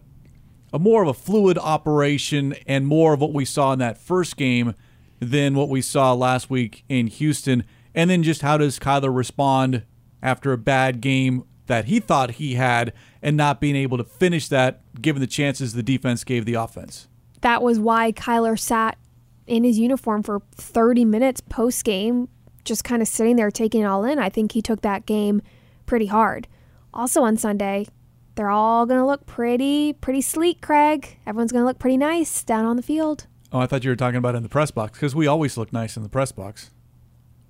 a 0.72 0.78
more 0.78 1.02
of 1.02 1.08
a 1.08 1.14
fluid 1.14 1.58
operation 1.58 2.54
and 2.66 2.86
more 2.86 3.14
of 3.14 3.20
what 3.20 3.32
we 3.32 3.44
saw 3.44 3.72
in 3.72 3.78
that 3.80 3.98
first 3.98 4.36
game 4.36 4.74
than 5.20 5.54
what 5.54 5.68
we 5.68 5.82
saw 5.82 6.12
last 6.12 6.48
week 6.50 6.84
in 6.88 7.06
Houston. 7.08 7.64
And 7.94 8.08
then 8.08 8.22
just 8.22 8.42
how 8.42 8.58
does 8.58 8.78
Kyler 8.78 9.14
respond 9.14 9.82
after 10.22 10.52
a 10.52 10.58
bad 10.58 11.00
game 11.00 11.44
that 11.66 11.86
he 11.86 12.00
thought 12.00 12.32
he 12.32 12.54
had 12.54 12.92
and 13.22 13.36
not 13.36 13.60
being 13.60 13.76
able 13.76 13.98
to 13.98 14.04
finish 14.04 14.48
that 14.48 14.80
given 15.00 15.20
the 15.20 15.26
chances 15.26 15.72
the 15.72 15.82
defense 15.82 16.24
gave 16.24 16.44
the 16.44 16.54
offense? 16.54 17.08
That 17.40 17.62
was 17.62 17.78
why 17.78 18.12
Kyler 18.12 18.58
sat 18.58 18.98
in 19.46 19.64
his 19.64 19.78
uniform 19.78 20.22
for 20.22 20.42
30 20.54 21.04
minutes 21.04 21.40
post 21.40 21.84
game, 21.84 22.28
just 22.64 22.84
kind 22.84 23.00
of 23.00 23.08
sitting 23.08 23.36
there 23.36 23.50
taking 23.50 23.82
it 23.82 23.86
all 23.86 24.04
in. 24.04 24.18
I 24.18 24.28
think 24.28 24.52
he 24.52 24.62
took 24.62 24.82
that 24.82 25.06
game 25.06 25.42
pretty 25.86 26.06
hard. 26.06 26.46
Also 26.92 27.22
on 27.22 27.36
Sunday, 27.36 27.86
they're 28.34 28.50
all 28.50 28.86
going 28.86 29.00
to 29.00 29.06
look 29.06 29.26
pretty, 29.26 29.92
pretty 29.94 30.20
sleek, 30.20 30.60
Craig. 30.60 31.18
Everyone's 31.26 31.52
going 31.52 31.62
to 31.62 31.66
look 31.66 31.78
pretty 31.78 31.96
nice 31.96 32.42
down 32.42 32.64
on 32.64 32.76
the 32.76 32.82
field. 32.82 33.26
Oh, 33.52 33.60
I 33.60 33.66
thought 33.66 33.84
you 33.84 33.90
were 33.90 33.96
talking 33.96 34.18
about 34.18 34.34
in 34.34 34.42
the 34.42 34.48
press 34.48 34.70
box 34.70 34.98
because 34.98 35.14
we 35.14 35.26
always 35.26 35.56
look 35.56 35.72
nice 35.72 35.96
in 35.96 36.02
the 36.02 36.08
press 36.08 36.32
box. 36.32 36.70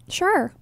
Sure. 0.09 0.55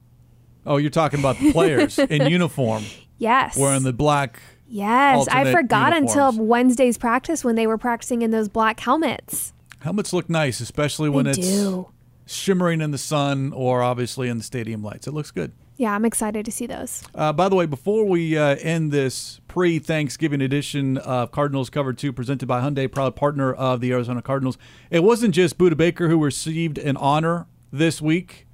Oh, 0.64 0.78
you're 0.78 0.90
talking 0.90 1.20
about 1.20 1.38
the 1.38 1.52
players 1.52 1.98
in 1.98 2.26
uniform. 2.26 2.84
Yes. 3.18 3.56
Wearing 3.56 3.82
the 3.82 3.92
black. 3.92 4.40
Yes, 4.68 5.28
I 5.28 5.52
forgot 5.52 5.94
uniforms. 5.94 6.16
until 6.16 6.44
Wednesday's 6.44 6.98
practice 6.98 7.44
when 7.44 7.54
they 7.54 7.68
were 7.68 7.78
practicing 7.78 8.22
in 8.22 8.32
those 8.32 8.48
black 8.48 8.80
helmets. 8.80 9.52
Helmets 9.80 10.12
look 10.12 10.28
nice, 10.28 10.58
especially 10.58 11.08
when 11.08 11.26
they 11.26 11.30
it's 11.30 11.38
do. 11.38 11.88
shimmering 12.26 12.80
in 12.80 12.90
the 12.90 12.98
sun 12.98 13.52
or 13.52 13.82
obviously 13.82 14.28
in 14.28 14.38
the 14.38 14.42
stadium 14.42 14.82
lights. 14.82 15.06
It 15.06 15.12
looks 15.12 15.30
good. 15.30 15.52
Yeah, 15.76 15.94
I'm 15.94 16.04
excited 16.06 16.46
to 16.46 16.52
see 16.52 16.66
those. 16.66 17.02
Uh, 17.14 17.32
by 17.32 17.48
the 17.48 17.54
way, 17.54 17.66
before 17.66 18.04
we 18.06 18.36
uh, 18.36 18.56
end 18.56 18.92
this 18.92 19.40
pre 19.46 19.78
Thanksgiving 19.78 20.40
edition 20.40 20.96
of 20.98 21.30
Cardinals 21.32 21.68
Cover 21.68 21.92
2 21.92 22.12
presented 22.12 22.46
by 22.46 22.60
Hyundai, 22.60 22.90
proud 22.90 23.14
partner 23.14 23.52
of 23.52 23.80
the 23.80 23.92
Arizona 23.92 24.22
Cardinals, 24.22 24.56
it 24.90 25.02
wasn't 25.02 25.34
just 25.34 25.58
Budda 25.58 25.76
Baker 25.76 26.08
who 26.08 26.22
received 26.22 26.78
an 26.78 26.96
honor 26.96 27.46
this 27.70 28.00
week. 28.00 28.46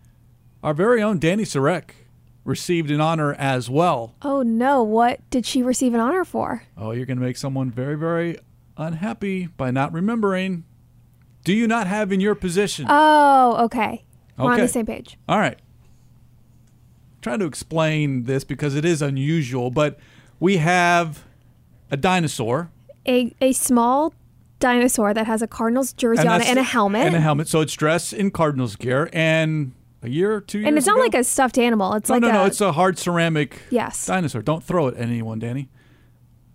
Our 0.64 0.74
very 0.74 1.02
own 1.02 1.20
Dani 1.20 1.42
Sureck 1.42 1.90
received 2.44 2.90
an 2.90 3.00
honor 3.00 3.34
as 3.34 3.70
well. 3.70 4.14
Oh, 4.22 4.42
no. 4.42 4.82
What 4.82 5.28
did 5.30 5.46
she 5.46 5.62
receive 5.62 5.94
an 5.94 6.00
honor 6.00 6.24
for? 6.24 6.64
Oh, 6.76 6.90
you're 6.90 7.06
going 7.06 7.18
to 7.18 7.24
make 7.24 7.36
someone 7.36 7.70
very, 7.70 7.96
very 7.96 8.38
unhappy 8.76 9.46
by 9.46 9.70
not 9.70 9.92
remembering. 9.92 10.64
Do 11.44 11.52
you 11.52 11.68
not 11.68 11.86
have 11.86 12.10
in 12.12 12.20
your 12.20 12.34
position? 12.34 12.86
Oh, 12.88 13.64
okay. 13.64 14.04
We're 14.38 14.52
on 14.52 14.58
the 14.60 14.68
same 14.68 14.86
page. 14.86 15.18
All 15.28 15.38
right. 15.38 15.58
Trying 17.22 17.38
to 17.38 17.46
explain 17.46 18.24
this 18.24 18.44
because 18.44 18.74
it 18.74 18.84
is 18.84 19.00
unusual, 19.00 19.70
but 19.70 19.98
we 20.40 20.56
have 20.58 21.24
a 21.90 21.96
dinosaur. 21.96 22.70
A, 23.06 23.34
a 23.40 23.52
small 23.52 24.12
dinosaur 24.58 25.14
that 25.14 25.26
has 25.26 25.40
a 25.40 25.46
Cardinals 25.46 25.92
jersey 25.92 26.26
on 26.26 26.40
it 26.40 26.48
and 26.48 26.58
a 26.58 26.62
helmet. 26.64 27.02
And 27.06 27.14
a 27.16 27.20
helmet. 27.20 27.46
So 27.48 27.60
it's 27.60 27.74
dressed 27.74 28.12
in 28.12 28.30
Cardinals 28.32 28.74
gear. 28.76 29.08
And 29.12 29.72
a 30.02 30.08
year, 30.08 30.34
or 30.34 30.40
two 30.40 30.58
years 30.58 30.68
And 30.68 30.76
it's 30.76 30.86
not 30.86 30.94
ago- 30.96 31.02
like 31.04 31.14
a 31.14 31.22
stuffed 31.22 31.58
animal. 31.58 31.94
It's 31.94 32.08
No, 32.08 32.14
like 32.16 32.22
no, 32.22 32.28
a 32.28 32.32
no. 32.32 32.44
It's 32.46 32.60
a 32.60 32.72
hard 32.72 32.98
ceramic 32.98 33.60
Yes. 33.70 34.04
dinosaur. 34.04 34.42
Don't 34.42 34.64
throw 34.64 34.88
it 34.88 34.96
at 34.96 35.02
anyone, 35.02 35.40
Dani. 35.40 35.68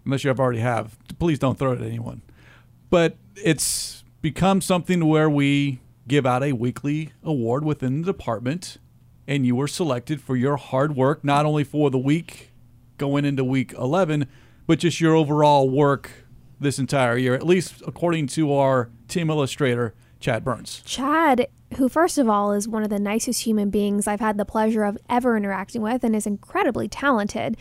Unless 0.05 0.25
you 0.25 0.27
have 0.29 0.39
already 0.39 0.59
have. 0.59 0.97
Please 1.17 1.39
don't 1.39 1.57
throw 1.57 1.71
it 1.71 1.79
at 1.81 1.87
anyone. 1.87 2.21
But 2.89 3.15
it's 3.41 4.03
become 4.21 4.59
something 4.59 5.05
where 5.05 5.29
we 5.29 5.79
give 6.09 6.25
out 6.25 6.43
a 6.43 6.51
weekly 6.53 7.11
award 7.23 7.63
within 7.65 8.01
the 8.01 8.05
department, 8.11 8.77
and 9.27 9.45
you 9.45 9.55
were 9.55 9.67
selected 9.67 10.21
for 10.21 10.35
your 10.35 10.57
hard 10.57 10.95
work, 10.95 11.23
not 11.23 11.45
only 11.45 11.63
for 11.63 11.89
the 11.89 11.97
week 11.97 12.51
going 12.97 13.25
into 13.25 13.43
week 13.43 13.73
11, 13.73 14.27
but 14.65 14.79
just 14.79 14.99
your 14.99 15.13
overall 15.13 15.69
work 15.69 16.11
this 16.59 16.79
entire 16.79 17.17
year, 17.17 17.35
at 17.35 17.45
least 17.45 17.83
according 17.85 18.27
to 18.27 18.53
our 18.53 18.89
team 19.07 19.29
illustrator, 19.29 19.93
Chad 20.19 20.43
Burns. 20.43 20.81
Chad, 20.85 21.47
who 21.77 21.89
first 21.89 22.17
of 22.17 22.27
all 22.27 22.51
is 22.53 22.67
one 22.67 22.83
of 22.83 22.89
the 22.89 22.99
nicest 22.99 23.43
human 23.43 23.69
beings 23.69 24.07
I've 24.07 24.19
had 24.19 24.37
the 24.37 24.45
pleasure 24.45 24.83
of 24.83 24.97
ever 25.09 25.37
interacting 25.37 25.81
with 25.81 26.03
and 26.03 26.15
is 26.15 26.25
incredibly 26.25 26.87
talented, 26.87 27.57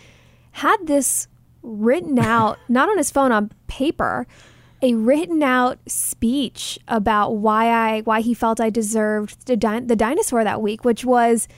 had 0.53 0.87
this 0.87 1.29
written 1.63 2.19
out, 2.19 2.59
not 2.69 2.89
on 2.89 2.97
his 2.97 3.11
phone, 3.11 3.33
on 3.33 3.53
paper, 3.67 4.27
a 4.83 4.95
written 4.95 5.43
out 5.43 5.79
speech 5.87 6.79
about 6.87 7.37
why 7.37 7.69
I 7.71 8.01
why 8.01 8.21
he 8.21 8.35
felt 8.35 8.61
I 8.61 8.71
deserved 8.71 9.47
the, 9.47 9.57
di- 9.57 9.81
the 9.81 9.97
dinosaur 9.97 10.45
that 10.45 10.61
week, 10.61 10.85
which 10.85 11.05
was 11.05 11.49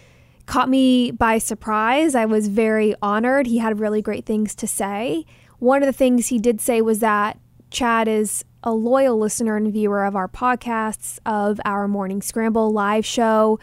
caught 0.47 0.69
me 0.69 1.11
by 1.11 1.39
surprise. 1.39 2.15
I 2.15 2.25
was 2.25 2.49
very 2.49 2.95
honored. 3.03 3.47
He 3.47 3.59
had 3.59 3.81
really 3.81 4.03
great 4.03 4.25
things 4.25 4.55
to 4.57 4.67
say. 4.67 5.27
One 5.59 5.83
of 5.83 5.87
the 5.87 5.93
things 5.93 6.29
he 6.29 6.39
did 6.39 6.61
say 6.61 6.81
was 6.81 7.01
that 7.01 7.39
Chad 7.71 8.09
is 8.09 8.45
a 8.63 8.73
loyal 8.73 9.19
listener 9.19 9.57
and 9.57 9.73
viewer 9.73 10.05
of 10.05 10.17
our 10.17 10.29
podcasts, 10.29 11.19
of 11.27 11.61
our 11.65 11.87
Morning 11.87 12.23
Scramble 12.23 12.73
live 12.73 13.05
show. 13.05 13.59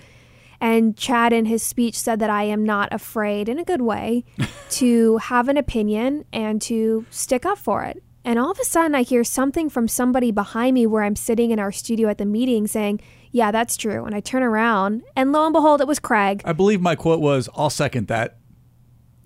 And 0.61 0.95
Chad, 0.95 1.33
in 1.33 1.45
his 1.45 1.63
speech, 1.63 1.97
said 1.97 2.19
that 2.19 2.29
I 2.29 2.43
am 2.43 2.63
not 2.63 2.93
afraid, 2.93 3.49
in 3.49 3.59
a 3.59 3.65
good 3.65 3.81
way, 3.81 4.23
to 4.71 5.17
have 5.17 5.49
an 5.49 5.57
opinion 5.57 6.25
and 6.31 6.61
to 6.63 7.05
stick 7.09 7.45
up 7.45 7.57
for 7.57 7.83
it. 7.83 8.01
And 8.25 8.39
all 8.39 8.49
of 8.49 8.59
a 8.59 8.63
sudden, 8.65 8.95
I 8.95 9.03
hear 9.03 9.23
something 9.23 9.69
from 9.69 9.87
somebody 9.87 10.31
behind 10.31 10.73
me 10.73 10.87
where 10.87 11.03
I'm 11.03 11.15
sitting 11.15 11.51
in 11.51 11.59
our 11.59 11.71
studio 11.71 12.09
at 12.09 12.17
the 12.17 12.25
meeting 12.25 12.65
saying, 12.65 12.99
Yeah, 13.31 13.51
that's 13.51 13.77
true. 13.77 14.03
And 14.03 14.15
I 14.15 14.19
turn 14.19 14.41
around, 14.41 15.03
and 15.15 15.31
lo 15.31 15.45
and 15.45 15.53
behold, 15.53 15.79
it 15.79 15.87
was 15.87 15.99
Craig. 15.99 16.41
I 16.43 16.51
believe 16.51 16.81
my 16.81 16.95
quote 16.95 17.21
was, 17.21 17.47
I'll 17.55 17.69
second 17.69 18.07
that. 18.07 18.39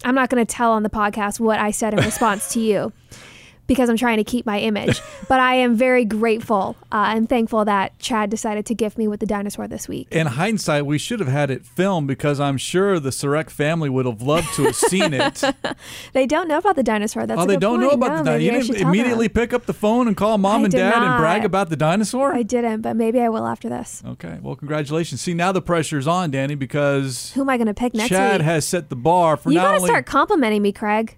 I'm 0.03 0.15
not 0.15 0.29
going 0.29 0.45
to 0.45 0.53
tell 0.53 0.73
on 0.73 0.83
the 0.83 0.89
podcast 0.89 1.39
what 1.39 1.59
I 1.59 1.71
said 1.71 1.93
in 1.93 2.03
response 2.03 2.51
to 2.53 2.59
you 2.59 2.91
because 3.69 3.87
I'm 3.87 3.95
trying 3.95 4.17
to 4.17 4.23
keep 4.23 4.45
my 4.45 4.59
image. 4.59 4.99
but 5.29 5.39
I 5.39 5.53
am 5.53 5.75
very 5.75 6.03
grateful 6.03 6.75
uh, 6.91 7.13
and 7.15 7.29
thankful 7.29 7.63
that 7.65 7.97
Chad 7.99 8.29
decided 8.29 8.65
to 8.65 8.75
gift 8.75 8.97
me 8.97 9.07
with 9.07 9.19
the 9.19 9.27
dinosaur 9.27 9.67
this 9.67 9.87
week. 9.87 10.07
In 10.11 10.25
hindsight, 10.25 10.87
we 10.87 10.97
should 10.97 11.19
have 11.19 11.29
had 11.29 11.51
it 11.51 11.65
filmed 11.65 12.07
because 12.07 12.39
I'm 12.39 12.57
sure 12.57 12.99
the 12.99 13.11
Sureck 13.11 13.51
family 13.51 13.87
would 13.87 14.07
have 14.07 14.23
loved 14.23 14.53
to 14.55 14.63
have 14.63 14.75
seen 14.75 15.13
it. 15.13 15.43
they 16.13 16.25
don't 16.25 16.47
know 16.47 16.57
about 16.57 16.75
the 16.75 16.83
dinosaur. 16.83 17.27
That's 17.27 17.39
the 17.39 17.45
thing. 17.45 17.49
oh, 17.49 17.53
they 17.53 17.59
don't 17.59 17.79
point. 17.79 17.81
know 17.83 17.89
about 17.91 18.09
no, 18.09 18.17
the 18.17 18.23
dinosaur. 18.23 18.39
You 18.41 18.51
didn't 18.51 18.87
immediately 18.87 19.27
them. 19.27 19.33
pick 19.35 19.53
up 19.53 19.67
the 19.67 19.73
phone 19.73 20.07
and 20.07 20.17
call 20.17 20.39
mom 20.39 20.61
I 20.61 20.63
and 20.65 20.73
dad 20.73 20.95
not. 20.95 21.07
and 21.07 21.21
brag 21.21 21.45
about 21.45 21.69
the 21.69 21.77
dinosaur? 21.77 22.33
I 22.33 22.41
didn't, 22.41 22.81
but 22.81 22.95
maybe 22.95 23.21
I 23.21 23.29
will 23.29 23.45
after 23.45 23.69
this. 23.69 24.01
Okay. 24.03 24.39
Well, 24.41 24.55
congratulations. 24.55 25.21
See, 25.21 25.35
now 25.35 25.51
the 25.51 25.61
pressure's 25.61 26.07
on, 26.07 26.31
Dani, 26.31 26.57
because 26.57 27.31
who 27.33 27.41
am 27.41 27.49
I 27.49 27.57
going 27.57 27.67
to 27.67 27.75
pick 27.75 27.93
next 27.93 28.09
Chad 28.09 28.41
week? 28.41 28.45
has 28.45 28.65
set 28.65 28.89
the 28.89 28.95
bar 28.95 29.37
for 29.37 29.51
you 29.51 29.59
gotta 29.59 29.77
only. 29.77 29.87
start 29.87 30.07
complimenting 30.07 30.63
me, 30.63 30.71
Craig. 30.71 31.17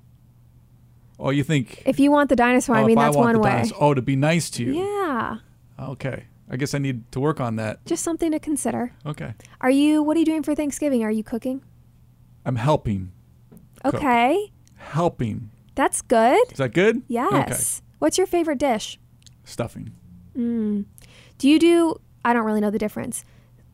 Oh, 1.23 1.29
you 1.29 1.43
think? 1.43 1.83
If 1.85 1.99
you 1.99 2.09
want 2.11 2.29
the 2.29 2.35
dinosaur, 2.35 2.75
oh, 2.75 2.79
I 2.79 2.85
mean 2.85 2.95
that's 2.97 3.15
I 3.15 3.19
one 3.19 3.33
the 3.35 3.39
way. 3.39 3.49
dinosaur- 3.51 3.77
Oh, 3.79 3.93
to 3.93 4.01
be 4.01 4.15
nice 4.15 4.49
to 4.51 4.63
you. 4.63 4.73
Yeah, 4.83 5.37
Okay. 5.79 6.25
I 6.49 6.57
guess 6.57 6.73
I 6.73 6.79
need 6.79 7.09
to 7.13 7.19
work 7.21 7.39
on 7.39 7.55
that. 7.57 7.85
just 7.85 8.03
something 8.03 8.31
to 8.31 8.39
consider. 8.39 8.91
Okay. 9.05 9.35
Are 9.61 9.69
you? 9.71 10.03
What 10.03 10.17
are 10.17 10.19
you 10.19 10.25
doing 10.25 10.43
for 10.43 10.53
Thanksgiving? 10.55 11.03
Are 11.03 11.11
you 11.11 11.23
cooking? 11.23 11.61
I'm 12.45 12.55
helping. 12.57 13.11
Cook. 13.83 13.95
Okay, 13.95 14.51
Helping. 14.75 15.49
that's 15.75 16.01
good. 16.01 16.41
Is 16.51 16.57
that 16.57 16.73
good? 16.73 17.03
Yes. 17.07 17.81
What's 17.99 18.17
your 18.17 18.27
favorite 18.27 18.57
dish? 18.59 18.99
Stuffing. 19.43 19.91
Stuffing. 20.33 20.85
Do 21.37 21.49
you 21.49 21.57
do? 21.59 21.95
I 22.25 22.33
don't 22.33 22.45
really 22.45 22.61
know 22.61 22.69
the 22.71 22.77
difference. 22.79 23.23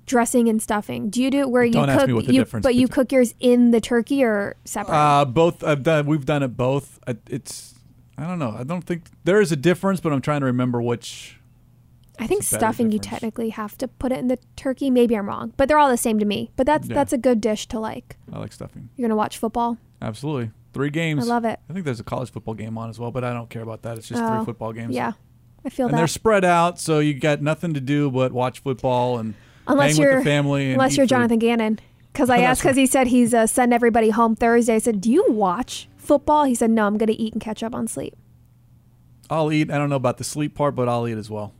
Dressing 0.07 0.49
and 0.49 0.59
stuffing. 0.61 1.09
Do 1.09 1.21
you 1.21 1.29
do 1.29 1.39
it 1.41 1.49
where 1.51 1.63
you 1.63 1.73
Don't 1.73 1.89
ask 1.89 1.99
cook? 1.99 2.07
me 2.07 2.13
what 2.13 2.25
the 2.25 2.33
you, 2.33 2.39
difference 2.39 2.63
but 2.63 2.73
you 2.75 2.87
between- 2.87 2.93
cook 3.05 3.11
yours 3.11 3.33
in 3.39 3.71
the 3.71 3.79
turkey 3.81 4.23
or 4.23 4.55
separate? 4.65 4.95
Uh, 4.95 5.25
both. 5.25 5.63
I've 5.63 5.83
done. 5.83 6.05
We've 6.07 6.25
done 6.25 6.41
it 6.43 6.57
both. 6.57 6.99
I- 7.07 7.17
It's. 7.29 7.75
I 8.17 8.25
don't 8.25 8.39
know. 8.39 8.55
I 8.57 8.63
don't 8.63 8.81
think 8.83 9.03
there 9.25 9.39
is 9.39 9.51
a 9.51 9.55
difference, 9.55 9.99
but 9.99 10.11
I'm 10.11 10.21
trying 10.21 10.39
to 10.39 10.47
remember 10.47 10.81
which. 10.81 11.39
I 12.19 12.25
think 12.25 12.41
it's 12.41 12.51
a 12.51 12.55
better 12.55 12.65
stuffing 12.73 12.91
you 12.91 12.97
difference. 12.97 13.19
technically 13.21 13.49
have 13.49 13.77
to 13.77 13.87
put 13.87 14.11
it 14.11 14.17
in 14.17 14.27
the 14.27 14.39
turkey. 14.55 14.89
Maybe 14.89 15.15
I'm 15.15 15.27
wrong, 15.27 15.53
but 15.55 15.67
they're 15.67 15.77
all 15.77 15.89
the 15.91 15.97
same 15.97 16.17
to 16.17 16.25
me. 16.25 16.49
But 16.55 16.65
that's 16.65 16.87
Yeah. 16.87 16.95
that's 16.95 17.13
a 17.13 17.17
good 17.19 17.39
dish 17.41 17.67
to 17.67 17.79
like. 17.79 18.17
I 18.33 18.39
like 18.39 18.53
stuffing. 18.53 18.89
You're 18.95 19.07
gonna 19.07 19.15
watch 19.17 19.37
football. 19.37 19.77
Absolutely. 20.01 20.49
Three 20.73 20.89
games. 20.89 21.25
I 21.25 21.27
love 21.29 21.45
it. 21.45 21.59
I 21.69 21.73
think 21.73 21.85
there's 21.85 21.99
a 21.99 22.03
college 22.03 22.31
football 22.31 22.53
game 22.55 22.75
on 22.77 22.89
as 22.89 22.97
well, 22.97 23.11
but 23.11 23.23
I 23.23 23.33
don't 23.33 23.49
care 23.49 23.61
about 23.61 23.81
that. 23.83 23.97
It's 23.97 24.07
just 24.07 24.21
Oh, 24.23 24.37
three 24.37 24.45
football 24.45 24.73
games. 24.73 24.95
Yeah, 24.95 25.11
I 25.65 25.69
feel 25.69 25.87
And 25.87 25.97
they're 25.97 26.05
that. 26.05 26.09
spread 26.11 26.43
out, 26.45 26.79
so 26.79 26.97
you 26.99 27.13
got 27.13 27.41
nothing 27.41 27.73
to 27.75 27.81
do 27.81 28.09
but 28.09 28.31
watch 28.31 28.59
football 28.61 29.19
and 29.19 29.35
Unless 29.67 29.97
you're 29.97 30.21
family. 30.23 30.71
Unless 30.73 30.97
you're 30.97 31.05
food. 31.05 31.09
Jonathan 31.09 31.39
Gannon, 31.39 31.79
because 32.13 32.29
I 32.29 32.37
Oh, 32.39 32.43
asked 32.43 32.61
because 32.61 32.77
he 32.77 32.85
said 32.87 33.07
he's 33.07 33.33
uh, 33.33 33.47
send 33.47 33.73
everybody 33.73 34.09
home 34.09 34.35
Thursday. 34.35 34.75
I 34.75 34.79
said, 34.79 35.01
"Do 35.01 35.11
you 35.11 35.25
watch 35.29 35.87
football?" 35.97 36.45
He 36.45 36.55
said, 36.55 36.71
"No, 36.71 36.87
I'm 36.87 36.97
gonna 36.97 37.15
eat 37.17 37.33
and 37.33 37.41
catch 37.41 37.63
up 37.63 37.75
on 37.75 37.87
sleep." 37.87 38.15
I'll 39.29 39.51
eat. 39.51 39.69
I 39.71 39.77
don't 39.77 39.89
know 39.89 39.97
about 39.97 40.17
the 40.17 40.23
sleep 40.23 40.55
part, 40.55 40.75
but 40.75 40.87
I'll 40.87 41.07
eat 41.07 41.17
as 41.17 41.29
well. 41.29 41.53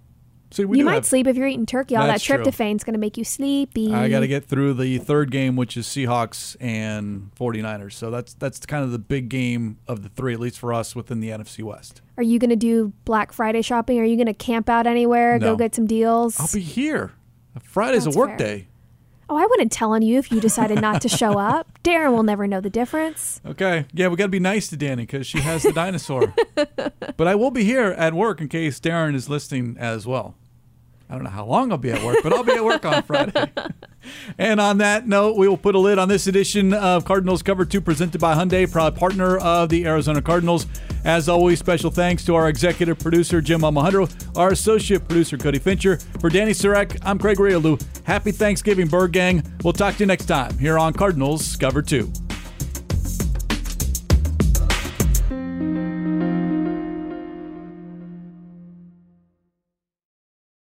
See, 0.49 0.64
we 0.64 0.78
you 0.78 0.86
might 0.86 0.93
have, 0.93 1.05
sleep 1.05 1.28
if 1.28 1.36
you're 1.36 1.47
eating 1.47 1.66
turkey. 1.66 1.97
All 1.97 2.08
that 2.08 2.22
true. 2.22 2.38
tryptophan's 2.38 2.86
gonna 2.86 2.97
make 2.97 3.18
you 3.18 3.26
sleepy. 3.26 3.93
I 3.93 4.08
got 4.08 4.22
to 4.22 4.28
get 4.28 4.45
through 4.45 4.76
the 4.76 4.97
third 4.99 5.30
game, 5.30 5.58
which 5.58 5.76
is 5.76 5.86
Seahawks 5.86 6.55
and 6.62 7.32
49ers. 7.38 7.93
So 7.93 8.10
that's 8.12 8.34
that's 8.34 8.66
kind 8.66 8.86
of 8.86 8.91
the 8.93 8.99
big 8.99 9.28
game 9.28 9.78
of 9.89 10.03
the 10.03 10.10
three, 10.10 10.34
at 10.34 10.39
least 10.39 10.58
for 10.60 10.72
us 10.74 10.95
within 10.95 11.20
the 11.20 11.30
NFC 11.30 11.64
West. 11.64 12.01
Are 12.16 12.24
you 12.24 12.39
gonna 12.39 12.55
do 12.55 12.93
Black 13.03 13.34
Friday 13.34 13.62
shopping? 13.62 13.99
Are 13.99 14.05
you 14.05 14.16
gonna 14.16 14.34
camp 14.34 14.70
out 14.70 14.88
anywhere? 14.88 15.38
Go 15.38 15.58
get 15.58 15.76
some 15.76 15.86
deals? 15.86 16.39
I'll 16.39 16.47
be 16.53 16.62
here. 16.62 17.12
Friday's 17.64 18.05
That's 18.05 18.16
a 18.16 18.20
work 18.20 18.30
fair. 18.30 18.38
day. 18.38 18.68
Oh, 19.30 19.36
I 19.36 19.45
wouldn't 19.45 19.74
tell 19.74 19.91
on 19.91 20.01
you 20.01 20.18
if 20.20 20.32
you 20.32 20.39
decided 20.39 20.80
not 20.80 21.01
to 21.01 21.10
show 21.10 21.38
up. 21.38 21.68
Darren 21.84 22.12
will 22.14 22.24
never 22.24 22.47
know 22.47 22.62
the 22.62 22.70
difference. 22.70 23.41
Okay. 23.45 23.86
Yeah, 23.93 24.08
we 24.08 24.16
got 24.16 24.26
to 24.26 24.30
be 24.30 24.39
nice 24.39 24.70
to 24.70 24.78
Dani 24.78 24.97
because 24.97 25.28
she 25.28 25.39
has 25.39 25.64
the 25.64 25.74
dinosaur. 25.74 26.34
but 26.55 27.28
I 27.28 27.36
will 27.36 27.51
be 27.51 27.66
here 27.66 27.88
at 27.97 28.14
work 28.14 28.39
in 28.39 28.47
case 28.47 28.80
Darren 28.80 29.16
is 29.16 29.28
listening 29.30 29.76
as 29.78 30.08
well. 30.08 30.36
I 31.10 31.16
don't 31.16 31.24
know 31.24 31.30
how 31.30 31.45
long 31.45 31.72
I'll 31.72 31.78
be 31.78 31.91
at 31.91 32.03
work, 32.03 32.18
but 32.24 32.34
I'll 32.34 32.43
be 32.43 32.53
at 32.53 32.64
work 32.64 32.86
on 32.86 33.03
Friday. 33.03 33.51
and 34.38 34.60
on 34.60 34.78
that 34.80 35.08
note, 35.08 35.38
we 35.38 35.47
will 35.47 35.58
put 35.58 35.76
a 35.76 35.80
lid 35.80 35.97
on 35.97 36.10
this 36.10 36.28
edition 36.28 36.74
of 36.74 37.05
Cardinals 37.05 37.41
Cover 37.41 37.66
2 37.66 37.82
presented 37.82 38.20
by 38.20 38.36
Hyundai, 38.36 38.72
proud 38.72 38.95
partner 38.95 39.38
of 39.38 39.70
the 39.70 39.86
Arizona 39.86 40.22
Cardinals. 40.22 40.68
As 41.05 41.30
always, 41.30 41.60
special 41.60 41.89
thanks 41.89 42.26
to 42.26 42.36
our 42.36 42.49
executive 42.49 42.99
producer, 42.99 43.41
Jim 43.41 43.62
Almohandro, 43.62 44.12
our 44.38 44.51
associate 44.51 45.08
producer, 45.08 45.38
Cody 45.38 45.60
Fincher. 45.60 45.97
For 46.20 46.30
Dani 46.30 46.51
Sureck, 46.51 46.99
I'm 47.03 47.18
Craig 47.18 47.38
Grialou. 47.38 47.82
Happy 48.03 48.32
Thanksgiving, 48.32 48.88
Bird 48.88 49.14
Gang. 49.14 49.43
We'll 49.64 49.74
talk 49.74 49.95
to 49.95 49.99
you 50.01 50.05
next 50.05 50.26
time 50.26 50.58
here 50.58 50.78
on 50.78 50.93
Cardinals 50.93 51.55
Cover 51.55 51.82
2. 51.82 52.27